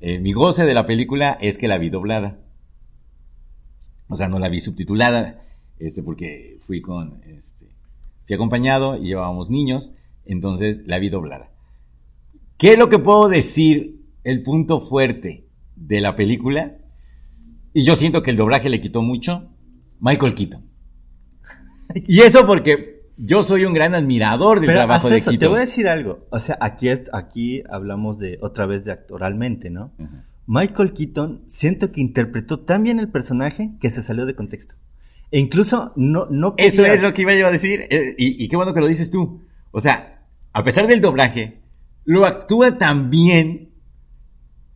eh, 0.00 0.18
mi 0.18 0.32
goce 0.32 0.64
de 0.64 0.74
la 0.74 0.86
película 0.86 1.38
es 1.40 1.58
que 1.58 1.68
la 1.68 1.78
vi 1.78 1.90
doblada. 1.90 2.38
O 4.08 4.16
sea, 4.16 4.28
no 4.28 4.38
la 4.38 4.48
vi 4.48 4.60
subtitulada, 4.60 5.42
este, 5.78 6.02
porque 6.02 6.58
fui 6.66 6.80
con, 6.82 7.22
este, 7.24 7.51
fui 8.26 8.34
acompañado 8.34 8.96
y 8.96 9.08
llevábamos 9.08 9.50
niños, 9.50 9.92
entonces 10.24 10.78
la 10.86 10.98
vi 10.98 11.10
doblada. 11.10 11.50
¿Qué 12.56 12.72
es 12.72 12.78
lo 12.78 12.88
que 12.88 12.98
puedo 12.98 13.28
decir? 13.28 14.00
El 14.24 14.42
punto 14.42 14.80
fuerte 14.80 15.48
de 15.74 16.00
la 16.00 16.14
película, 16.14 16.76
y 17.74 17.84
yo 17.84 17.96
siento 17.96 18.22
que 18.22 18.30
el 18.30 18.36
doblaje 18.36 18.68
le 18.68 18.80
quitó 18.80 19.02
mucho, 19.02 19.50
Michael 19.98 20.34
Keaton. 20.34 20.62
Y 21.94 22.20
eso 22.20 22.46
porque 22.46 23.02
yo 23.16 23.42
soy 23.42 23.64
un 23.64 23.74
gran 23.74 23.94
admirador 23.94 24.60
del 24.60 24.70
trabajo 24.70 25.08
de 25.08 25.20
Keaton. 25.20 25.38
Te 25.38 25.46
voy 25.46 25.58
a 25.58 25.60
decir 25.60 25.88
algo. 25.88 26.26
O 26.30 26.38
sea, 26.38 26.58
aquí, 26.60 26.88
es, 26.88 27.04
aquí 27.12 27.62
hablamos 27.70 28.18
de 28.18 28.38
otra 28.40 28.66
vez 28.66 28.84
de 28.84 28.92
actoralmente, 28.92 29.70
¿no? 29.70 29.92
Michael 30.46 30.92
Keaton 30.92 31.42
siento 31.46 31.92
que 31.92 32.00
interpretó 32.00 32.60
tan 32.60 32.82
bien 32.82 32.98
el 32.98 33.08
personaje 33.08 33.72
que 33.80 33.90
se 33.90 34.02
salió 34.02 34.26
de 34.26 34.34
contexto. 34.34 34.74
E 35.32 35.40
incluso 35.40 35.92
no... 35.96 36.26
no 36.30 36.54
Eso 36.58 36.84
es 36.84 37.02
lo 37.02 37.12
que 37.12 37.22
iba 37.22 37.34
yo 37.34 37.48
a 37.48 37.50
decir. 37.50 37.86
Eh, 37.90 38.14
y, 38.18 38.44
y, 38.44 38.48
qué 38.48 38.56
bueno 38.56 38.74
que 38.74 38.80
lo 38.80 38.86
dices 38.86 39.10
tú. 39.10 39.42
O 39.70 39.80
sea, 39.80 40.26
a 40.52 40.62
pesar 40.62 40.86
del 40.86 41.00
doblaje, 41.00 41.62
lo 42.04 42.26
actúa 42.26 42.78
tan 42.78 43.10
bien 43.10 43.70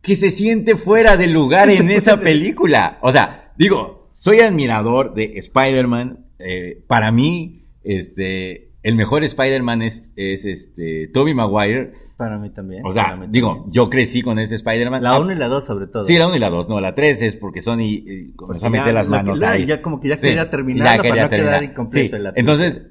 que 0.01 0.15
se 0.15 0.31
siente 0.31 0.75
fuera 0.75 1.15
de 1.15 1.27
lugar 1.27 1.69
en 1.69 1.89
esa 1.89 2.19
película. 2.19 2.97
O 3.01 3.11
sea, 3.11 3.53
digo, 3.57 4.09
soy 4.13 4.39
admirador 4.39 5.13
de 5.13 5.33
Spider-Man. 5.37 6.25
Eh, 6.39 6.83
para 6.87 7.11
mí, 7.11 7.65
este, 7.83 8.71
el 8.81 8.95
mejor 8.95 9.23
Spider-Man 9.23 9.83
es, 9.83 10.11
es 10.15 10.45
este, 10.45 11.07
Tobey 11.09 11.35
Maguire. 11.35 11.93
Para 12.17 12.39
mí 12.39 12.49
también. 12.49 12.83
O 12.83 12.91
sea, 12.91 13.15
digo, 13.29 13.67
yo 13.69 13.91
crecí 13.91 14.23
con 14.23 14.39
ese 14.39 14.55
Spider-Man. 14.55 15.03
La 15.03 15.19
1 15.19 15.33
y 15.33 15.35
la 15.35 15.47
2 15.47 15.63
sobre 15.63 15.85
todo. 15.85 16.03
Sí, 16.03 16.17
la 16.17 16.25
1 16.27 16.35
y 16.35 16.39
la 16.39 16.49
2. 16.49 16.67
No, 16.67 16.81
la 16.81 16.95
3 16.95 17.21
es 17.21 17.35
porque 17.35 17.61
Sony 17.61 17.81
y, 17.81 18.31
comenzó 18.35 18.65
a 18.65 18.69
meter 18.71 18.93
las 18.93 19.07
manos 19.07 19.39
ahí. 19.43 19.67
Ya 19.67 19.83
como 19.83 19.99
que 19.99 20.07
ya 20.07 20.19
quería 20.19 20.49
terminar 20.49 20.97
para 20.97 21.23
no 21.23 21.29
quedar 21.29 21.63
incompleto. 21.63 22.17
Sí. 22.17 22.23
Entonces, 22.35 22.87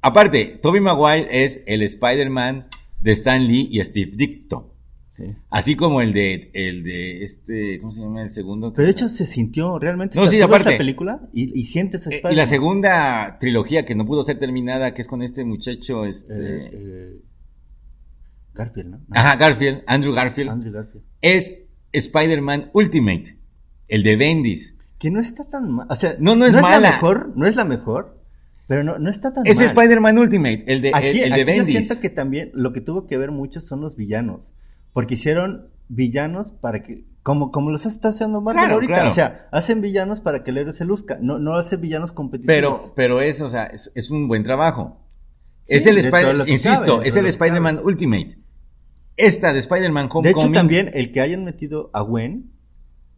aparte, 0.00 0.60
Tobey 0.62 0.80
Maguire 0.80 1.26
es 1.44 1.62
el 1.66 1.82
Spider-Man 1.82 2.68
de 3.00 3.12
Stan 3.12 3.44
Lee 3.44 3.68
y 3.70 3.80
Steve 3.80 4.12
Ditko. 4.14 4.78
Así 5.50 5.74
como 5.74 6.00
el 6.00 6.12
de, 6.12 6.50
el 6.54 6.84
de 6.84 7.24
este, 7.24 7.80
¿cómo 7.80 7.92
se 7.92 8.02
llama 8.02 8.22
el 8.22 8.30
segundo? 8.30 8.72
Pero 8.72 8.86
de 8.86 8.92
hecho 8.92 9.08
se 9.08 9.26
sintió 9.26 9.76
realmente. 9.78 10.16
No, 10.16 10.26
sí, 10.26 10.40
aparte. 10.40 10.76
película 10.76 11.28
y, 11.32 11.58
y 11.58 11.64
sientes 11.64 12.06
eh, 12.06 12.22
Y 12.30 12.34
la 12.36 12.46
segunda 12.46 13.38
trilogía 13.40 13.84
que 13.84 13.96
no 13.96 14.06
pudo 14.06 14.22
ser 14.22 14.38
terminada, 14.38 14.94
que 14.94 15.02
es 15.02 15.08
con 15.08 15.22
este 15.22 15.44
muchacho, 15.44 16.04
este. 16.04 16.34
Eh, 16.34 16.70
eh, 16.72 17.16
Garfield, 18.58 18.90
¿no? 18.90 19.00
Ajá, 19.12 19.36
Garfield, 19.36 19.82
Andrew 19.86 20.12
Garfield. 20.12 20.50
Andrew 20.50 20.72
Garfield. 20.72 21.04
Es 21.22 21.56
Spider-Man 21.92 22.70
Ultimate, 22.74 23.38
el 23.86 24.02
de 24.02 24.16
Bendis. 24.16 24.76
Que 24.98 25.10
no 25.10 25.20
está 25.20 25.44
tan 25.44 25.70
mal. 25.70 25.86
O 25.88 25.94
sea, 25.94 26.16
no, 26.18 26.34
no 26.34 26.44
es, 26.44 26.52
no 26.52 26.60
la 26.60 26.80
mejor, 26.80 27.32
no 27.36 27.46
es 27.46 27.54
la 27.54 27.64
mejor. 27.64 28.18
Pero 28.66 28.82
no, 28.82 28.98
no 28.98 29.08
está 29.08 29.32
tan 29.32 29.46
es 29.46 29.56
mal. 29.56 29.64
Es 29.64 29.70
Spider-Man 29.70 30.18
Ultimate, 30.18 30.64
el 30.66 30.82
de, 30.82 30.90
aquí, 30.92 31.20
el, 31.20 31.30
de 31.30 31.34
aquí 31.34 31.44
Bendis. 31.44 31.74
Yo 31.74 31.80
siento 31.82 32.02
que 32.02 32.10
también 32.10 32.50
lo 32.52 32.72
que 32.72 32.80
tuvo 32.80 33.06
que 33.06 33.16
ver 33.16 33.30
mucho 33.30 33.60
son 33.60 33.80
los 33.80 33.96
villanos. 33.96 34.40
Porque 34.92 35.14
hicieron 35.14 35.68
villanos 35.88 36.50
para 36.50 36.82
que, 36.82 37.04
como, 37.22 37.52
como 37.52 37.70
los 37.70 37.86
está 37.86 38.08
haciendo 38.08 38.40
Marvel 38.40 38.70
ahorita, 38.70 39.06
o 39.06 39.10
sea, 39.12 39.48
hacen 39.52 39.80
villanos 39.80 40.20
para 40.20 40.42
que 40.42 40.50
el 40.50 40.58
héroe 40.58 40.72
se 40.72 40.84
luzca, 40.84 41.16
no, 41.20 41.38
no 41.38 41.54
hace 41.54 41.76
villanos 41.76 42.10
competitivos. 42.12 42.54
Pero, 42.54 42.92
pero 42.96 43.20
eso, 43.20 43.46
o 43.46 43.48
sea, 43.48 43.66
es, 43.66 44.10
un 44.10 44.26
buen 44.26 44.42
trabajo. 44.42 45.00
es 45.66 45.86
el 45.86 45.98
Spider, 45.98 46.48
insisto, 46.48 47.02
es 47.02 47.14
el 47.14 47.26
Spider-Man 47.26 47.80
Ultimate. 47.84 48.47
Esta 49.18 49.52
de 49.52 49.58
Spider-Man 49.58 50.08
Homecoming. 50.10 50.22
De 50.22 50.30
hecho, 50.30 50.52
también 50.52 50.90
el 50.94 51.12
que 51.12 51.20
hayan 51.20 51.44
metido 51.44 51.90
a 51.92 52.02
Gwen 52.02 52.52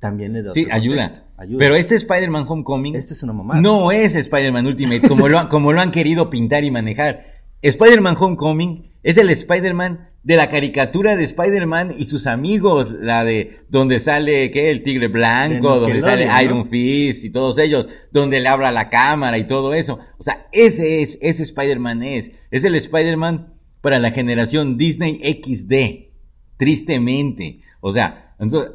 también 0.01 0.33
le 0.33 0.43
da 0.43 0.53
Sí, 0.53 0.67
ayuda. 0.71 1.27
Pero 1.59 1.77
este 1.77 1.95
Spider-Man 1.95 2.47
Homecoming 2.49 2.97
este 2.97 3.15
es 3.15 3.23
una 3.23 3.35
mamada. 3.35 3.61
no 3.61 3.93
es 3.93 4.15
Spider-Man 4.15 4.67
Ultimate 4.67 5.07
como 5.07 5.29
lo, 5.29 5.49
como 5.49 5.73
lo 5.73 5.81
han 5.81 5.91
querido 5.93 6.31
pintar 6.31 6.65
y 6.65 6.71
manejar. 6.71 7.27
Spider-Man 7.63 8.17
Homecoming 8.19 8.91
es 9.03 9.17
el 9.19 9.31
Spider-Man 9.31 10.09
de 10.23 10.37
la 10.37 10.49
caricatura 10.49 11.17
de 11.17 11.25
Spider-Man 11.25 11.95
y 11.97 12.05
sus 12.05 12.27
amigos, 12.27 12.91
la 12.91 13.25
de 13.25 13.61
donde 13.69 13.99
sale 14.01 14.51
¿qué? 14.51 14.71
el 14.71 14.83
tigre 14.83 15.09
blanco, 15.09 15.81
donde 15.81 16.03
sale 16.03 16.29
Iron 16.43 16.67
Fist 16.67 17.25
y 17.25 17.31
todos 17.31 17.59
ellos, 17.59 17.89
donde 18.11 18.41
le 18.41 18.49
habla 18.49 18.71
la 18.71 18.91
cámara 18.91 19.39
y 19.39 19.47
todo 19.47 19.73
eso. 19.73 19.99
O 20.19 20.23
sea, 20.23 20.47
ese 20.53 21.01
es, 21.01 21.19
ese 21.23 21.43
Spider-Man 21.43 22.03
es, 22.03 22.33
es 22.51 22.65
el 22.65 22.75
Spider-Man 22.75 23.55
para 23.81 23.99
la 23.99 24.11
generación 24.11 24.77
Disney 24.77 25.21
XD, 25.23 26.11
tristemente. 26.57 27.61
O 27.81 27.93
sea, 27.93 28.35
entonces, 28.39 28.73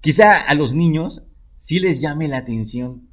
quizá 0.00 0.40
a 0.40 0.54
los 0.54 0.74
niños 0.74 1.22
sí 1.58 1.80
les 1.80 2.00
llame 2.00 2.28
la 2.28 2.38
atención, 2.38 3.08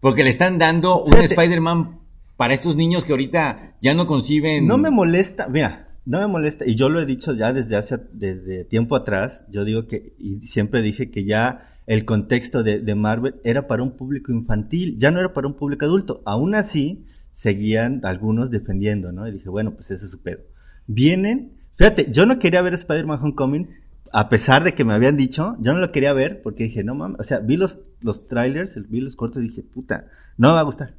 porque 0.00 0.24
le 0.24 0.30
están 0.30 0.58
dando 0.58 1.02
un 1.04 1.14
Spider-Man 1.14 2.00
para 2.36 2.54
estos 2.54 2.76
niños 2.76 3.04
que 3.04 3.12
ahorita 3.12 3.76
ya 3.80 3.94
no 3.94 4.06
conciben. 4.06 4.66
No 4.66 4.76
me 4.78 4.90
molesta, 4.90 5.48
mira, 5.48 5.96
no 6.04 6.20
me 6.20 6.26
molesta, 6.26 6.66
y 6.66 6.74
yo 6.74 6.88
lo 6.88 7.00
he 7.00 7.06
dicho 7.06 7.32
ya 7.34 7.52
desde 7.52 7.76
hace, 7.76 7.98
desde 8.12 8.64
tiempo 8.64 8.96
atrás, 8.96 9.42
yo 9.50 9.64
digo 9.64 9.86
que, 9.86 10.14
y 10.18 10.46
siempre 10.46 10.82
dije 10.82 11.10
que 11.10 11.24
ya 11.24 11.72
el 11.86 12.04
contexto 12.04 12.62
de, 12.62 12.80
de, 12.80 12.94
Marvel 12.94 13.36
era 13.44 13.66
para 13.66 13.82
un 13.82 13.96
público 13.96 14.32
infantil, 14.32 14.96
ya 14.98 15.10
no 15.10 15.20
era 15.20 15.32
para 15.32 15.46
un 15.46 15.54
público 15.54 15.84
adulto. 15.84 16.20
Aún 16.24 16.54
así, 16.54 17.06
seguían 17.32 18.00
algunos 18.04 18.50
defendiendo, 18.50 19.12
¿no? 19.12 19.28
Y 19.28 19.32
dije, 19.32 19.48
bueno, 19.48 19.74
pues 19.74 19.90
ese 19.90 20.06
es 20.06 20.10
su 20.10 20.22
pedo. 20.22 20.40
Vienen, 20.86 21.52
fíjate, 21.76 22.10
yo 22.10 22.26
no 22.26 22.38
quería 22.38 22.62
ver 22.62 22.74
Spider-Man 22.74 23.20
Homecoming, 23.22 23.68
a 24.12 24.28
pesar 24.28 24.64
de 24.64 24.72
que 24.72 24.84
me 24.84 24.94
habían 24.94 25.16
dicho, 25.16 25.56
yo 25.60 25.72
no 25.72 25.78
lo 25.80 25.92
quería 25.92 26.12
ver 26.12 26.42
porque 26.42 26.64
dije, 26.64 26.84
no 26.84 26.94
mames, 26.94 27.20
o 27.20 27.22
sea, 27.22 27.38
vi 27.40 27.56
los, 27.56 27.80
los 28.00 28.28
trailers, 28.28 28.74
vi 28.88 29.00
los 29.00 29.16
cortos 29.16 29.42
y 29.42 29.48
dije, 29.48 29.62
puta, 29.62 30.06
no 30.36 30.48
me 30.48 30.54
va 30.54 30.60
a 30.60 30.64
gustar. 30.64 30.94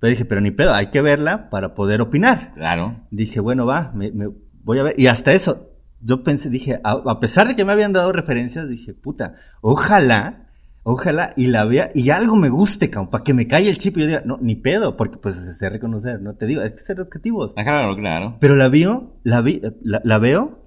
Pero 0.00 0.10
dije, 0.10 0.24
pero 0.24 0.40
ni 0.40 0.50
pedo, 0.50 0.72
hay 0.72 0.86
que 0.86 1.02
verla 1.02 1.50
para 1.50 1.74
poder 1.74 2.00
opinar. 2.00 2.54
Claro. 2.54 2.96
Dije, 3.10 3.40
bueno, 3.40 3.66
va, 3.66 3.92
me, 3.94 4.10
voy 4.64 4.78
a 4.78 4.82
ver. 4.82 4.94
Y 4.98 5.08
hasta 5.08 5.32
eso, 5.32 5.68
yo 6.00 6.24
pensé, 6.24 6.48
dije, 6.48 6.80
a, 6.82 7.20
pesar 7.20 7.48
de 7.48 7.56
que 7.56 7.66
me 7.66 7.72
habían 7.72 7.92
dado 7.92 8.10
referencias, 8.10 8.68
dije, 8.68 8.94
puta, 8.94 9.36
ojalá, 9.60 10.46
ojalá, 10.82 11.32
y 11.36 11.46
la 11.46 11.64
vea, 11.64 11.90
y 11.94 12.10
algo 12.10 12.36
me 12.36 12.48
guste, 12.48 12.90
cabrón, 12.90 13.10
para 13.10 13.24
que 13.24 13.34
me 13.34 13.46
caiga 13.46 13.70
el 13.70 13.78
chip 13.78 13.96
y 13.96 14.00
yo 14.00 14.06
diga, 14.06 14.22
no, 14.24 14.38
ni 14.40 14.56
pedo, 14.56 14.96
porque 14.96 15.16
pues 15.18 15.36
se 15.36 15.54
sé 15.54 15.68
reconocer, 15.68 16.20
no 16.20 16.34
te 16.34 16.46
digo, 16.46 16.62
hay 16.62 16.72
que 16.72 16.78
ser 16.78 17.00
objetivos. 17.00 17.52
Ah, 17.56 17.64
claro, 17.64 17.96
claro. 17.96 18.36
Pero 18.40 18.56
la 18.56 18.68
veo, 18.68 19.16
la 19.22 19.40
vi, 19.40 19.60
la, 19.82 20.00
la 20.04 20.18
veo, 20.18 20.64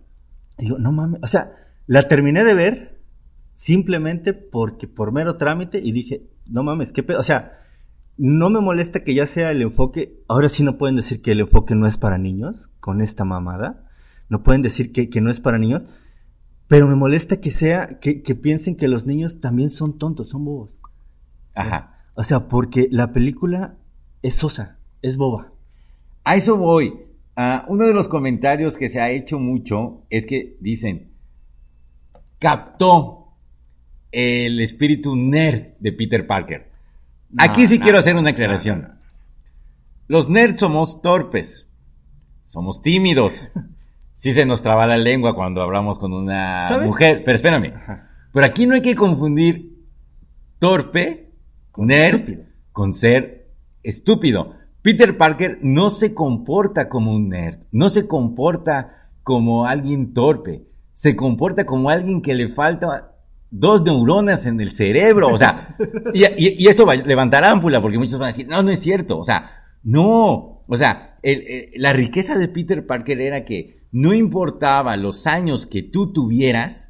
y 0.57 0.63
digo, 0.65 0.77
no 0.77 0.91
mames, 0.91 1.19
o 1.23 1.27
sea, 1.27 1.53
la 1.87 2.07
terminé 2.07 2.43
de 2.43 2.53
ver 2.53 3.01
simplemente 3.53 4.33
porque 4.33 4.87
por 4.87 5.11
mero 5.11 5.37
trámite 5.37 5.79
y 5.83 5.91
dije, 5.91 6.29
no 6.47 6.63
mames, 6.63 6.93
qué 6.93 7.03
pedo, 7.03 7.19
o 7.19 7.23
sea, 7.23 7.59
no 8.17 8.49
me 8.49 8.59
molesta 8.59 9.03
que 9.03 9.15
ya 9.15 9.25
sea 9.25 9.51
el 9.51 9.61
enfoque, 9.61 10.23
ahora 10.27 10.49
sí 10.49 10.63
no 10.63 10.77
pueden 10.77 10.95
decir 10.95 11.21
que 11.21 11.31
el 11.31 11.41
enfoque 11.41 11.75
no 11.75 11.87
es 11.87 11.97
para 11.97 12.17
niños, 12.17 12.69
con 12.79 13.01
esta 13.01 13.25
mamada, 13.25 13.89
no 14.29 14.43
pueden 14.43 14.61
decir 14.61 14.91
que, 14.91 15.21
no 15.21 15.31
es 15.31 15.39
para 15.39 15.57
niños, 15.57 15.83
pero 16.67 16.87
me 16.87 16.95
molesta 16.95 17.39
que 17.39 17.51
sea, 17.51 17.99
que, 17.99 18.15
piensen 18.35 18.75
que 18.75 18.87
los 18.87 19.05
niños 19.05 19.39
también 19.41 19.69
son 19.69 19.97
tontos, 19.97 20.29
son 20.29 20.45
bobos. 20.45 20.69
Ajá. 21.53 22.05
O 22.15 22.23
sea, 22.23 22.47
porque 22.47 22.87
la 22.89 23.11
película 23.11 23.75
es 24.21 24.35
sosa, 24.35 24.77
es 25.01 25.17
boba. 25.17 25.49
A 26.23 26.35
eso 26.35 26.57
voy. 26.57 26.93
Ah, 27.35 27.65
uno 27.67 27.85
de 27.85 27.93
los 27.93 28.07
comentarios 28.07 28.77
que 28.77 28.89
se 28.89 29.01
ha 29.01 29.09
hecho 29.09 29.39
mucho 29.39 30.03
es 30.09 30.25
que 30.25 30.55
dicen, 30.59 31.11
captó 32.39 33.23
el 34.11 34.59
espíritu 34.59 35.15
nerd 35.15 35.73
de 35.79 35.91
Peter 35.91 36.25
Parker. 36.27 36.71
Aquí 37.37 37.65
sí 37.67 37.79
quiero 37.79 37.97
hacer 37.97 38.15
una 38.15 38.29
aclaración. 38.29 38.99
Los 40.07 40.29
nerds 40.29 40.59
somos 40.59 41.01
torpes, 41.01 41.67
somos 42.45 42.81
tímidos. 42.81 43.49
Sí 44.15 44.33
se 44.33 44.45
nos 44.45 44.61
traba 44.61 44.87
la 44.87 44.97
lengua 44.97 45.35
cuando 45.35 45.61
hablamos 45.61 45.99
con 45.99 46.13
una 46.13 46.79
mujer, 46.83 47.23
pero 47.25 47.35
espérame. 47.35 47.73
Pero 48.31 48.45
aquí 48.45 48.65
no 48.65 48.75
hay 48.75 48.81
que 48.81 48.95
confundir 48.95 49.73
torpe, 50.59 51.31
nerd, 51.77 52.39
con 52.71 52.93
ser 52.93 53.51
estúpido. 53.83 54.55
Peter 54.81 55.17
Parker 55.17 55.59
no 55.61 55.89
se 55.89 56.13
comporta 56.13 56.89
como 56.89 57.13
un 57.13 57.29
nerd, 57.29 57.59
no 57.71 57.89
se 57.89 58.07
comporta 58.07 59.09
como 59.23 59.65
alguien 59.65 60.13
torpe, 60.13 60.65
se 60.93 61.15
comporta 61.15 61.65
como 61.65 61.89
alguien 61.89 62.21
que 62.21 62.33
le 62.33 62.49
falta 62.49 63.13
dos 63.49 63.83
neuronas 63.83 64.45
en 64.45 64.59
el 64.59 64.71
cerebro, 64.71 65.29
o 65.29 65.37
sea, 65.37 65.77
y, 66.13 66.67
esto 66.67 66.85
va 66.85 66.93
a 66.93 66.95
levantar 66.95 67.45
ámpula 67.45 67.81
porque 67.81 67.99
muchos 67.99 68.19
van 68.19 68.25
a 68.25 68.31
decir, 68.31 68.47
no, 68.47 68.61
no 68.63 68.71
es 68.71 68.79
cierto, 68.79 69.19
o 69.19 69.23
sea, 69.23 69.51
no, 69.83 70.63
o 70.67 70.77
sea, 70.77 71.17
la 71.75 71.93
riqueza 71.93 72.37
de 72.37 72.47
Peter 72.47 72.85
Parker 72.85 73.21
era 73.21 73.45
que 73.45 73.82
no 73.93 74.13
importaba 74.13 74.97
los 74.97 75.27
años 75.27 75.67
que 75.67 75.83
tú 75.83 76.11
tuvieras, 76.11 76.89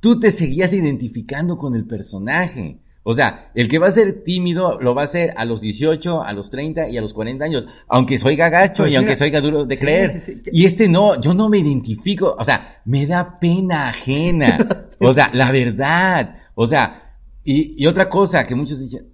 tú 0.00 0.18
te 0.18 0.32
seguías 0.32 0.72
identificando 0.72 1.58
con 1.58 1.76
el 1.76 1.86
personaje. 1.86 2.78
O 3.02 3.14
sea, 3.14 3.50
el 3.54 3.68
que 3.68 3.78
va 3.78 3.88
a 3.88 3.92
ser 3.92 4.24
tímido 4.24 4.80
lo 4.80 4.94
va 4.94 5.02
a 5.02 5.06
ser 5.06 5.34
a 5.36 5.44
los 5.44 5.60
18, 5.60 6.22
a 6.22 6.32
los 6.32 6.48
30 6.48 6.88
y 6.88 6.96
a 6.96 7.02
los 7.02 7.12
40 7.12 7.44
años, 7.44 7.66
aunque 7.88 8.18
soy 8.18 8.36
gagacho 8.36 8.84
pues 8.84 8.92
y 8.92 8.96
aunque 8.96 9.16
soy 9.16 9.30
duro 9.30 9.66
de 9.66 9.78
creer. 9.78 10.42
Y 10.50 10.64
este 10.64 10.88
no, 10.88 11.20
yo 11.20 11.34
no 11.34 11.50
me 11.50 11.58
identifico, 11.58 12.34
o 12.38 12.44
sea, 12.44 12.80
me 12.86 13.06
da 13.06 13.38
pena 13.38 13.90
ajena. 13.90 14.88
o 14.98 15.12
sea, 15.12 15.30
la 15.34 15.52
verdad. 15.52 16.36
O 16.54 16.66
sea, 16.66 17.16
y, 17.44 17.86
otra 17.86 18.08
cosa 18.08 18.46
que 18.46 18.54
muchos 18.54 18.78
dicen, 18.78 19.08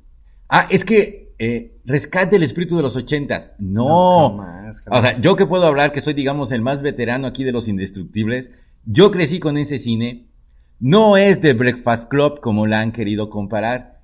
ah, 0.49 0.69
es 0.71 0.85
que 0.85 1.26
eh, 1.39 1.79
rescate 1.85 2.37
el 2.37 2.43
espíritu 2.43 2.77
de 2.77 2.83
los 2.83 2.97
ochentas. 2.97 3.51
No. 3.59 4.37
O 4.91 5.03
sea, 5.03 5.21
yo 5.21 5.37
que 5.37 5.47
puedo 5.47 5.67
hablar, 5.67 5.93
que 5.93 6.01
soy, 6.01 6.15
digamos, 6.15 6.53
el 6.53 6.63
más 6.63 6.83
veterano 6.83 7.27
aquí 7.27 7.45
de 7.45 7.53
los 7.53 7.69
indestructibles, 7.69 8.51
yo 8.85 9.11
crecí 9.11 9.41
con 9.41 9.57
ese 9.57 9.79
cine 9.79 10.27
no 10.79 11.17
es 11.17 11.41
de 11.41 11.55
Breakfast 11.55 12.11
Club 12.11 12.41
como 12.41 12.67
la 12.67 12.81
han 12.81 12.93
querido 12.93 13.31
comparar. 13.31 14.01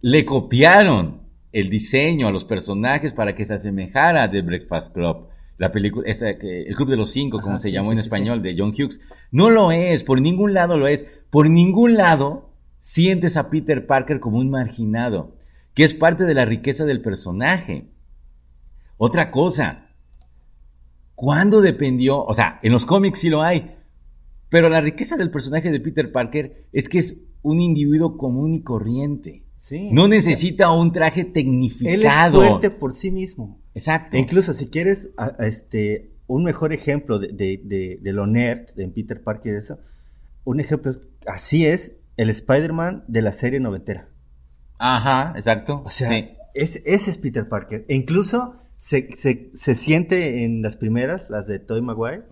Le 0.00 0.24
copiaron 0.24 1.20
el 1.52 1.68
diseño 1.68 2.26
a 2.26 2.30
los 2.30 2.46
personajes 2.46 3.12
para 3.12 3.34
que 3.34 3.44
se 3.44 3.54
asemejara 3.54 4.22
a 4.22 4.30
The 4.30 4.40
Breakfast 4.40 4.94
Club. 4.94 5.28
La 5.58 5.70
película, 5.70 6.08
esta, 6.08 6.30
el 6.30 6.74
Club 6.74 6.88
de 6.88 6.96
los 6.96 7.10
Cinco, 7.10 7.40
como 7.42 7.58
se 7.58 7.70
llamó 7.70 7.92
en 7.92 7.98
español, 7.98 8.42
de 8.42 8.56
John 8.58 8.70
Hughes. 8.70 9.00
No 9.30 9.50
lo 9.50 9.70
es, 9.70 10.02
por 10.02 10.20
ningún 10.20 10.54
lado 10.54 10.78
lo 10.78 10.88
es. 10.88 11.04
Por 11.28 11.50
ningún 11.50 11.94
lado 11.94 12.48
sientes 12.80 13.36
a 13.36 13.50
Peter 13.50 13.86
Parker 13.86 14.18
como 14.18 14.38
un 14.38 14.48
marginado, 14.48 15.36
que 15.74 15.84
es 15.84 15.94
parte 15.94 16.24
de 16.24 16.34
la 16.34 16.44
riqueza 16.44 16.84
del 16.84 17.02
personaje. 17.02 17.88
Otra 18.96 19.30
cosa, 19.30 19.88
¿cuándo 21.14 21.60
dependió? 21.60 22.24
O 22.24 22.32
sea, 22.32 22.60
en 22.62 22.72
los 22.72 22.86
cómics 22.86 23.18
sí 23.20 23.28
lo 23.28 23.42
hay, 23.42 23.74
pero 24.48 24.68
la 24.68 24.80
riqueza 24.80 25.16
del 25.16 25.30
personaje 25.30 25.70
de 25.70 25.80
Peter 25.80 26.12
Parker 26.12 26.66
es 26.72 26.88
que 26.88 26.98
es 26.98 27.24
un 27.42 27.60
individuo 27.60 28.16
común 28.16 28.54
y 28.54 28.62
corriente. 28.62 29.42
no 29.90 30.08
necesita 30.08 30.70
un 30.70 30.92
traje 30.92 31.24
tecnificado. 31.24 31.94
Él 31.94 32.04
es 32.04 32.50
fuerte 32.50 32.70
por 32.70 32.94
sí 32.94 33.10
mismo. 33.10 33.60
Exacto. 33.74 34.16
E 34.16 34.20
incluso 34.20 34.54
si 34.54 34.66
quieres 34.66 35.10
este, 35.40 36.12
un 36.26 36.44
mejor 36.44 36.72
ejemplo 36.72 37.18
de, 37.18 37.28
de, 37.28 37.98
de, 38.00 38.12
lo 38.12 38.26
nerd 38.26 38.70
de 38.74 38.86
Peter 38.88 39.22
Parker, 39.22 39.56
eso, 39.56 39.78
un 40.44 40.60
ejemplo, 40.60 40.94
así 41.26 41.66
es 41.66 41.96
el 42.16 42.30
Spider-Man 42.30 43.04
de 43.08 43.22
la 43.22 43.32
serie 43.32 43.58
noventera. 43.58 44.08
Ajá, 44.78 45.32
exacto. 45.36 45.82
O 45.84 45.90
sea, 45.90 46.10
ese 46.54 46.82
es 46.84 47.18
Peter 47.18 47.48
Parker. 47.48 47.84
E 47.88 47.94
incluso 47.94 48.56
se, 48.76 49.10
se, 49.16 49.74
siente 49.74 50.44
en 50.44 50.62
las 50.62 50.76
primeras, 50.76 51.30
las 51.30 51.46
de 51.46 51.58
Tobey 51.58 51.82
Maguire, 51.82 52.24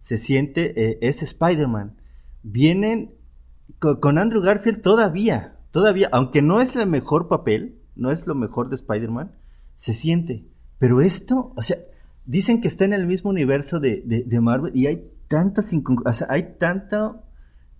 se 0.00 0.18
siente, 0.18 0.72
eh, 0.76 0.98
es 1.02 1.22
Spider-Man. 1.22 1.96
Vienen 2.42 3.12
con, 3.78 4.18
Andrew 4.18 4.42
Garfield 4.42 4.82
todavía, 4.82 5.56
todavía, 5.70 6.08
aunque 6.12 6.42
no 6.42 6.60
es 6.60 6.74
el 6.74 6.86
mejor 6.86 7.28
papel, 7.28 7.76
no 7.94 8.10
es 8.10 8.26
lo 8.26 8.34
mejor 8.34 8.68
de 8.68 8.76
Spider-Man, 8.76 9.32
se 9.76 9.94
siente. 9.94 10.44
Pero 10.78 11.00
esto, 11.00 11.52
o 11.56 11.62
sea, 11.62 11.78
dicen 12.24 12.60
que 12.60 12.68
está 12.68 12.84
en 12.84 12.92
el 12.92 13.06
mismo 13.06 13.30
universo 13.30 13.80
de, 13.80 14.02
de, 14.04 14.40
Marvel 14.40 14.76
y 14.76 14.86
hay 14.86 15.10
tantas 15.28 15.72
o 15.72 16.12
sea, 16.12 16.26
hay 16.30 16.56
tanto 16.58 17.22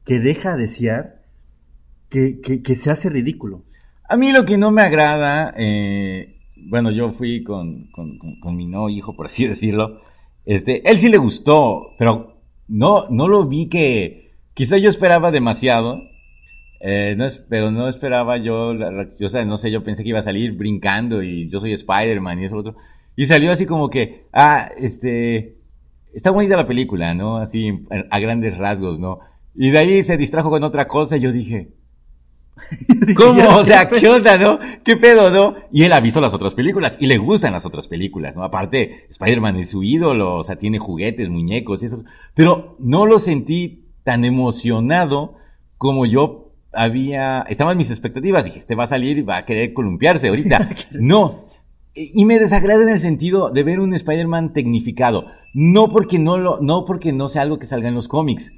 que 0.05 0.21
deja 0.21 0.57
desear 0.57 1.23
que, 2.09 2.41
que, 2.41 2.75
se 2.75 2.91
hace 2.91 3.09
ridículo. 3.09 3.65
A 4.11 4.17
mí 4.17 4.33
lo 4.33 4.45
que 4.45 4.59
no 4.59 4.73
me 4.73 4.83
agrada, 4.83 5.55
eh, 5.57 6.35
bueno, 6.57 6.91
yo 6.91 7.13
fui 7.13 7.45
con, 7.45 7.93
con, 7.93 8.57
mi 8.57 8.67
no 8.67 8.89
hijo, 8.89 9.15
por 9.15 9.27
así 9.27 9.47
decirlo, 9.49 10.01
este, 10.45 10.91
él 10.91 10.99
sí 10.99 11.09
le 11.09 11.17
gustó, 11.17 11.95
pero 11.97 12.41
no, 12.67 13.09
no 13.09 13.29
lo 13.29 13.47
vi 13.47 13.69
que, 13.69 14.33
quizá 14.53 14.79
yo 14.79 14.91
esperaba 14.91 15.31
demasiado, 15.31 16.03
eh, 16.81 17.15
no 17.17 17.29
pero 17.49 17.71
no 17.71 17.87
esperaba 17.87 18.37
yo, 18.37 18.75
o 19.21 19.29
sea, 19.29 19.45
no 19.45 19.59
sé, 19.59 19.71
yo 19.71 19.85
pensé 19.85 20.03
que 20.03 20.09
iba 20.09 20.19
a 20.19 20.23
salir 20.23 20.57
brincando 20.57 21.23
y 21.23 21.49
yo 21.49 21.61
soy 21.61 21.73
Spider-Man 21.73 22.41
y 22.41 22.47
eso 22.47 22.57
otro. 22.57 22.75
Y 23.15 23.27
salió 23.27 23.53
así 23.53 23.65
como 23.65 23.91
que, 23.91 24.27
ah, 24.33 24.71
este, 24.77 25.59
está 26.13 26.33
bonita 26.33 26.57
la 26.57 26.67
película, 26.67 27.15
¿no? 27.15 27.37
Así, 27.37 27.87
a 28.11 28.19
grandes 28.19 28.59
rasgos, 28.59 28.99
¿no? 28.99 29.21
Y 29.55 29.71
de 29.71 29.79
ahí 29.79 30.03
se 30.03 30.17
distrajo 30.17 30.51
con 30.51 30.65
otra 30.65 30.89
cosa 30.89 31.17
y 31.17 31.21
yo 31.21 31.31
dije, 31.31 31.80
¿Cómo? 33.17 33.57
O 33.57 33.65
sea, 33.65 33.89
¿qué 33.89 34.09
onda, 34.09 34.37
no? 34.37 34.59
¿Qué 34.85 34.97
pedo, 34.97 35.31
no? 35.31 35.57
Y 35.73 35.85
él 35.85 35.93
ha 35.93 36.01
visto 36.01 36.21
las 36.21 36.35
otras 36.35 36.55
películas 36.55 36.97
y 37.01 37.07
le 37.07 37.19
gustan 37.19 37.53
las 37.53 37.67
otras 37.67 37.89
películas, 37.89 38.37
¿no? 38.37 38.45
Aparte, 38.45 39.07
Spider-Man 39.11 39.57
es 39.57 39.71
su 39.71 39.83
ídolo, 39.83 40.37
o 40.37 40.45
sea, 40.45 40.57
tiene 40.57 40.79
juguetes, 40.79 41.29
muñecos 41.29 41.83
y 41.83 41.87
eso. 41.87 42.05
Pero 42.35 42.77
no 42.79 43.07
lo 43.07 43.19
sentí 43.19 43.87
tan 44.05 44.25
emocionado 44.25 45.35
como 45.77 46.07
yo 46.07 46.53
había, 46.73 47.43
estaban 47.49 47.77
mis 47.77 47.91
expectativas. 47.91 48.45
Dije, 48.45 48.59
este 48.59 48.75
va 48.75 48.85
a 48.85 48.89
salir 48.89 49.19
y 49.19 49.23
va 49.23 49.39
a 49.39 49.45
querer 49.45 49.73
columpiarse 49.73 50.29
ahorita. 50.29 50.71
no. 50.93 51.47
Y 51.95 52.25
me 52.25 52.39
desagrada 52.39 52.83
en 52.83 52.89
el 52.89 53.01
sentido 53.01 53.51
de 53.51 53.65
ver 53.65 53.81
un 53.81 53.95
Spider-Man 53.95 54.53
tecnificado. 54.53 55.27
No 55.53 55.89
porque 55.89 56.19
no 56.21 56.39
lo, 56.39 56.61
no 56.61 56.85
porque 56.85 57.13
no 57.13 57.29
sea 57.29 57.43
algo 57.43 57.59
que 57.59 57.67
salga 57.67 57.89
en 57.89 57.97
los 57.97 58.07
cómics 58.07 58.53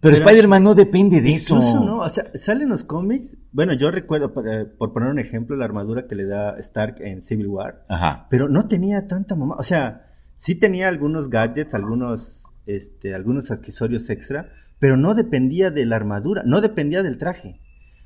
pero, 0.00 0.14
Spider-Man 0.14 0.62
no 0.62 0.74
depende 0.74 1.20
de 1.20 1.34
eso. 1.34 1.56
no, 1.58 1.98
o 1.98 2.08
sea, 2.08 2.30
salen 2.34 2.68
los 2.68 2.84
cómics. 2.84 3.36
Bueno, 3.50 3.72
yo 3.72 3.90
recuerdo, 3.90 4.32
por, 4.32 4.92
poner 4.92 5.10
un 5.10 5.18
ejemplo, 5.18 5.56
la 5.56 5.64
armadura 5.64 6.06
que 6.06 6.14
le 6.14 6.24
da 6.24 6.56
Stark 6.58 6.96
en 7.00 7.22
Civil 7.22 7.48
War. 7.48 7.84
Ajá. 7.88 8.26
Pero 8.30 8.48
no 8.48 8.68
tenía 8.68 9.08
tanta 9.08 9.34
mamá. 9.34 9.56
O 9.58 9.62
sea, 9.64 10.06
sí 10.36 10.54
tenía 10.54 10.88
algunos 10.88 11.30
gadgets, 11.30 11.74
algunos, 11.74 12.44
este, 12.66 13.14
algunos 13.14 13.50
accesorios 13.50 14.08
extra, 14.08 14.50
pero 14.78 14.96
no 14.96 15.14
dependía 15.14 15.70
de 15.70 15.84
la 15.84 15.96
armadura, 15.96 16.42
no 16.44 16.60
dependía 16.60 17.02
del 17.02 17.18
traje. 17.18 17.60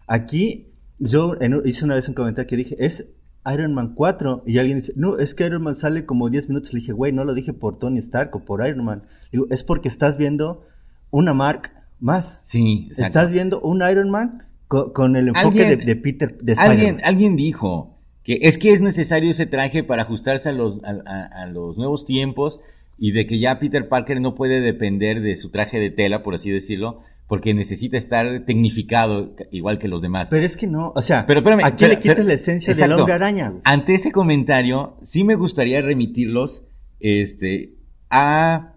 Aquí, 0.07 0.73
yo 0.99 1.35
hice 1.65 1.85
una 1.85 1.97
vez 1.97 2.09
un 2.09 2.15
comentario 2.15 2.49
que 2.49 2.57
dije, 2.57 2.77
es 2.79 3.07
Iron 3.53 3.75
Man 3.75 3.95
4 3.95 4.45
y 4.47 4.59
alguien 4.59 4.79
dice, 4.79 4.95
no, 4.97 5.19
es 5.19 5.35
que 5.35 5.45
Iron 5.45 5.63
Man 5.63 5.75
sale 5.75 6.07
como 6.07 6.31
10 6.31 6.49
minutos. 6.49 6.73
Le 6.73 6.81
dije, 6.81 6.93
güey, 6.93 7.13
no 7.13 7.25
lo 7.25 7.35
dije 7.35 7.53
por 7.53 7.79
Tony 7.79 7.99
Stark 7.99 8.35
o 8.35 8.45
por 8.45 8.67
Iron 8.67 8.85
Man. 8.85 9.03
Digo, 9.31 9.47
es 9.51 9.63
porque 9.63 9.89
estás 9.89 10.17
viendo 10.17 10.65
una 11.11 11.35
marca 11.35 11.82
más. 12.03 12.43
Sí, 12.45 12.91
Estás 12.97 13.31
viendo 13.31 13.61
un 13.61 13.83
Iron 13.89 14.11
Man 14.11 14.43
con, 14.69 15.17
el 15.17 15.29
enfoque 15.29 15.77
de, 15.77 15.97
Peter, 15.97 16.39
de 16.39 16.55
alguien, 16.59 16.99
alguien 17.05 17.37
dijo 17.37 17.99
que 18.23 18.39
es 18.43 18.57
que 18.59 18.73
es 18.73 18.81
necesario 18.81 19.31
ese 19.31 19.47
traje 19.47 19.85
para 19.85 20.03
ajustarse 20.03 20.49
a 20.49 20.53
los, 20.53 20.79
a, 20.85 21.47
los 21.47 21.77
nuevos 21.77 22.05
tiempos 22.05 22.61
y 22.99 23.13
de 23.13 23.27
que 23.27 23.39
ya 23.39 23.59
Peter 23.59 23.89
Parker 23.89 24.21
no 24.21 24.35
puede 24.35 24.61
depender 24.61 25.21
de 25.21 25.37
su 25.37 25.51
traje 25.51 25.79
de 25.79 25.91
tela, 25.91 26.23
por 26.23 26.35
así 26.35 26.51
decirlo, 26.51 27.03
porque 27.27 27.53
necesita 27.55 27.97
estar 27.97 28.41
tecnificado 28.41 29.35
igual 29.51 29.79
que 29.79 29.89
los 29.89 30.01
demás. 30.03 30.29
Pero 30.31 30.45
es 30.47 30.57
que 30.57 30.67
no, 30.67 30.93
o 30.95 31.03
sea, 31.03 31.27
pero 31.27 31.41
espérame, 31.41 31.65
aquí 31.65 31.87
le 31.87 31.99
quitas 31.99 32.25
la 32.25 32.35
esencia 32.35 32.75
del 32.75 32.93
hombre 32.93 33.15
araña. 33.15 33.55
Ante 33.65 33.95
ese 33.95 34.13
comentario, 34.13 34.97
sí 35.03 35.25
me 35.25 35.35
gustaría 35.35 35.83
remitirlos 35.83 36.63
este, 37.01 37.75
a 38.11 38.75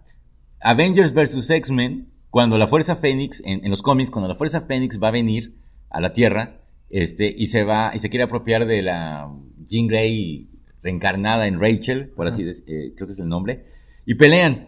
Avengers 0.60 1.14
vs. 1.14 1.50
X-Men, 1.50 2.08
cuando 2.36 2.58
la 2.58 2.68
Fuerza 2.68 2.98
Fénix, 2.98 3.42
en, 3.46 3.70
los 3.70 3.82
cómics, 3.82 4.12
cuando 4.12 4.28
la 4.28 4.36
Fuerza 4.36 4.60
Fénix 4.60 5.02
va 5.02 5.08
a 5.08 5.12
venir 5.12 5.54
a 5.90 6.02
la 6.02 6.12
Tierra, 6.12 6.60
este, 6.90 7.34
y 7.34 7.48
se 7.48 7.64
va, 7.64 7.94
y 7.96 8.00
se 8.00 8.10
quiere 8.10 8.26
apropiar 8.26 8.66
de 8.66 8.82
la 8.82 9.32
Jean 9.70 9.88
Grey 9.88 10.50
reencarnada 10.84 11.48
en 11.48 11.62
Rachel, 11.62 12.10
por 12.10 12.28
así 12.28 12.44
decirlo, 12.44 12.74
eh, 12.74 12.92
creo 12.94 13.08
que 13.08 13.14
es 13.14 13.20
el 13.20 13.30
nombre, 13.30 13.68
y 14.06 14.16
pelean. 14.16 14.68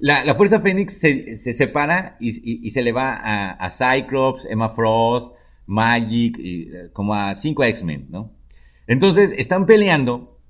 La, 0.00 0.34
Fuerza 0.34 0.58
Fénix 0.58 0.98
se, 0.98 1.36
separa 1.36 2.16
y, 2.18 2.68
se 2.70 2.82
le 2.82 2.90
va 2.90 3.14
a, 3.14 3.52
a, 3.52 3.70
Cyclops, 3.70 4.44
Emma 4.50 4.70
Frost, 4.70 5.36
Magic, 5.66 6.36
y, 6.36 6.62
eh, 6.62 6.88
como 6.92 7.14
a 7.14 7.36
cinco 7.36 7.62
X-Men, 7.62 8.08
¿no? 8.10 8.32
Entonces, 8.88 9.30
están 9.38 9.66
peleando 9.66 10.40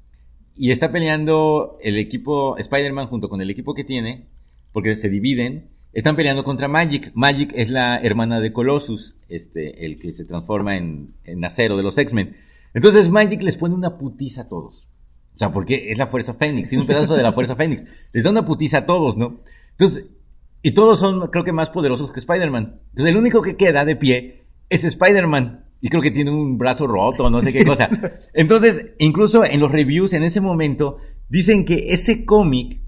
y 0.57 0.71
está 0.71 0.91
peleando 0.91 1.77
el 1.83 1.99
equipo 1.99 2.57
Spider-Man 2.57 3.09
junto 3.09 3.29
con 3.29 3.43
el 3.43 3.51
equipo 3.51 3.75
que 3.75 3.85
tiene, 3.85 4.29
porque 4.73 4.97
se 4.97 5.11
dividen. 5.11 5.74
Están 5.95 6.17
peleando 6.17 6.45
contra 6.45 6.69
Magic. 6.69 7.13
Magic 7.15 7.53
es 7.55 7.71
la 7.71 7.99
hermana 7.99 8.41
de 8.41 8.53
Colossus, 8.53 9.15
este, 9.29 9.87
el 9.87 9.99
que 9.99 10.13
se 10.13 10.25
transforma 10.25 10.77
en, 10.77 11.15
en 11.25 11.45
acero 11.45 11.77
de 11.77 11.83
los 11.83 11.97
X-Men. 11.97 12.37
Entonces 12.75 13.09
Magic 13.11 13.43
les 13.43 13.57
pone 13.57 13.75
una 13.75 13.97
putiza 13.97 14.43
a 14.43 14.49
todos. 14.49 14.89
O 15.35 15.39
sea, 15.39 15.53
porque 15.53 15.91
es 15.91 15.99
la 15.99 16.07
Fuerza 16.07 16.35
Fénix, 16.35 16.69
tiene 16.69 16.83
un 16.83 16.89
pedazo 16.89 17.17
de 17.17 17.23
la 17.23 17.33
Fuerza 17.33 17.57
Fénix. 17.57 17.85
Les 18.13 18.25
da 18.25 18.31
una 18.31 18.45
putiza 18.45 18.79
a 18.79 18.87
todos, 18.87 19.17
¿no? 19.17 19.41
Entonces, 19.73 20.07
y 20.63 20.73
todos 20.73 20.99
son, 20.99 21.29
creo 21.29 21.45
que, 21.45 21.53
más 21.53 21.71
poderosos 21.71 22.13
que 22.13 22.21
Spider-Man. 22.21 22.81
Entonces, 22.91 23.13
el 23.13 23.17
único 23.17 23.43
que 23.43 23.57
queda 23.57 23.85
de 23.85 23.97
pie 23.97 24.45
es 24.69 24.85
Spider-Man. 24.85 25.65
Y 25.81 25.91
creo 25.91 26.01
que 26.01 26.11
tiene 26.11 26.31
un 26.31 26.57
brazo 26.57 26.87
roto, 26.87 27.29
no 27.31 27.43
sé 27.43 27.53
qué 27.53 27.65
cosa. 27.65 27.91
Entonces, 28.33 28.93
incluso 28.99 29.45
en 29.45 29.61
los 29.61 29.71
reviews 29.71 30.13
en 30.15 30.23
ese 30.23 30.41
momento, 30.41 30.99
dicen 31.29 31.65
que 31.65 31.93
ese 31.93 32.25
cómic 32.25 32.81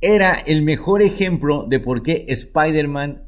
era 0.00 0.34
el 0.34 0.62
mejor 0.62 1.02
ejemplo 1.02 1.66
de 1.68 1.80
por 1.80 2.02
qué 2.02 2.26
Spider-Man 2.28 3.24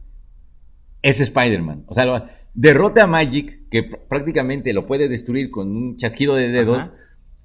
es 1.02 1.20
Spider-Man. 1.20 1.84
O 1.86 1.94
sea, 1.94 2.30
derrota 2.54 3.04
a 3.04 3.06
Magic, 3.06 3.68
que 3.70 3.82
prácticamente 3.82 4.72
lo 4.72 4.86
puede 4.86 5.08
destruir 5.08 5.50
con 5.50 5.74
un 5.74 5.96
chasquido 5.96 6.34
de 6.34 6.48
dedos, 6.48 6.90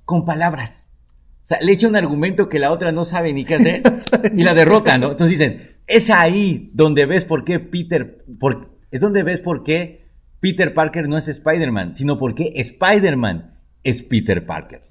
con 0.04 0.26
palabras. 0.26 0.90
O 1.44 1.48
sea, 1.48 1.60
le 1.62 1.74
echa 1.74 1.88
un 1.88 1.96
argumento 1.96 2.50
que 2.50 2.60
la 2.60 2.72
otra 2.72 2.92
no 2.92 3.06
sabe 3.06 3.34
ni 3.34 3.46
qué 3.46 3.56
hacer 3.56 3.84
y 4.36 4.44
la 4.44 4.54
derrota, 4.54 4.98
¿no? 4.98 5.12
Entonces 5.12 5.38
dicen, 5.38 5.76
es 5.88 6.10
ahí 6.10 6.72
donde 6.74 7.06
ves 7.06 7.26
por 7.26 7.44
qué 7.44 7.60
Peter, 7.60 8.26
es 8.92 9.00
donde 9.00 9.24
ves 9.24 9.42
por 9.42 9.64
qué 9.64 10.06
Peter 10.40 10.74
Parker 10.74 11.08
no 11.08 11.18
es 11.18 11.28
Spider-Man, 11.28 11.96
sino 11.96 12.18
por 12.18 12.36
qué 12.36 12.54
Spider-Man 12.56 13.60
es 13.84 14.04
Peter 14.04 14.46
Parker. 14.46 14.84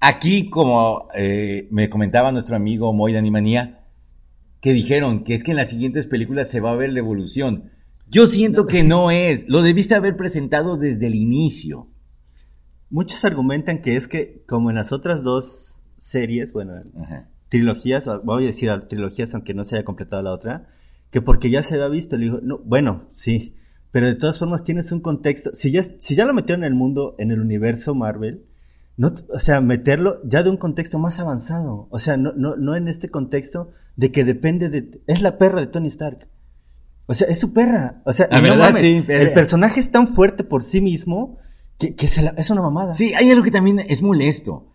Aquí, 0.00 0.48
como 0.48 1.08
eh, 1.14 1.68
me 1.70 1.90
comentaba 1.90 2.30
nuestro 2.30 2.56
amigo 2.56 2.94
Animanía, 3.06 3.84
que 4.60 4.72
dijeron 4.72 5.24
que 5.24 5.34
es 5.34 5.42
que 5.42 5.52
en 5.52 5.56
las 5.56 5.68
siguientes 5.68 6.06
películas 6.06 6.48
se 6.48 6.60
va 6.60 6.72
a 6.72 6.76
ver 6.76 6.92
la 6.92 7.00
evolución. 7.00 7.70
Yo 8.08 8.26
siento 8.26 8.66
que 8.66 8.84
no 8.84 9.10
es. 9.10 9.48
Lo 9.48 9.62
debiste 9.62 9.94
haber 9.94 10.16
presentado 10.16 10.76
desde 10.76 11.06
el 11.06 11.14
inicio. 11.14 11.88
Muchos 12.90 13.24
argumentan 13.24 13.82
que 13.82 13.96
es 13.96 14.08
que, 14.08 14.44
como 14.46 14.70
en 14.70 14.76
las 14.76 14.92
otras 14.92 15.22
dos 15.22 15.74
series, 15.98 16.52
bueno, 16.52 16.74
trilogías, 17.48 18.06
voy 18.24 18.44
a 18.44 18.46
decir 18.46 18.70
trilogías 18.88 19.34
aunque 19.34 19.52
no 19.52 19.64
se 19.64 19.76
haya 19.76 19.84
completado 19.84 20.22
la 20.22 20.32
otra, 20.32 20.68
que 21.10 21.20
porque 21.20 21.50
ya 21.50 21.62
se 21.62 21.74
había 21.74 21.88
visto, 21.88 22.16
le 22.16 22.24
dijo, 22.24 22.38
no, 22.42 22.58
bueno, 22.64 23.08
sí, 23.12 23.56
pero 23.90 24.06
de 24.06 24.14
todas 24.14 24.38
formas 24.38 24.64
tienes 24.64 24.92
un 24.92 25.00
contexto, 25.00 25.50
si 25.54 25.70
ya, 25.70 25.82
si 25.82 26.14
ya 26.14 26.24
lo 26.24 26.34
metieron 26.34 26.64
en 26.64 26.72
el 26.72 26.78
mundo, 26.78 27.14
en 27.18 27.30
el 27.30 27.40
universo 27.40 27.94
Marvel, 27.94 28.44
no, 28.98 29.14
o 29.32 29.38
sea, 29.38 29.60
meterlo 29.60 30.20
ya 30.24 30.42
de 30.42 30.50
un 30.50 30.56
contexto 30.56 30.98
más 30.98 31.20
avanzado, 31.20 31.86
o 31.90 31.98
sea, 32.00 32.16
no, 32.16 32.32
no, 32.32 32.56
no 32.56 32.76
en 32.76 32.88
este 32.88 33.08
contexto 33.08 33.70
de 33.96 34.12
que 34.12 34.24
depende 34.24 34.68
de, 34.68 35.00
es 35.06 35.22
la 35.22 35.38
perra 35.38 35.60
de 35.60 35.68
Tony 35.68 35.86
Stark. 35.86 36.26
O 37.06 37.14
sea, 37.14 37.28
es 37.28 37.38
su 37.38 37.54
perra. 37.54 38.02
O 38.04 38.12
sea, 38.12 38.26
el 38.26 39.32
personaje 39.32 39.80
es 39.80 39.90
tan 39.90 40.08
fuerte 40.08 40.44
por 40.44 40.62
sí 40.62 40.80
mismo 40.80 41.38
que, 41.78 41.94
es 41.98 42.50
una 42.50 42.60
mamada. 42.60 42.92
Sí, 42.92 43.14
hay 43.14 43.30
algo 43.30 43.44
que 43.44 43.50
también 43.50 43.78
es 43.78 44.02
molesto. 44.02 44.66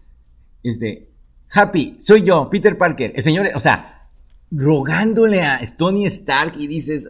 Es 0.63 0.79
de, 0.79 1.11
Happy, 1.51 1.97
soy 1.99 2.23
yo, 2.23 2.49
Peter 2.49 2.77
Parker. 2.77 3.11
El 3.15 3.21
señor, 3.23 3.47
o 3.53 3.59
sea, 3.59 4.07
rogándole 4.49 5.43
a 5.43 5.59
Tony 5.77 6.05
Stark 6.05 6.53
y 6.57 6.67
dices, 6.67 7.07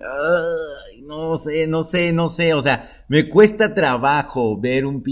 no 1.04 1.38
sé, 1.38 1.68
no 1.68 1.84
sé, 1.84 2.12
no 2.12 2.28
sé. 2.28 2.54
O 2.54 2.62
sea, 2.62 3.06
me 3.08 3.30
cuesta 3.30 3.74
trabajo 3.74 4.60
ver 4.60 4.86
un... 4.86 5.04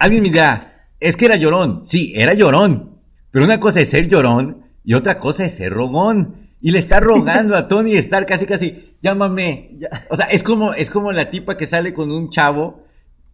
Alguien 0.00 0.22
me 0.22 0.30
dirá, 0.30 0.77
es 1.00 1.16
que 1.16 1.26
era 1.26 1.36
llorón. 1.36 1.84
Sí, 1.84 2.12
era 2.14 2.34
llorón. 2.34 2.98
Pero 3.30 3.44
una 3.44 3.60
cosa 3.60 3.80
es 3.80 3.90
ser 3.90 4.08
llorón 4.08 4.64
y 4.84 4.94
otra 4.94 5.18
cosa 5.18 5.44
es 5.44 5.54
ser 5.54 5.72
rogón. 5.72 6.48
Y 6.60 6.72
le 6.72 6.78
está 6.78 6.98
rogando 6.98 7.56
a 7.56 7.68
Tony 7.68 7.92
Stark 7.94 8.26
casi 8.26 8.46
casi, 8.46 8.96
llámame. 9.00 9.78
O 10.10 10.16
sea, 10.16 10.26
es 10.26 10.42
como, 10.42 10.74
es 10.74 10.90
como 10.90 11.12
la 11.12 11.30
tipa 11.30 11.56
que 11.56 11.66
sale 11.66 11.94
con 11.94 12.10
un 12.10 12.30
chavo 12.30 12.84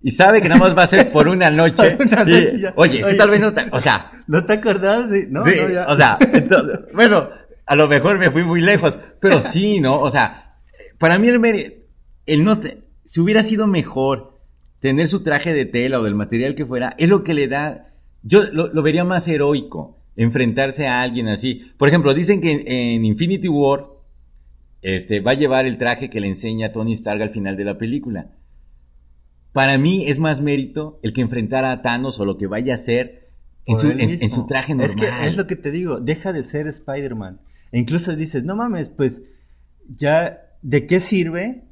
y 0.03 0.11
sabe 0.11 0.43
que 0.43 0.49
nada 0.51 0.61
más 0.61 0.77
va 0.77 0.83
a 0.83 0.87
ser 0.87 1.11
por 1.11 1.29
una 1.29 1.49
noche. 1.49 1.97
oye, 2.75 3.03
tal 3.17 3.31
vez 3.31 3.41
no 3.41 3.55
te, 3.55 3.63
o 3.71 3.81
sea. 3.81 4.13
¿No 4.27 4.45
te 4.45 4.55
acordás? 4.55 5.11
Sí, 5.11 5.27
no, 5.31 5.41
o 5.41 5.97
sea, 5.97 6.19
bueno, 6.95 7.29
a 7.65 7.77
lo 7.77 7.89
mejor 7.89 8.19
me 8.19 8.31
fui 8.31 8.43
muy 8.43 8.61
lejos, 8.61 8.99
pero 9.21 9.41
sí, 9.41 9.81
¿no? 9.81 10.01
O 10.01 10.11
sea, 10.11 10.57
para 10.99 11.19
mí 11.19 11.29
el, 11.29 11.85
el 12.27 12.45
no 12.45 12.59
te, 12.59 12.85
si 13.07 13.21
hubiera 13.21 13.43
sido 13.43 13.67
mejor 13.67 14.34
tener 14.85 15.09
su 15.09 15.23
traje 15.23 15.55
de 15.55 15.65
tela 15.65 15.99
o 15.99 16.03
del 16.03 16.15
material 16.15 16.55
que 16.55 16.67
fuera, 16.67 16.95
es 16.99 17.09
lo 17.09 17.25
que 17.25 17.33
le 17.33 17.49
da, 17.49 17.95
yo 18.23 18.43
lo 18.53 18.83
vería 18.83 19.03
más 19.03 19.27
heroico 19.27 19.99
enfrentarse 20.15 20.87
a 20.87 21.01
alguien 21.01 21.27
así. 21.29 21.63
Por 21.79 21.89
ejemplo, 21.89 22.13
dicen 22.13 22.43
que 22.43 22.65
en, 22.67 23.03
Infinity 23.07 23.49
War 23.49 23.87
este, 24.83 25.21
va 25.21 25.31
a 25.31 25.37
llevar 25.37 25.65
el 25.65 25.79
traje 25.79 26.11
que 26.11 26.21
le 26.21 26.27
enseña 26.27 26.73
Tony 26.73 26.93
Stark 26.93 27.23
al 27.23 27.31
final 27.31 27.57
de 27.57 27.65
la 27.65 27.79
película. 27.79 28.33
Para 29.55 29.79
mí 29.79 30.05
es 30.07 30.19
más 30.19 30.43
mérito 30.43 31.01
el 31.03 31.15
que 31.15 31.23
enfrentara 31.23 31.73
a 31.73 31.81
Thanos 31.81 32.21
o 32.21 32.27
lo 32.27 32.37
que 32.37 32.47
vaya 32.47 32.75
a 32.75 32.77
ser 32.77 33.31
en 33.65 33.79
su, 34.31 34.47
traje 34.47 34.75
normal. 34.75 34.91
Es 34.91 34.97
que 34.97 35.27
es 35.27 35.39
lo 35.39 35.47
que 35.47 35.57
te 35.57 35.71
digo, 35.71 35.99
deja 35.99 36.35
de 36.35 36.43
ser 36.43 36.67
Spider-Man. 36.67 37.41
E 37.73 37.81
incluso 37.81 38.15
dices, 38.17 38.45
no 38.45 38.55
mames, 38.55 38.91
pues 38.91 39.23
ya, 39.89 40.43
¿de 40.61 40.87
qué 40.87 41.01
sirve? 41.01 41.64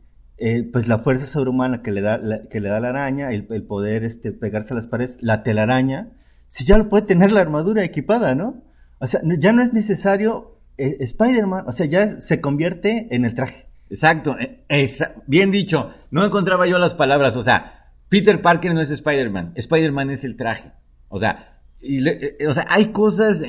Eh, 0.45 0.65
pues 0.65 0.89
la 0.89 0.99
fuerza 0.99 1.27
sobrehumana 1.27 1.83
que 1.83 1.93
le 1.93 2.01
da 2.01 2.19
la, 2.19 2.49
que 2.49 2.59
le 2.59 2.69
da 2.69 2.81
la 2.81 2.89
araña, 2.89 3.31
el, 3.31 3.45
poder 3.63 4.03
este, 4.03 4.33
pegarse 4.33 4.75
a 4.75 4.77
las 4.77 4.89
paredes, 4.89 5.17
la 5.21 5.45
telaraña, 5.45 6.09
si 6.49 6.65
ya 6.65 6.79
lo 6.79 6.89
puede 6.89 7.07
tener 7.07 7.31
la 7.31 7.43
armadura 7.43 7.85
equipada, 7.85 8.35
¿no? 8.35 8.61
O 8.99 9.07
sea, 9.07 9.21
ya 9.39 9.53
no 9.53 9.63
es 9.63 9.73
necesario 9.73 10.59
eh, 10.79 10.97
Spider-Man, 10.99 11.67
o 11.69 11.71
sea, 11.71 11.87
ya 11.87 12.21
se 12.21 12.41
convierte 12.41 13.07
en 13.13 13.25
el 13.25 13.37
traje. 13.37 13.69
Exacto, 13.89 14.35
eh, 14.69 14.89
bien 15.29 15.53
dicho, 15.53 15.95
no 16.11 16.25
encontraba 16.25 16.67
yo 16.67 16.77
las 16.81 16.97
palabras, 16.97 17.37
o 17.37 17.45
sea, 17.45 17.93
Peter 18.09 18.43
Parker 18.43 18.75
no 18.75 18.81
es 18.81 18.91
Spider-Man, 18.91 19.53
Spider-Man 19.55 20.11
es 20.11 20.25
el 20.25 20.37
traje, 20.37 20.73
o 21.09 21.21
sea, 21.21 21.61
eh, 21.83 22.49
o 22.49 22.53
sea, 22.53 22.67
hay 22.69 22.87
cosas, 22.87 23.45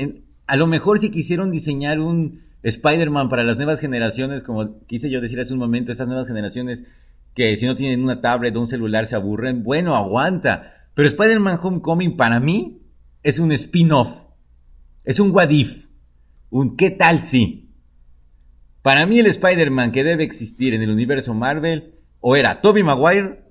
a 0.46 0.56
lo 0.58 0.68
mejor 0.68 1.00
si 1.00 1.10
quisieron 1.10 1.50
diseñar 1.50 2.00
un 2.00 2.44
Spider-Man 2.64 3.30
para 3.30 3.44
las 3.44 3.58
nuevas 3.58 3.80
generaciones, 3.80 4.44
como 4.44 4.86
quise 4.88 5.10
yo 5.10 5.22
decir 5.22 5.40
hace 5.40 5.54
un 5.54 5.60
momento, 5.60 5.92
estas 5.92 6.08
nuevas 6.08 6.28
generaciones 6.28 6.84
que 7.36 7.56
si 7.58 7.66
no 7.66 7.76
tienen 7.76 8.04
una 8.04 8.22
tablet 8.22 8.56
o 8.56 8.62
un 8.62 8.68
celular 8.68 9.06
se 9.06 9.16
aburren, 9.16 9.64
bueno, 9.64 9.96
aguanta, 9.96 10.74
pero 10.96 11.08
Spider-Man 11.08 11.60
Homecoming 11.62 12.16
para 12.16 12.40
mí 12.40 12.82
es 13.22 13.40
un 13.40 13.52
spin-off, 13.52 14.18
es 15.04 15.20
un 15.20 15.32
what 15.32 15.50
if, 15.50 15.86
un 16.50 16.78
qué 16.78 16.90
tal 16.92 17.22
si. 17.22 17.72
Para 18.82 19.06
mí 19.06 19.20
el 19.20 19.28
Spider-Man 19.28 19.92
que 19.92 20.04
debe 20.04 20.24
existir 20.24 20.74
en 20.74 20.82
el 20.82 20.92
universo 20.92 21.34
Marvel 21.34 21.96
o 22.20 22.36
era 22.36 22.62
Tobey 22.62 22.84
Maguire 22.84 23.44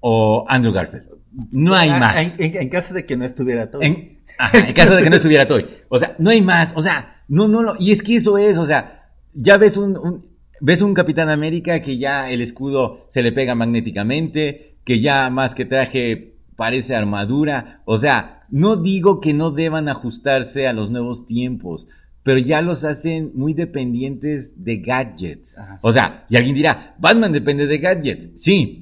o 0.00 0.44
Andrew 0.48 0.72
Garfield. 0.72 1.06
No 1.50 1.74
hay 1.74 1.90
ah, 1.90 1.98
más. 1.98 2.36
En, 2.38 2.68
caso 2.68 2.92
de 2.92 3.06
que 3.06 3.16
no 3.16 3.24
estuviera 3.24 3.70
Tobey. 3.70 3.88
En, 3.88 4.22
en 4.52 4.74
caso 4.74 4.96
de 4.96 5.02
que 5.02 5.10
no 5.10 5.16
estuviera 5.16 5.46
Tobey. 5.46 5.66
O 5.88 5.98
sea, 5.98 6.16
no 6.18 6.30
hay 6.30 6.42
más. 6.42 6.72
O 6.74 6.82
sea, 6.82 7.21
no, 7.32 7.48
no, 7.48 7.62
no. 7.62 7.76
Y 7.78 7.92
es 7.92 8.02
que 8.02 8.16
eso 8.16 8.36
es, 8.36 8.58
o 8.58 8.66
sea, 8.66 9.06
ya 9.32 9.56
ves 9.56 9.78
un, 9.78 10.26
ves 10.60 10.82
un 10.82 10.92
Capitán 10.92 11.30
América 11.30 11.80
que 11.80 11.96
ya 11.96 12.30
el 12.30 12.42
escudo 12.42 13.06
se 13.08 13.22
le 13.22 13.32
pega 13.32 13.54
magnéticamente, 13.54 14.76
que 14.84 15.00
ya 15.00 15.30
más 15.30 15.54
que 15.54 15.64
traje 15.64 16.36
parece 16.56 16.94
armadura. 16.94 17.80
O 17.86 17.96
sea, 17.96 18.42
no 18.50 18.76
digo 18.76 19.22
que 19.22 19.32
no 19.32 19.50
deban 19.50 19.88
ajustarse 19.88 20.68
a 20.68 20.74
los 20.74 20.90
nuevos 20.90 21.24
tiempos, 21.24 21.86
pero 22.22 22.38
ya 22.38 22.60
los 22.60 22.84
hacen 22.84 23.32
muy 23.34 23.54
dependientes 23.54 24.62
de 24.62 24.76
gadgets. 24.80 25.56
o 25.80 25.90
sea, 25.90 26.26
y 26.28 26.36
alguien 26.36 26.54
dirá, 26.54 26.96
Batman 26.98 27.32
depende 27.32 27.66
de 27.66 27.78
gadgets. 27.78 28.42
Sí, 28.42 28.81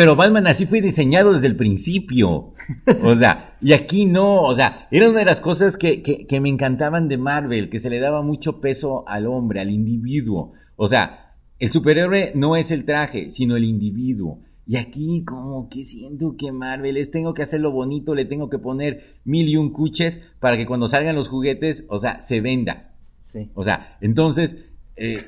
pero 0.00 0.16
Batman 0.16 0.46
así 0.46 0.64
fue 0.64 0.80
diseñado 0.80 1.34
desde 1.34 1.46
el 1.46 1.56
principio. 1.56 2.54
O 3.04 3.14
sea, 3.14 3.56
y 3.60 3.74
aquí 3.74 4.06
no, 4.06 4.40
o 4.40 4.54
sea, 4.54 4.88
era 4.90 5.10
una 5.10 5.18
de 5.18 5.24
las 5.26 5.42
cosas 5.42 5.76
que, 5.76 6.02
que, 6.02 6.26
que, 6.26 6.40
me 6.40 6.48
encantaban 6.48 7.06
de 7.06 7.18
Marvel, 7.18 7.68
que 7.68 7.78
se 7.78 7.90
le 7.90 8.00
daba 8.00 8.22
mucho 8.22 8.62
peso 8.62 9.06
al 9.06 9.26
hombre, 9.26 9.60
al 9.60 9.70
individuo. 9.70 10.52
O 10.76 10.88
sea, 10.88 11.34
el 11.58 11.70
superhéroe 11.70 12.32
no 12.34 12.56
es 12.56 12.70
el 12.70 12.86
traje, 12.86 13.30
sino 13.30 13.56
el 13.56 13.64
individuo. 13.64 14.40
Y 14.66 14.76
aquí 14.76 15.22
como 15.26 15.68
que 15.68 15.84
siento 15.84 16.34
que 16.38 16.50
Marvel 16.50 16.96
es, 16.96 17.10
tengo 17.10 17.34
que 17.34 17.42
hacerlo 17.42 17.70
bonito, 17.70 18.14
le 18.14 18.24
tengo 18.24 18.48
que 18.48 18.58
poner 18.58 19.18
mil 19.26 19.50
y 19.50 19.58
un 19.58 19.70
cuches 19.70 20.22
para 20.38 20.56
que 20.56 20.64
cuando 20.64 20.88
salgan 20.88 21.14
los 21.14 21.28
juguetes, 21.28 21.84
o 21.88 21.98
sea, 21.98 22.22
se 22.22 22.40
venda. 22.40 22.94
Sí. 23.20 23.50
O 23.52 23.64
sea, 23.64 23.98
entonces, 24.00 24.56
eh, 24.96 25.22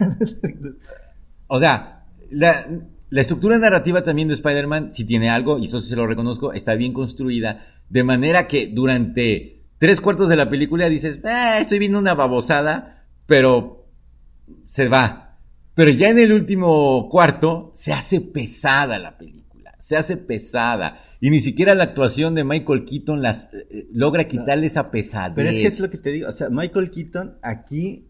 o 1.47 1.59
sea, 1.59 2.07
la, 2.31 2.67
la, 3.13 3.21
estructura 3.21 3.59
narrativa 3.59 4.03
también 4.03 4.29
de 4.29 4.35
Spider-Man, 4.35 4.93
si 4.93 5.05
tiene 5.05 5.31
algo, 5.31 5.59
y 5.59 5.65
eso 5.65 5.81
se 5.81 5.95
lo 5.95 6.07
reconozco, 6.07 6.53
está 6.53 6.75
bien 6.75 6.93
construida, 6.93 7.67
de 7.89 8.05
manera 8.05 8.49
que 8.49 8.69
durante 8.69 9.63
tres 9.79 10.01
cuartos 10.01 10.29
de 10.29 10.37
la 10.37 10.49
película 10.49 10.89
dices, 10.89 11.21
eh, 11.25 11.59
estoy 11.61 11.79
viendo 11.79 11.99
una 11.99 12.15
babosada, 12.15 13.05
pero 13.27 13.87
se 14.69 14.89
va. 14.89 15.39
Pero 15.75 15.91
ya 15.91 16.09
en 16.09 16.19
el 16.19 16.33
último 16.33 17.09
cuarto 17.11 17.73
se 17.75 17.93
hace 17.93 18.21
pesada 18.21 18.99
la 18.99 19.17
película, 19.19 19.75
se 19.79 19.97
hace 19.97 20.17
pesada. 20.17 21.01
Y 21.21 21.31
ni 21.31 21.41
siquiera 21.41 21.75
la 21.75 21.85
actuación 21.85 22.35
de 22.35 22.45
Michael 22.45 22.85
Keaton 22.85 23.23
las 23.23 23.49
eh, 23.53 23.87
logra 23.93 24.25
quitarle 24.25 24.67
esa 24.67 24.91
pesadez. 24.91 25.35
Pero 25.37 25.49
es 25.51 25.61
que 25.61 25.67
es 25.67 25.81
lo 25.81 25.89
que 25.89 25.99
te 25.99 26.11
digo, 26.11 26.29
o 26.29 26.33
sea, 26.33 26.49
Michael 26.51 26.91
Keaton 26.91 27.39
aquí 27.43 28.09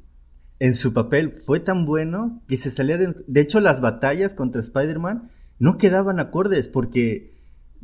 en 0.67 0.75
su 0.75 0.93
papel 0.93 1.33
fue 1.41 1.59
tan 1.59 1.85
bueno 1.87 2.41
que 2.47 2.57
se 2.57 2.71
salía 2.71 2.97
de... 2.97 3.15
De 3.27 3.41
hecho, 3.41 3.59
las 3.61 3.81
batallas 3.81 4.33
contra 4.35 4.61
Spider-Man 4.61 5.31
no 5.59 5.77
quedaban 5.77 6.21
acordes 6.21 6.69
porque 6.69 7.35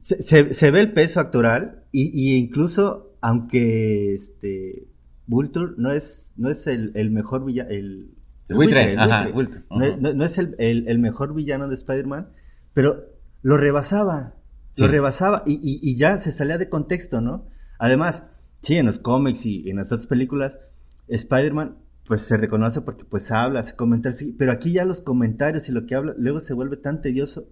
se, 0.00 0.22
se- 0.22 0.54
se 0.54 0.70
ve 0.70 0.80
el 0.80 0.92
peso 0.92 1.18
actoral 1.18 1.82
y, 1.90 2.10
y 2.14 2.36
incluso 2.36 3.16
aunque 3.20 4.14
este 4.14 4.86
Vulture 5.26 5.72
no 5.76 5.90
es 5.92 6.32
no 6.36 6.50
es 6.50 6.66
el, 6.68 6.92
el 6.94 7.10
mejor 7.10 7.44
villano 7.44 7.70
el, 7.70 8.14
El 8.48 8.56
buitre, 8.56 8.92
el 8.92 8.98
ajá, 9.00 9.24
buitre. 9.24 9.32
Vulture, 9.32 9.64
No, 9.70 9.84
ajá. 9.84 9.96
no- 10.00 10.14
no 10.14 10.24
es 10.24 10.38
el, 10.38 10.54
el- 10.58 10.86
el 10.88 10.98
mejor 11.00 11.34
villano 11.34 11.68
de 11.68 11.74
Spider-Man 11.74 12.28
pero 12.74 13.06
lo 13.42 13.56
rebasaba 13.56 14.34
Sí. 14.74 14.82
lo 14.84 14.88
rebasaba 14.88 15.42
y, 15.46 15.54
y- 15.54 15.80
y 15.82 15.96
ya 15.96 16.18
se 16.18 16.30
salía 16.30 16.58
de 16.58 16.68
contexto 16.68 17.20
no 17.20 17.46
además 17.80 18.22
sí 18.62 18.76
en 18.76 18.86
los 18.86 19.00
cómics 19.00 19.44
y 19.46 19.68
en 19.68 19.78
las 19.78 19.86
otras 19.88 20.06
películas 20.06 20.58
Spider-Man 21.08 21.74
pues 22.08 22.22
se 22.22 22.38
reconoce 22.38 22.80
porque 22.80 23.04
pues 23.04 23.30
habla, 23.30 23.62
comentarios, 23.76 24.16
sí, 24.16 24.34
pero 24.36 24.50
aquí 24.50 24.72
ya 24.72 24.86
los 24.86 25.02
comentarios 25.02 25.68
y 25.68 25.72
lo 25.72 25.86
que 25.86 25.94
habla 25.94 26.14
luego 26.16 26.40
se 26.40 26.54
vuelve 26.54 26.78
tan 26.78 27.02
tedioso 27.02 27.48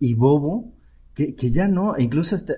y 0.00 0.14
bobo 0.14 0.74
que, 1.14 1.36
que 1.36 1.52
ya 1.52 1.68
no, 1.68 1.96
e 1.96 2.02
incluso 2.02 2.34
hasta 2.34 2.54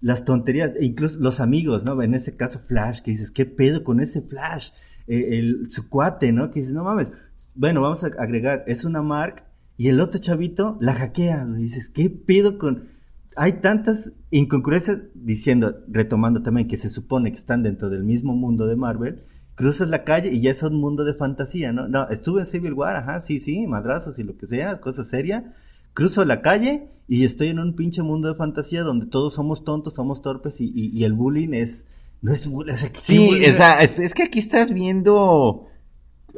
las 0.00 0.24
tonterías, 0.24 0.74
e 0.76 0.84
incluso 0.84 1.18
los 1.20 1.40
amigos, 1.40 1.84
¿no? 1.84 2.00
En 2.02 2.14
ese 2.14 2.36
caso 2.36 2.58
Flash, 2.58 3.00
que 3.00 3.12
dices, 3.12 3.30
¿qué 3.30 3.46
pedo 3.46 3.84
con 3.84 4.00
ese 4.00 4.22
Flash? 4.22 4.70
Eh, 5.06 5.38
el, 5.38 5.70
su 5.70 5.88
cuate, 5.88 6.32
¿no? 6.32 6.50
Que 6.50 6.60
dices, 6.60 6.74
no 6.74 6.84
mames, 6.84 7.10
bueno, 7.54 7.80
vamos 7.80 8.02
a 8.02 8.08
agregar, 8.18 8.64
es 8.66 8.84
una 8.84 9.00
marca 9.00 9.44
y 9.76 9.88
el 9.88 10.00
otro 10.00 10.20
chavito 10.20 10.76
la 10.80 10.94
hackea, 10.94 11.44
güey. 11.44 11.62
dices, 11.62 11.90
¿qué 11.90 12.10
pedo 12.10 12.58
con...? 12.58 12.88
Hay 13.36 13.60
tantas 13.60 14.12
incongruencias 14.32 15.06
diciendo, 15.14 15.76
retomando 15.86 16.42
también 16.42 16.66
que 16.66 16.76
se 16.76 16.90
supone 16.90 17.30
que 17.30 17.38
están 17.38 17.62
dentro 17.62 17.88
del 17.88 18.02
mismo 18.02 18.34
mundo 18.34 18.66
de 18.66 18.74
Marvel, 18.74 19.22
cruzas 19.58 19.88
la 19.88 20.04
calle 20.04 20.30
y 20.32 20.40
ya 20.40 20.52
es 20.52 20.62
un 20.62 20.80
mundo 20.80 21.04
de 21.04 21.12
fantasía, 21.14 21.72
¿no? 21.72 21.88
No, 21.88 22.08
estuve 22.08 22.40
en 22.40 22.46
Civil 22.46 22.72
War, 22.72 22.96
ajá, 22.96 23.20
sí, 23.20 23.40
sí, 23.40 23.66
madrazos 23.66 24.18
y 24.18 24.22
lo 24.24 24.36
que 24.38 24.46
sea, 24.46 24.80
cosa 24.80 25.04
seria. 25.04 25.54
Cruzo 25.94 26.24
la 26.24 26.40
calle 26.42 26.88
y 27.08 27.24
estoy 27.24 27.48
en 27.48 27.58
un 27.58 27.74
pinche 27.74 28.02
mundo 28.02 28.28
de 28.28 28.34
fantasía 28.36 28.82
donde 28.82 29.06
todos 29.06 29.34
somos 29.34 29.64
tontos, 29.64 29.94
somos 29.94 30.22
torpes 30.22 30.60
y, 30.60 30.72
y- 30.74 30.90
y 30.96 31.04
el 31.04 31.12
bullying 31.12 31.52
es... 31.54 31.86
No 32.22 32.32
es 32.32 32.46
bullying, 32.48 32.74
¿qué 32.92 33.00
Sí, 33.00 33.18
bullying? 33.18 33.50
o 33.50 33.54
sea, 33.54 33.82
es, 33.82 33.98
es 33.98 34.14
que 34.14 34.24
aquí 34.24 34.38
estás 34.40 34.72
viendo, 34.72 35.66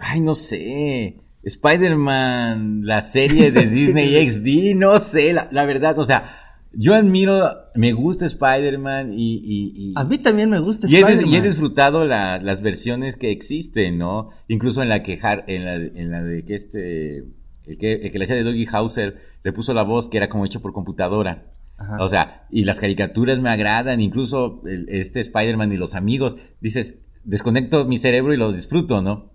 ay, 0.01 0.21
no 0.21 0.35
sé, 0.35 1.17
Spider-Man, 1.43 2.83
la 2.87 3.01
serie 3.01 3.51
de 3.51 3.67
Disney 3.71 4.17
XD, 4.17 4.77
no 4.77 4.99
sé, 4.99 5.33
la, 5.33 5.49
la 5.51 5.65
verdad, 5.67 5.99
o 5.99 6.05
sea, 6.05 6.37
yo 6.73 6.95
admiro, 6.95 7.43
me 7.75 7.93
gusta 7.93 8.27
Spider-Man 8.27 9.13
y, 9.13 9.35
y, 9.37 9.73
y- 9.75 9.93
A 9.97 10.05
mí 10.05 10.19
también 10.19 10.51
me 10.51 10.59
gusta 10.61 10.87
Spider-Man. 10.87 11.27
y 11.27 11.37
he 11.37 11.41
disfrutado 11.43 12.05
la- 12.05 12.39
las 12.39 12.63
versiones 12.63 13.17
que 13.17 13.31
existen, 13.31 13.99
¿no? 13.99 14.31
Incluso 14.49 14.83
en 14.83 14.89
la 14.89 15.03
que, 15.03 15.21
en 15.47 15.65
la, 15.65 15.75
en 15.77 16.11
la 16.11 16.23
de 16.23 16.45
que 16.45 16.55
este, 16.55 17.19
el 17.67 17.79
que, 17.79 17.93
el 17.95 18.11
que 18.13 18.19
le 18.19 18.25
hacía 18.25 18.37
de 18.37 18.43
Doggy 18.45 18.67
Hauser 18.71 19.19
le 19.45 19.53
puso 19.53 19.73
la 19.75 19.83
voz 19.83 20.09
que 20.09 20.17
era 20.19 20.29
como 20.29 20.45
hecho 20.45 20.61
por 20.61 20.73
computadora. 20.73 21.45
Ajá. 21.79 21.97
O 22.03 22.09
sea, 22.09 22.47
y 22.51 22.65
las 22.65 22.79
caricaturas 22.81 23.39
me 23.39 23.49
agradan, 23.51 24.01
incluso 24.01 24.61
el- 24.67 24.89
este 24.91 25.21
Spider-Man 25.21 25.73
y 25.73 25.77
los 25.77 25.95
amigos, 25.95 26.37
dices, 26.61 26.97
desconecto 27.25 27.85
mi 27.87 27.99
cerebro 27.99 28.35
y 28.35 28.37
lo 28.37 28.53
disfruto, 28.53 29.01
¿no? 29.03 29.31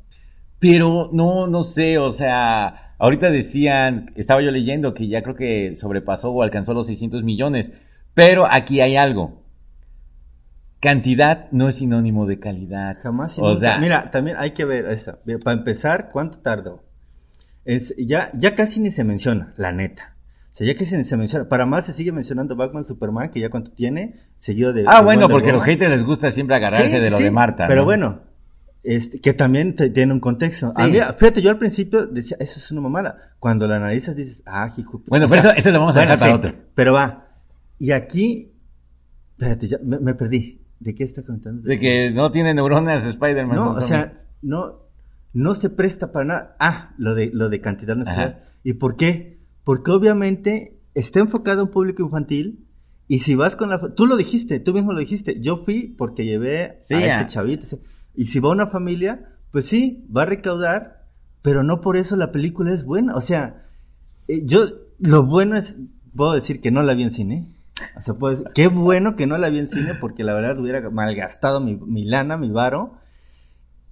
Pero 0.60 1.10
no, 1.12 1.48
no 1.48 1.64
sé, 1.64 1.98
o 1.98 2.12
sea, 2.12 2.94
ahorita 2.98 3.30
decían, 3.30 4.12
estaba 4.16 4.42
yo 4.42 4.52
leyendo 4.52 4.94
que 4.94 5.08
ya 5.08 5.22
creo 5.22 5.36
que 5.36 5.76
sobrepasó 5.76 6.32
o 6.32 6.42
alcanzó 6.44 6.74
los 6.74 6.88
600 6.88 7.24
millones, 7.24 7.72
pero 8.16 8.48
aquí 8.50 8.82
hay 8.82 8.96
algo. 8.98 9.44
Cantidad 10.82 11.48
no 11.52 11.70
es 11.70 11.78
sinónimo 11.78 12.26
de 12.28 12.40
calidad. 12.40 12.98
Jamás 13.02 13.38
O 13.40 13.56
sea, 13.56 13.78
Mira, 13.80 14.12
también 14.12 14.38
hay 14.40 14.52
que 14.52 14.66
ver 14.66 14.86
esta. 14.88 15.20
Para 15.44 15.58
empezar, 15.58 16.10
¿cuánto 16.12 16.40
tardó? 16.40 16.84
Es, 17.64 17.96
ya, 17.98 18.30
ya 18.34 18.54
casi 18.56 18.80
ni 18.80 18.92
se 18.92 19.04
menciona, 19.04 19.54
la 19.58 19.72
neta. 19.72 20.16
O 20.52 20.56
sea, 20.58 20.68
ya 20.68 20.76
casi 20.78 20.96
ni 20.96 21.04
se 21.04 21.18
menciona. 21.18 21.50
Para 21.50 21.66
más 21.66 21.86
se 21.88 21.94
sigue 21.94 22.12
mencionando 22.12 22.56
Batman, 22.56 22.84
Superman, 22.86 23.30
que 23.30 23.40
ya 23.40 23.50
cuánto 23.50 23.72
tiene, 23.72 24.16
seguido 24.38 24.74
de... 24.74 24.86
ah, 24.88 24.98
de 25.00 25.04
bueno, 25.06 25.22
Wonder 25.22 25.36
porque 25.36 25.50
a 25.50 25.54
los 25.54 25.64
haters 25.64 25.92
les 25.92 26.04
gusta 26.04 26.32
siempre 26.32 26.56
agarrarse 26.56 26.98
Sí, 26.98 27.04
de 27.04 27.10
lo 27.10 27.18
sí, 27.18 27.24
de 27.24 27.32
Marta. 27.32 27.68
Pero 27.68 27.82
¿no? 27.82 27.86
bueno, 27.86 28.20
este, 28.84 29.20
que 29.20 29.34
también 29.34 29.76
te- 29.76 29.90
tiene 29.90 30.14
un 30.14 30.20
contexto. 30.20 30.72
A 30.76 30.86
Sí. 30.86 30.92
mí, 30.92 31.00
fíjate, 31.18 31.42
yo 31.42 31.50
al 31.50 31.58
principio 31.58 32.06
decía, 32.06 32.38
eso 32.40 32.60
es 32.60 32.70
una 32.72 32.82
mamada. 32.82 33.32
Cuando 33.40 33.68
la 33.68 33.78
analizas 33.78 34.16
dices, 34.16 34.44
ah, 34.46 34.72
hijo. 34.78 35.02
Bueno, 35.08 35.26
pero 35.28 35.42
sea, 35.42 35.52
eso, 35.52 35.60
eso 35.62 35.72
lo 35.72 35.80
vamos 35.80 35.96
a 35.98 36.02
dejar 36.02 36.20
para 36.20 36.36
otro. 36.36 36.54
Pero 36.76 36.94
va. 36.94 37.25
Y 37.80 37.92
aquí, 37.92 38.54
espérate, 39.32 39.68
ya 39.68 39.78
me, 39.84 40.00
me 40.00 40.16
perdí. 40.16 40.62
¿De 40.80 40.94
qué 40.94 41.04
está 41.04 41.24
contando? 41.24 41.64
De 41.64 41.80
que 41.80 42.12
no 42.12 42.32
tiene 42.32 42.54
neuronas 42.54 43.04
Spider-Man. 43.06 43.56
No, 43.56 43.72
o 43.72 43.82
sea, 43.82 44.22
no, 44.42 44.82
no 45.34 45.56
se 45.56 45.70
presta 45.70 46.12
para 46.12 46.26
nada. 46.26 46.56
Ah, 46.60 46.94
lo 46.98 47.16
de, 47.16 47.32
lo 47.34 47.50
de 47.50 47.62
cantidad 47.62 47.96
calidad. 48.04 48.44
¿Y 48.64 48.74
por 48.74 48.96
qué? 48.96 49.40
Porque 49.64 49.92
obviamente 49.92 50.80
está 50.94 51.20
enfocado 51.20 51.62
a 51.62 51.64
un 51.64 51.72
público 51.72 52.04
infantil 52.04 52.66
y 53.08 53.20
si 53.20 53.36
vas 53.36 53.56
con 53.56 53.70
la... 53.70 53.80
Tú 53.96 54.06
lo 54.06 54.18
dijiste, 54.18 54.60
tú 54.60 54.74
mismo 54.74 54.92
lo 54.92 55.00
dijiste. 55.00 55.40
Yo 55.40 55.58
fui 55.58 55.94
porque 55.98 56.26
llevé 56.26 56.80
Sí, 56.84 56.96
a 56.96 57.20
este 57.22 57.34
chavito. 57.34 57.66
Y 58.16 58.26
si 58.26 58.40
va 58.40 58.50
una 58.50 58.68
familia, 58.68 59.30
pues 59.52 59.66
sí, 59.66 60.06
va 60.16 60.24
a 60.24 60.26
recaudar, 60.26 61.06
pero 61.42 61.64
no 61.64 61.82
por 61.82 61.98
eso 61.98 62.16
la 62.16 62.32
película 62.32 62.74
es 62.74 62.84
buena. 62.84 63.16
O 63.16 63.22
sea, 63.22 63.66
eh, 64.28 64.46
yo, 64.46 64.68
lo 65.00 65.26
bueno 65.26 65.56
es, 65.56 65.78
puedo 66.16 66.34
decir 66.34 66.62
que 66.62 66.72
no 66.72 66.82
la 66.82 66.96
vi 66.96 67.04
en 67.04 67.12
cine. 67.12 67.55
O 67.98 68.02
sea, 68.02 68.14
decir, 68.14 68.46
qué 68.54 68.68
bueno 68.68 69.16
que 69.16 69.28
no 69.28 69.38
la 69.38 69.50
vi 69.50 69.60
en 69.60 69.68
cine 69.68 69.96
porque 70.00 70.24
la 70.24 70.34
verdad 70.34 70.60
hubiera 70.60 70.90
malgastado 70.90 71.60
mi, 71.60 71.76
mi 71.76 72.06
lana, 72.06 72.38
mi 72.38 72.50
varo. 72.52 72.94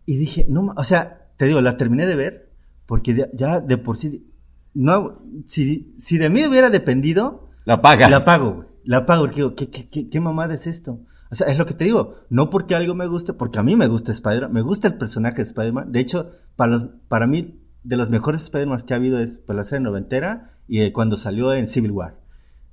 Y 0.06 0.18
dije, 0.18 0.46
no, 0.50 0.74
o 0.76 0.84
sea, 0.84 1.28
te 1.38 1.46
digo, 1.46 1.62
la 1.62 1.78
terminé 1.78 2.06
de 2.06 2.16
ver 2.16 2.50
porque 2.86 3.14
de- 3.14 3.30
ya 3.34 3.60
de 3.60 3.78
por 3.78 3.98
sí, 3.98 4.28
no, 4.74 5.22
si, 5.48 5.96
si 5.98 6.18
de 6.18 6.30
mí 6.30 6.46
hubiera 6.46 6.70
dependido, 6.70 7.50
la 7.66 7.82
pagas. 7.82 8.10
la 8.12 8.26
pago, 8.26 8.52
güey. 8.54 8.68
La 8.86 9.06
pago, 9.06 9.24
porque 9.24 9.36
digo, 9.38 9.56
¿qué, 9.56 9.70
qué, 9.70 9.88
qué, 9.90 10.10
qué 10.10 10.20
mamada 10.20 10.54
es 10.56 10.68
esto? 10.68 11.00
O 11.32 11.36
sea, 11.36 11.48
es 11.48 11.58
lo 11.58 11.66
que 11.66 11.74
te 11.74 11.86
digo, 11.86 12.16
no 12.30 12.50
porque 12.50 12.76
algo 12.76 12.96
me 12.96 13.08
guste, 13.08 13.34
porque 13.34 13.58
a 13.60 13.64
mí 13.64 13.76
me 13.76 13.88
gusta 13.88 14.12
Spider-Man, 14.12 14.52
me 14.54 14.62
gusta 14.62 14.88
el 14.88 14.96
personaje 14.98 15.38
de 15.38 15.44
Spider-Man. 15.44 15.92
De 15.92 16.00
hecho, 16.02 16.32
para, 16.56 16.72
los, 16.74 16.84
para 17.08 17.26
mí, 17.26 17.62
de 17.84 17.98
los 17.98 18.10
mejores 18.10 18.44
Spider-Man 18.44 18.82
que 18.86 18.94
ha 18.94 18.98
habido 18.98 19.20
es 19.20 19.38
para 19.40 19.58
la 19.58 19.64
serie 19.64 19.84
noventera 19.84 20.52
y 20.68 20.82
eh, 20.82 20.92
cuando 20.94 21.16
salió 21.18 21.54
en 21.54 21.68
Civil 21.68 21.92
War. 21.92 22.16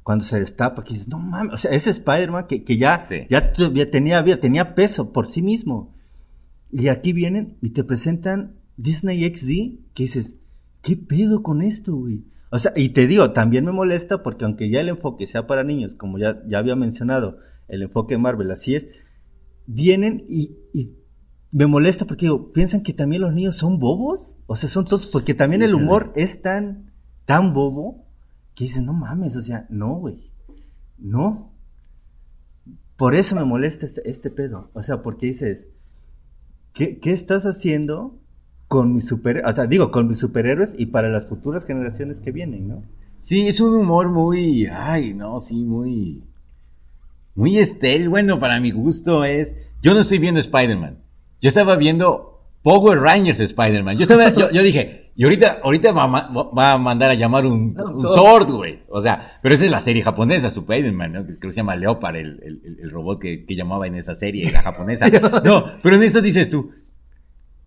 Cuando 0.03 0.25
se 0.25 0.39
destapa, 0.39 0.83
que 0.83 0.95
dices, 0.95 1.09
no 1.09 1.19
mames, 1.19 1.53
o 1.53 1.57
sea, 1.57 1.73
ese 1.73 1.91
Spider-Man 1.91 2.47
que, 2.49 2.65
que 2.65 2.79
ya, 2.79 3.05
Sí. 3.07 3.27
ya, 3.29 3.53
ya 3.75 3.91
tenía 3.91 4.23
vida, 4.23 4.39
tenía 4.41 4.75
peso 4.75 5.13
por 5.13 5.31
sí 5.31 5.43
mismo. 5.43 5.95
Y 6.73 6.89
aquí 6.89 7.13
vienen 7.13 7.59
y 7.61 7.71
te 7.71 7.85
presentan 7.85 8.57
Disney 8.77 9.25
XD, 9.35 9.93
que 9.95 10.05
dices, 10.05 10.37
¿qué 10.83 10.97
pedo 10.97 11.43
con 11.43 11.63
esto, 11.63 11.95
güey? 11.95 12.25
O 12.51 12.59
sea, 12.59 12.73
y 12.75 12.89
te 12.91 13.07
digo, 13.07 13.33
también 13.33 13.65
me 13.65 13.73
molesta 13.73 14.23
porque 14.23 14.45
aunque 14.45 14.71
ya 14.71 14.81
el 14.81 14.89
enfoque 14.89 15.27
sea 15.27 15.47
para 15.47 15.63
niños, 15.65 15.95
como 15.95 16.19
ya, 16.19 16.43
ya 16.49 16.59
había 16.59 16.77
mencionado, 16.77 17.39
el 17.69 17.83
enfoque 17.83 18.15
de 18.15 18.19
Marvel 18.21 18.51
así 18.51 18.75
es, 18.75 18.89
vienen 19.67 20.25
y, 20.29 20.57
y 20.73 20.97
me 21.53 21.67
molesta 21.67 22.07
porque 22.07 22.27
digo, 22.27 22.53
piensan 22.53 22.83
que 22.83 22.93
también 22.93 23.23
los 23.23 23.33
niños 23.35 23.57
son 23.57 23.79
bobos, 23.79 24.37
o 24.47 24.57
sea, 24.57 24.69
son 24.69 24.85
todos, 24.85 25.07
porque 25.07 25.35
también 25.35 25.63
el 25.63 25.75
humor 25.75 26.13
es 26.17 26.43
tan, 26.43 26.93
tan 27.27 27.53
bobo, 27.55 28.07
que 28.61 28.67
dices, 28.67 28.83
no 28.83 28.93
mames, 28.93 29.37
o 29.37 29.41
sea, 29.41 29.65
no, 29.71 29.95
güey, 29.95 30.31
no. 30.99 31.51
Por 32.99 33.15
eso 33.15 33.35
me 33.35 33.47
molesta 33.47 33.87
este, 33.87 34.07
este 34.07 34.29
pedo, 34.29 34.71
o 34.75 34.83
sea, 34.83 35.01
porque 35.01 35.29
dices, 35.29 35.67
¿qué, 36.75 36.99
qué 36.99 37.15
estás 37.15 37.47
haciendo 37.47 38.19
con 38.69 38.93
mis 38.93 39.09
super, 39.09 39.43
o 39.47 39.53
sea, 39.55 39.67
digo, 39.67 39.91
con 39.91 40.09
mis 40.09 40.19
superhéroes 40.19 40.75
y 40.77 40.85
para 40.85 41.09
las 41.09 41.25
futuras 41.25 41.65
generaciones 41.65 42.21
que 42.21 42.33
vienen, 42.33 42.69
¿no? 42.69 42.83
Sí, 43.21 43.49
es 43.49 43.63
un 43.63 43.77
humor 43.77 44.11
muy, 44.11 44.67
ay, 44.67 45.15
no, 45.15 45.41
sí, 45.41 45.65
muy, 45.65 46.23
muy 47.35 47.57
estéril. 47.57 48.11
Bueno, 48.11 48.41
para 48.41 48.61
mi 48.61 48.73
gusto 48.73 49.25
es, 49.25 49.55
yo 49.81 49.95
no 49.95 50.01
estoy 50.01 50.19
viendo 50.19 50.39
Spider-Man. 50.39 50.99
Yo 51.41 51.49
estaba 51.49 51.77
viendo 51.77 52.45
Power 52.63 52.99
Rangers 52.99 53.41
Spider-Man. 53.41 53.97
Yo 53.97 54.03
estaba, 54.03 54.35
yo, 54.35 54.51
yo 54.51 54.63
dije, 54.63 55.00
y 55.21 55.25
ahorita, 55.25 55.59
ahorita 55.63 55.93
va, 55.93 56.05
a 56.05 56.09
ma- 56.09 56.31
va 56.33 56.73
a 56.73 56.79
mandar 56.79 57.11
a 57.11 57.15
llamar 57.15 57.45
un, 57.45 57.77
Un 57.79 57.81
un 57.81 57.95
Zord. 58.01 58.15
Sword, 58.15 58.51
güey. 58.53 58.79
O 58.89 59.03
sea, 59.03 59.39
pero 59.43 59.55
esa 59.55 59.67
es 59.67 59.71
la 59.71 59.81
serie 59.81 60.03
japonesa, 60.03 60.49
Spider-Man, 60.49 61.13
¿no? 61.13 61.27
Que 61.27 61.39
creo 61.39 61.51
que 61.51 61.53
se 61.53 61.61
llama 61.61 61.77
Leopard, 61.77 62.17
el, 62.17 62.41
el- 62.43 62.61
el- 62.65 62.79
el 62.83 62.91
robot 62.91 63.21
que, 63.21 63.45
que 63.45 63.55
llamaba 63.55 63.87
en 63.87 63.97
esa 63.97 64.15
serie, 64.15 64.51
la 64.51 64.63
japonesa. 64.63 65.07
No, 65.45 65.65
pero 65.83 65.97
en 65.97 66.05
eso 66.05 66.23
dices 66.23 66.49
tú, 66.51 66.71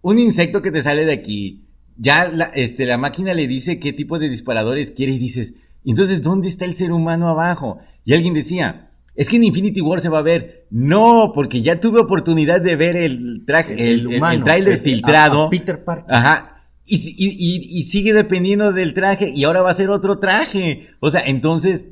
un 0.02 0.18
insecto 0.20 0.62
que 0.64 0.72
te 0.72 0.82
sale 0.82 1.06
de 1.06 1.14
aquí, 1.14 1.68
ya 1.96 2.28
la, 2.28 2.46
este, 2.46 2.86
la 2.88 2.98
máquina 2.98 3.34
le 3.36 3.48
dice 3.48 3.80
qué 3.80 3.94
tipo 3.94 4.18
de 4.18 4.30
disparadores 4.30 4.90
quiere 4.92 5.12
y 5.14 5.20
dices, 5.20 5.54
entonces, 5.86 6.24
¿dónde 6.24 6.48
está 6.48 6.66
el 6.66 6.74
ser 6.74 6.92
humano 6.92 7.28
abajo? 7.30 7.78
Y 8.04 8.14
alguien 8.14 8.34
decía, 8.34 8.90
es 9.16 9.30
que 9.30 9.36
en 9.36 9.44
Infinity 9.44 9.80
War 9.82 10.00
se 10.02 10.10
va 10.10 10.20
a 10.20 10.24
ver. 10.24 10.66
No, 10.72 11.32
porque 11.36 11.62
ya 11.62 11.80
tuve 11.80 12.00
oportunidad 12.00 12.62
de 12.62 12.76
ver 12.76 12.96
el 12.96 13.44
traje, 13.46 13.74
el, 13.74 14.12
el, 14.12 14.24
el 14.24 14.44
tráiler 14.44 14.74
el- 14.74 14.80
filtrado. 14.80 15.44
a- 15.44 15.46
a 15.48 15.50
Peter 15.52 15.84
Parker. 15.84 16.16
Ajá. 16.16 16.50
Y, 16.86 16.98
y, 16.98 17.80
y- 17.80 17.84
sigue 17.84 18.12
dependiendo 18.14 18.74
del 18.74 18.94
traje 18.94 19.30
y 19.34 19.44
ahora 19.46 19.62
va 19.62 19.70
a 19.70 19.74
ser 19.74 19.90
otro 19.90 20.20
traje. 20.20 20.90
O 21.00 21.12
sea, 21.12 21.22
entonces, 21.26 21.86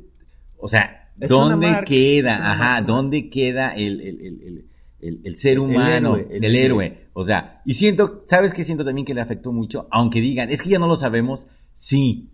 o 0.57 0.67
sea, 0.67 1.09
Es 1.19 1.29
¿dónde 1.29 1.67
marca, 1.67 1.85
queda? 1.85 2.51
Ajá. 2.51 2.81
¿dónde 2.81 3.29
queda 3.29 3.73
el, 3.75 4.01
el- 4.01 4.65
el- 5.01 5.21
el- 5.23 5.37
ser 5.37 5.59
humano, 5.59 6.17
héroe, 6.17 6.37
el, 6.37 6.55
héroe. 6.55 6.97
O 7.13 7.23
sea, 7.23 7.61
y 7.65 7.73
siento, 7.75 8.23
¿sabes 8.27 8.53
qué 8.53 8.63
siento 8.63 8.83
también 8.85 9.05
que 9.05 9.13
le 9.13 9.21
afectó 9.21 9.51
mucho? 9.51 9.87
Aunque 9.91 10.19
digan, 10.21 10.49
es 10.49 10.61
que 10.61 10.69
ya 10.69 10.79
no 10.79 10.87
lo 10.87 10.95
sabemos, 10.97 11.47
sí. 11.73 12.29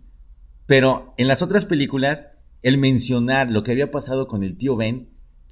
Pero 0.66 1.14
en 1.16 1.28
las 1.28 1.42
otras 1.42 1.64
películas, 1.64 2.26
el 2.62 2.76
mencionar 2.76 3.50
lo 3.50 3.62
que 3.62 3.70
había 3.72 3.90
pasado 3.90 4.26
con 4.26 4.42
el 4.42 4.56
tío 4.58 4.74
Ben 4.76 5.08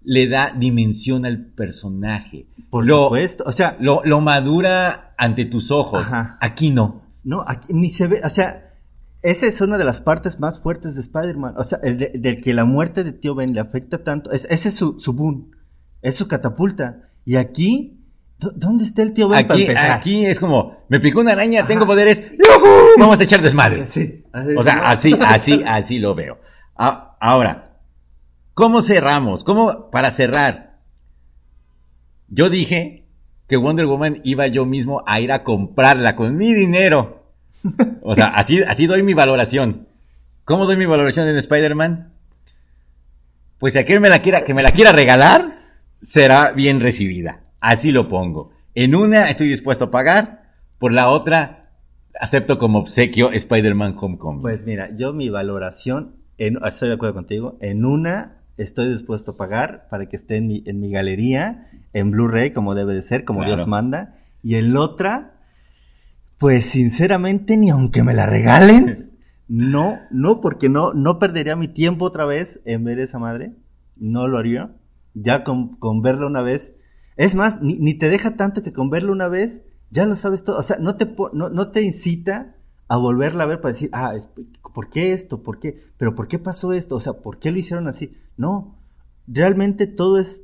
le 0.08 0.28
da 0.28 0.52
dimensión 0.56 1.26
al 1.26 1.46
personaje. 1.46 2.46
Por 2.70 2.86
lo, 2.86 3.04
supuesto. 3.04 3.44
O 3.46 3.52
sea, 3.52 3.76
Lo, 3.80 4.02
lo 4.04 4.20
madura 4.20 5.14
ante 5.18 5.44
tus 5.44 5.70
ojos. 5.70 6.02
Ajá. 6.04 6.38
Aquí 6.40 6.70
no. 6.70 7.02
No, 7.24 7.44
aquí 7.46 7.72
ni 7.74 7.90
se 7.90 8.06
ve, 8.06 8.20
o 8.24 8.28
sea, 8.28 8.70
esa 9.22 9.46
es 9.46 9.60
una 9.60 9.78
de 9.78 9.84
las 9.84 10.00
partes 10.00 10.38
más 10.38 10.60
fuertes 10.60 10.94
de 10.94 11.00
Spider-Man. 11.00 11.54
O 11.56 11.64
sea, 11.64 11.80
el 11.82 11.98
de, 11.98 12.12
del 12.14 12.40
que 12.40 12.54
la 12.54 12.64
muerte 12.64 13.02
de 13.02 13.12
tío 13.12 13.34
Ben 13.34 13.52
le 13.52 13.60
afecta 13.60 14.04
tanto. 14.04 14.30
Es, 14.30 14.46
ese 14.48 14.68
es 14.68 14.76
su, 14.76 15.00
su 15.00 15.12
boom, 15.12 15.50
es 16.02 16.14
su 16.16 16.28
catapulta. 16.28 17.10
Y 17.24 17.34
aquí, 17.34 17.98
¿dó- 18.38 18.52
¿dónde 18.54 18.84
está 18.84 19.02
el 19.02 19.12
tío 19.12 19.28
Ben 19.28 19.44
para 19.48 19.54
Aquí, 19.58 19.62
empezar? 19.64 19.90
aquí 19.90 20.24
es 20.24 20.38
como, 20.38 20.84
me 20.88 21.00
picó 21.00 21.18
una 21.18 21.32
araña, 21.32 21.60
Ajá. 21.60 21.68
tengo 21.68 21.84
poderes, 21.86 22.22
vamos 22.98 23.18
a 23.18 23.22
echar 23.24 23.42
desmadre. 23.42 23.84
Sí, 23.86 24.22
así, 24.32 24.54
O 24.56 24.62
sea, 24.62 24.88
así, 24.88 25.14
así, 25.20 25.62
así 25.66 25.98
lo 25.98 26.14
veo. 26.14 26.38
A- 26.76 27.16
Ahora, 27.20 27.65
¿cómo 28.56 28.80
cerramos? 28.80 29.44
¿Cómo, 29.44 29.90
para 29.90 30.10
cerrar? 30.10 30.78
Yo 32.26 32.48
dije 32.48 33.04
que 33.46 33.58
Wonder 33.58 33.84
Woman 33.84 34.22
iba 34.24 34.46
yo 34.46 34.64
mismo 34.64 35.04
a 35.06 35.20
ir 35.20 35.30
a 35.30 35.44
comprarla 35.44 36.16
con 36.16 36.36
mi 36.36 36.54
dinero. 36.54 37.26
O 38.02 38.14
sea, 38.14 38.28
así, 38.28 38.62
así 38.62 38.86
doy 38.86 39.02
mi 39.02 39.12
valoración. 39.12 39.88
¿Cómo 40.44 40.64
doy 40.64 40.78
mi 40.78 40.86
valoración 40.86 41.28
en 41.28 41.36
Spider-Man? 41.36 42.14
Pues 43.58 43.74
si 43.74 43.78
aquel 43.78 44.00
me 44.00 44.08
la 44.08 44.20
quiera, 44.20 44.42
que 44.42 44.54
me 44.54 44.62
la 44.62 44.72
quiera 44.72 44.90
regalar, 44.90 45.60
será 46.00 46.52
bien 46.52 46.80
recibida. 46.80 47.42
Así 47.60 47.92
lo 47.92 48.08
pongo. 48.08 48.52
En 48.74 48.94
una 48.94 49.28
estoy 49.28 49.48
dispuesto 49.48 49.84
a 49.84 49.90
pagar, 49.90 50.54
por 50.78 50.92
la 50.92 51.08
otra 51.08 51.72
acepto 52.18 52.58
como 52.58 52.78
obsequio 52.78 53.32
Spider-Man 53.32 53.96
Homecoming. 54.00 54.40
Pues 54.40 54.64
mira, 54.64 54.94
yo 54.96 55.12
mi 55.12 55.28
valoración, 55.28 56.16
estoy 56.38 56.88
de 56.88 56.94
acuerdo 56.94 57.14
contigo, 57.14 57.58
en 57.60 57.84
una 57.84 58.35
estoy 58.56 58.88
dispuesto 58.88 59.32
a 59.32 59.36
pagar 59.36 59.86
para 59.90 60.06
que 60.08 60.16
esté 60.16 60.36
en 60.36 60.46
mi, 60.46 60.62
en 60.66 60.80
mi 60.80 60.90
galería, 60.90 61.66
en 61.92 62.10
Blu-ray, 62.10 62.52
como 62.52 62.74
debe 62.74 62.94
de 62.94 63.02
ser, 63.02 63.24
como 63.24 63.40
Claro. 63.40 63.56
Dios 63.56 63.68
manda, 63.68 64.16
y 64.42 64.56
en 64.56 64.76
otra, 64.76 65.34
pues 66.38 66.66
sinceramente, 66.66 67.56
ni 67.56 67.70
aunque 67.70 68.02
me 68.02 68.14
la 68.14 68.26
regalen, 68.26 69.10
no, 69.48 69.98
no, 70.10 70.40
porque 70.40 70.68
no, 70.68 70.92
no 70.94 71.18
perdería 71.18 71.56
mi 71.56 71.68
tiempo 71.68 72.04
otra 72.04 72.26
vez 72.26 72.60
en 72.64 72.84
ver 72.84 72.98
esa 72.98 73.18
madre, 73.18 73.52
no 73.96 74.28
lo 74.28 74.38
haría, 74.38 74.72
ya 75.14 75.44
con, 75.44 75.76
con 75.76 76.02
verla 76.02 76.26
una 76.26 76.42
vez, 76.42 76.74
es 77.16 77.34
más, 77.34 77.62
ni, 77.62 77.78
ni 77.78 77.94
te 77.94 78.08
deja 78.10 78.36
tanto 78.36 78.62
que 78.62 78.72
con 78.72 78.90
verla 78.90 79.12
una 79.12 79.28
vez, 79.28 79.62
ya 79.90 80.04
lo 80.04 80.16
sabes 80.16 80.44
todo, 80.44 80.58
o 80.58 80.62
sea, 80.62 80.76
no 80.78 80.96
te, 80.96 81.06
no, 81.32 81.48
no 81.48 81.70
te 81.70 81.80
incita 81.82 82.54
a 82.88 82.96
volverla 82.98 83.44
a 83.44 83.46
ver 83.46 83.60
para 83.60 83.72
decir, 83.72 83.88
ah, 83.92 84.14
es- 84.16 84.28
¿por 84.76 84.90
qué 84.90 85.12
esto? 85.12 85.42
¿Por 85.42 85.58
qué? 85.58 85.84
¿Pero 85.96 86.14
por 86.14 86.28
qué 86.28 86.38
pasó 86.38 86.74
esto? 86.74 86.96
O 86.96 87.00
sea, 87.00 87.14
¿por 87.14 87.38
qué 87.38 87.50
lo 87.50 87.58
hicieron 87.58 87.88
así? 87.88 88.14
No, 88.36 88.76
realmente 89.26 89.86
todo 89.86 90.18
es 90.18 90.42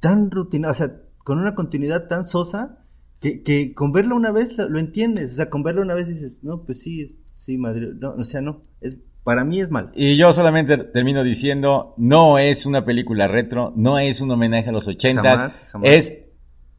tan 0.00 0.30
rutinario, 0.30 0.72
o 0.72 0.74
sea, 0.74 1.02
con 1.18 1.38
una 1.38 1.54
continuidad 1.54 2.08
tan 2.08 2.24
sosa, 2.24 2.78
que, 3.20 3.42
que 3.42 3.74
con 3.74 3.92
verlo 3.92 4.16
una 4.16 4.32
vez 4.32 4.56
lo, 4.56 4.70
lo 4.70 4.78
entiendes, 4.78 5.32
o 5.32 5.36
sea, 5.36 5.50
con 5.50 5.64
verlo 5.64 5.82
una 5.82 5.92
vez 5.92 6.08
dices, 6.08 6.42
no, 6.42 6.62
pues 6.62 6.80
sí, 6.80 7.18
sí, 7.36 7.58
madre, 7.58 7.90
no, 7.94 8.12
o 8.12 8.24
sea, 8.24 8.40
no, 8.40 8.62
es, 8.80 8.96
para 9.22 9.44
mí 9.44 9.60
es 9.60 9.70
mal. 9.70 9.92
Y 9.94 10.16
yo 10.16 10.32
solamente 10.32 10.78
termino 10.78 11.22
diciendo, 11.22 11.92
no 11.98 12.38
es 12.38 12.64
una 12.64 12.86
película 12.86 13.28
retro, 13.28 13.74
no 13.76 13.98
es 13.98 14.22
un 14.22 14.30
homenaje 14.30 14.70
a 14.70 14.72
los 14.72 14.88
ochentas, 14.88 15.40
Jamás, 15.40 15.58
jamás. 15.72 15.90
es 15.90 16.18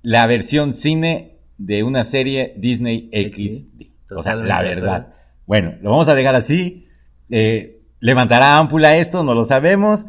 la 0.01 0.25
versión 0.25 0.73
cine 0.73 1.37
de 1.59 1.83
una 1.83 2.03
serie 2.03 2.55
Disney 2.57 3.11
XD. 3.13 4.15
O 4.17 4.23
sea, 4.23 4.33
la 4.33 4.63
verdad. 4.63 5.18
Bueno, 5.49 5.73
lo 5.81 5.89
vamos 5.89 6.07
a 6.07 6.13
dejar 6.13 6.35
así. 6.35 6.85
Eh, 7.31 7.81
¿Levantará 7.99 8.59
ámpula 8.59 8.97
esto? 8.97 9.23
No 9.23 9.33
lo 9.33 9.45
sabemos. 9.45 10.05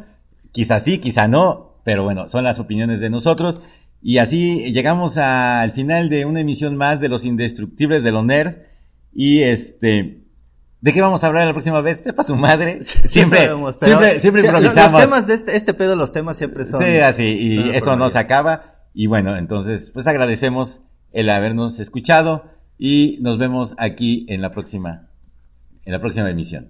Quizá 0.51 0.79
sí, 0.79 0.99
quizá 0.99 1.27
no, 1.27 1.81
pero 1.83 2.03
bueno, 2.03 2.29
son 2.29 2.43
las 2.43 2.59
opiniones 2.59 2.99
de 2.99 3.09
nosotros. 3.09 3.59
Y 4.03 4.19
así 4.19 4.71
llegamos 4.71 5.17
al 5.17 5.71
final 5.71 6.09
de 6.09 6.25
una 6.25 6.41
emisión 6.41 6.77
más 6.77 7.01
de 7.01 7.09
Los 7.09 7.25
Indestructibles 7.25 8.03
de 8.03 8.11
los 8.11 8.23
Nerd. 8.23 8.57
Y 9.13 9.41
este, 9.41 10.25
¿de 10.79 10.93
qué 10.93 11.01
vamos 11.01 11.23
a 11.23 11.27
hablar 11.27 11.47
la 11.47 11.53
próxima 11.53 11.81
vez? 11.81 12.01
Sepa 12.01 12.21
su 12.21 12.35
madre. 12.35 12.83
Siempre, 12.83 13.47
sabemos, 13.47 13.77
siempre, 13.81 14.19
siempre 14.19 14.43
improvisamos. 14.43 14.91
Los 14.91 15.01
temas 15.01 15.25
de 15.25 15.33
este, 15.33 15.57
este 15.57 15.73
pedo, 15.73 15.95
los 15.95 16.11
temas 16.11 16.37
siempre 16.37 16.65
son. 16.67 16.83
Sí, 16.83 16.99
así, 16.99 17.23
y 17.23 17.57
son 17.57 17.73
eso 17.73 17.95
no 17.95 18.11
se 18.11 18.19
acaba. 18.19 18.75
Y 18.93 19.07
bueno, 19.07 19.35
entonces, 19.35 19.89
pues 19.91 20.05
agradecemos 20.05 20.81
el 21.11 21.31
habernos 21.31 21.79
escuchado 21.79 22.45
y 22.77 23.17
nos 23.21 23.39
vemos 23.39 23.73
aquí 23.79 24.27
en 24.29 24.43
la 24.43 24.51
próxima, 24.51 25.07
en 25.85 25.93
la 25.93 25.99
próxima 25.99 26.29
emisión. 26.29 26.69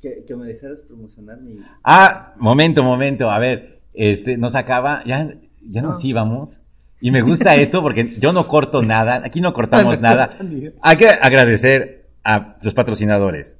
Que, 0.00 0.24
que 0.26 0.36
me 0.36 0.46
dejaras 0.46 0.80
promocionar 0.80 1.40
mi. 1.40 1.58
Ah, 1.82 2.34
momento, 2.36 2.82
momento, 2.82 3.30
a 3.30 3.38
ver, 3.38 3.80
este, 3.94 4.36
nos 4.36 4.54
acaba, 4.54 5.02
ya, 5.04 5.34
ya 5.66 5.82
No. 5.82 5.88
nos 5.88 6.04
íbamos. 6.04 6.60
Y 7.00 7.10
me 7.10 7.22
gusta 7.22 7.54
esto 7.56 7.82
porque 7.82 8.16
yo 8.18 8.32
no 8.32 8.46
corto 8.48 8.82
nada, 8.82 9.22
aquí 9.24 9.40
no 9.40 9.52
cortamos 9.54 10.00
nada. 10.00 10.36
Hay 10.82 10.96
que 10.96 11.08
agradecer 11.08 12.08
a 12.22 12.56
los 12.62 12.74
patrocinadores. 12.74 13.58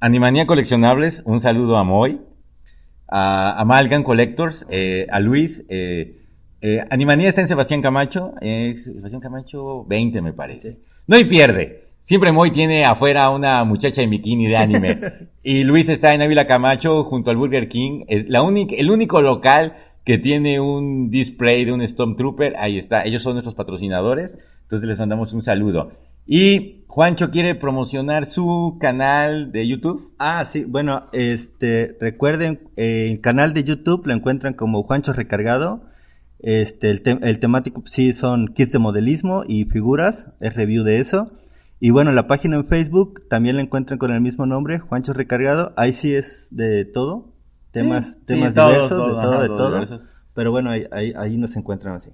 Animanía 0.00 0.46
Coleccionables, 0.46 1.22
un 1.24 1.38
saludo 1.40 1.76
a 1.76 1.84
Moy, 1.84 2.20
a 3.08 3.60
Amalgam 3.60 4.02
Collectors, 4.02 4.66
eh, 4.70 5.06
a 5.10 5.20
Luis. 5.20 5.64
Eh, 5.68 6.18
eh, 6.60 6.84
Animanía 6.90 7.28
está 7.28 7.40
en 7.40 7.48
Sebastián 7.48 7.82
Camacho, 7.82 8.34
eh, 8.40 8.76
Sebastián 8.78 9.20
Camacho 9.20 9.84
20 9.84 10.20
me 10.22 10.32
parece. 10.32 10.78
No 11.06 11.18
y 11.18 11.24
pierde. 11.24 11.81
Siempre 12.02 12.32
Moy 12.32 12.50
tiene 12.50 12.84
afuera 12.84 13.30
una 13.30 13.62
muchacha 13.64 14.02
en 14.02 14.10
bikini 14.10 14.46
de 14.48 14.56
anime. 14.56 14.98
y 15.42 15.64
Luis 15.64 15.88
está 15.88 16.14
en 16.14 16.22
Ávila 16.22 16.46
Camacho 16.46 17.04
junto 17.04 17.30
al 17.30 17.36
Burger 17.36 17.68
King. 17.68 18.04
Es 18.08 18.28
la 18.28 18.42
única, 18.42 18.74
el 18.76 18.90
único 18.90 19.22
local 19.22 19.76
que 20.04 20.18
tiene 20.18 20.58
un 20.58 21.10
display 21.10 21.64
de 21.64 21.72
un 21.72 21.86
Stormtrooper. 21.86 22.54
Ahí 22.58 22.76
está. 22.76 23.04
Ellos 23.04 23.22
son 23.22 23.34
nuestros 23.34 23.54
patrocinadores. 23.54 24.36
Entonces 24.62 24.88
les 24.88 24.98
mandamos 24.98 25.32
un 25.32 25.42
saludo. 25.42 25.92
Y 26.26 26.84
Juancho 26.88 27.30
quiere 27.30 27.54
promocionar 27.54 28.26
su 28.26 28.76
canal 28.80 29.52
de 29.52 29.66
YouTube. 29.68 30.12
Ah, 30.18 30.44
sí, 30.44 30.64
bueno, 30.64 31.04
este, 31.12 31.96
recuerden, 32.00 32.68
eh, 32.76 33.10
el 33.12 33.20
canal 33.20 33.54
de 33.54 33.64
YouTube 33.64 34.06
lo 34.06 34.12
encuentran 34.12 34.54
como 34.54 34.82
Juancho 34.82 35.12
Recargado. 35.12 35.84
Este, 36.40 36.90
el, 36.90 37.02
te- 37.02 37.18
el 37.22 37.38
temático 37.38 37.82
sí 37.86 38.12
son 38.12 38.48
kits 38.48 38.72
de 38.72 38.78
modelismo 38.80 39.44
y 39.46 39.64
figuras, 39.66 40.26
es 40.40 40.54
review 40.54 40.82
de 40.82 40.98
eso. 40.98 41.32
Y 41.84 41.90
bueno, 41.90 42.12
la 42.12 42.28
página 42.28 42.54
en 42.54 42.64
Facebook 42.64 43.26
también 43.28 43.56
la 43.56 43.62
encuentran 43.62 43.98
con 43.98 44.12
el 44.12 44.20
mismo 44.20 44.46
nombre, 44.46 44.78
Juancho 44.78 45.12
Recargado. 45.14 45.72
Ahí 45.76 45.92
sí 45.92 46.14
es 46.14 46.46
de 46.52 46.84
todo, 46.84 47.34
temas, 47.72 48.12
Sí, 48.12 48.20
temas 48.24 48.50
sí, 48.50 48.54
todo, 48.54 48.68
diversos, 48.68 48.90
todo, 48.90 49.08
de 49.08 49.14
todo, 49.14 49.32
ajá, 49.32 49.42
de 49.42 49.48
todo 49.48 49.72
diversos. 49.72 50.08
Pero 50.32 50.52
bueno, 50.52 50.70
ahí, 50.70 50.86
ahí, 50.92 51.12
ahí 51.16 51.36
nos 51.36 51.56
encuentran 51.56 51.96
así. 51.96 52.10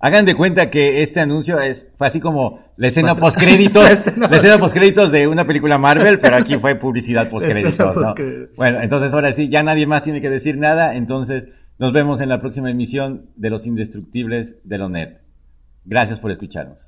Hagan 0.00 0.24
de 0.24 0.34
cuenta 0.34 0.68
que 0.68 1.00
este 1.02 1.20
anuncio 1.20 1.60
es, 1.60 1.92
fue 1.96 2.08
así 2.08 2.18
como 2.18 2.58
la 2.76 2.88
escena 2.88 3.14
postcréditos, 3.14 3.84
La 4.16 4.36
escena 4.36 4.58
postcréditos 4.58 5.12
de 5.12 5.28
una 5.28 5.44
película 5.44 5.78
Marvel, 5.78 6.18
pero 6.18 6.34
aquí 6.34 6.56
fue 6.56 6.74
publicidad 6.74 7.30
postcréditos, 7.30 7.96
¿no? 7.96 8.16
Bueno, 8.56 8.82
entonces 8.82 9.14
ahora 9.14 9.32
sí, 9.32 9.48
ya 9.48 9.62
nadie 9.62 9.86
más 9.86 10.02
tiene 10.02 10.20
que 10.20 10.28
decir 10.28 10.58
nada, 10.58 10.96
entonces 10.96 11.46
nos 11.78 11.92
vemos 11.92 12.20
en 12.20 12.30
la 12.30 12.40
próxima 12.40 12.68
emisión 12.68 13.30
de 13.36 13.50
Los 13.50 13.64
Indestructibles 13.64 14.56
de 14.64 14.78
lo 14.78 14.88
Nerd. 14.88 15.18
Gracias 15.84 16.18
por 16.18 16.32
escucharnos. 16.32 16.87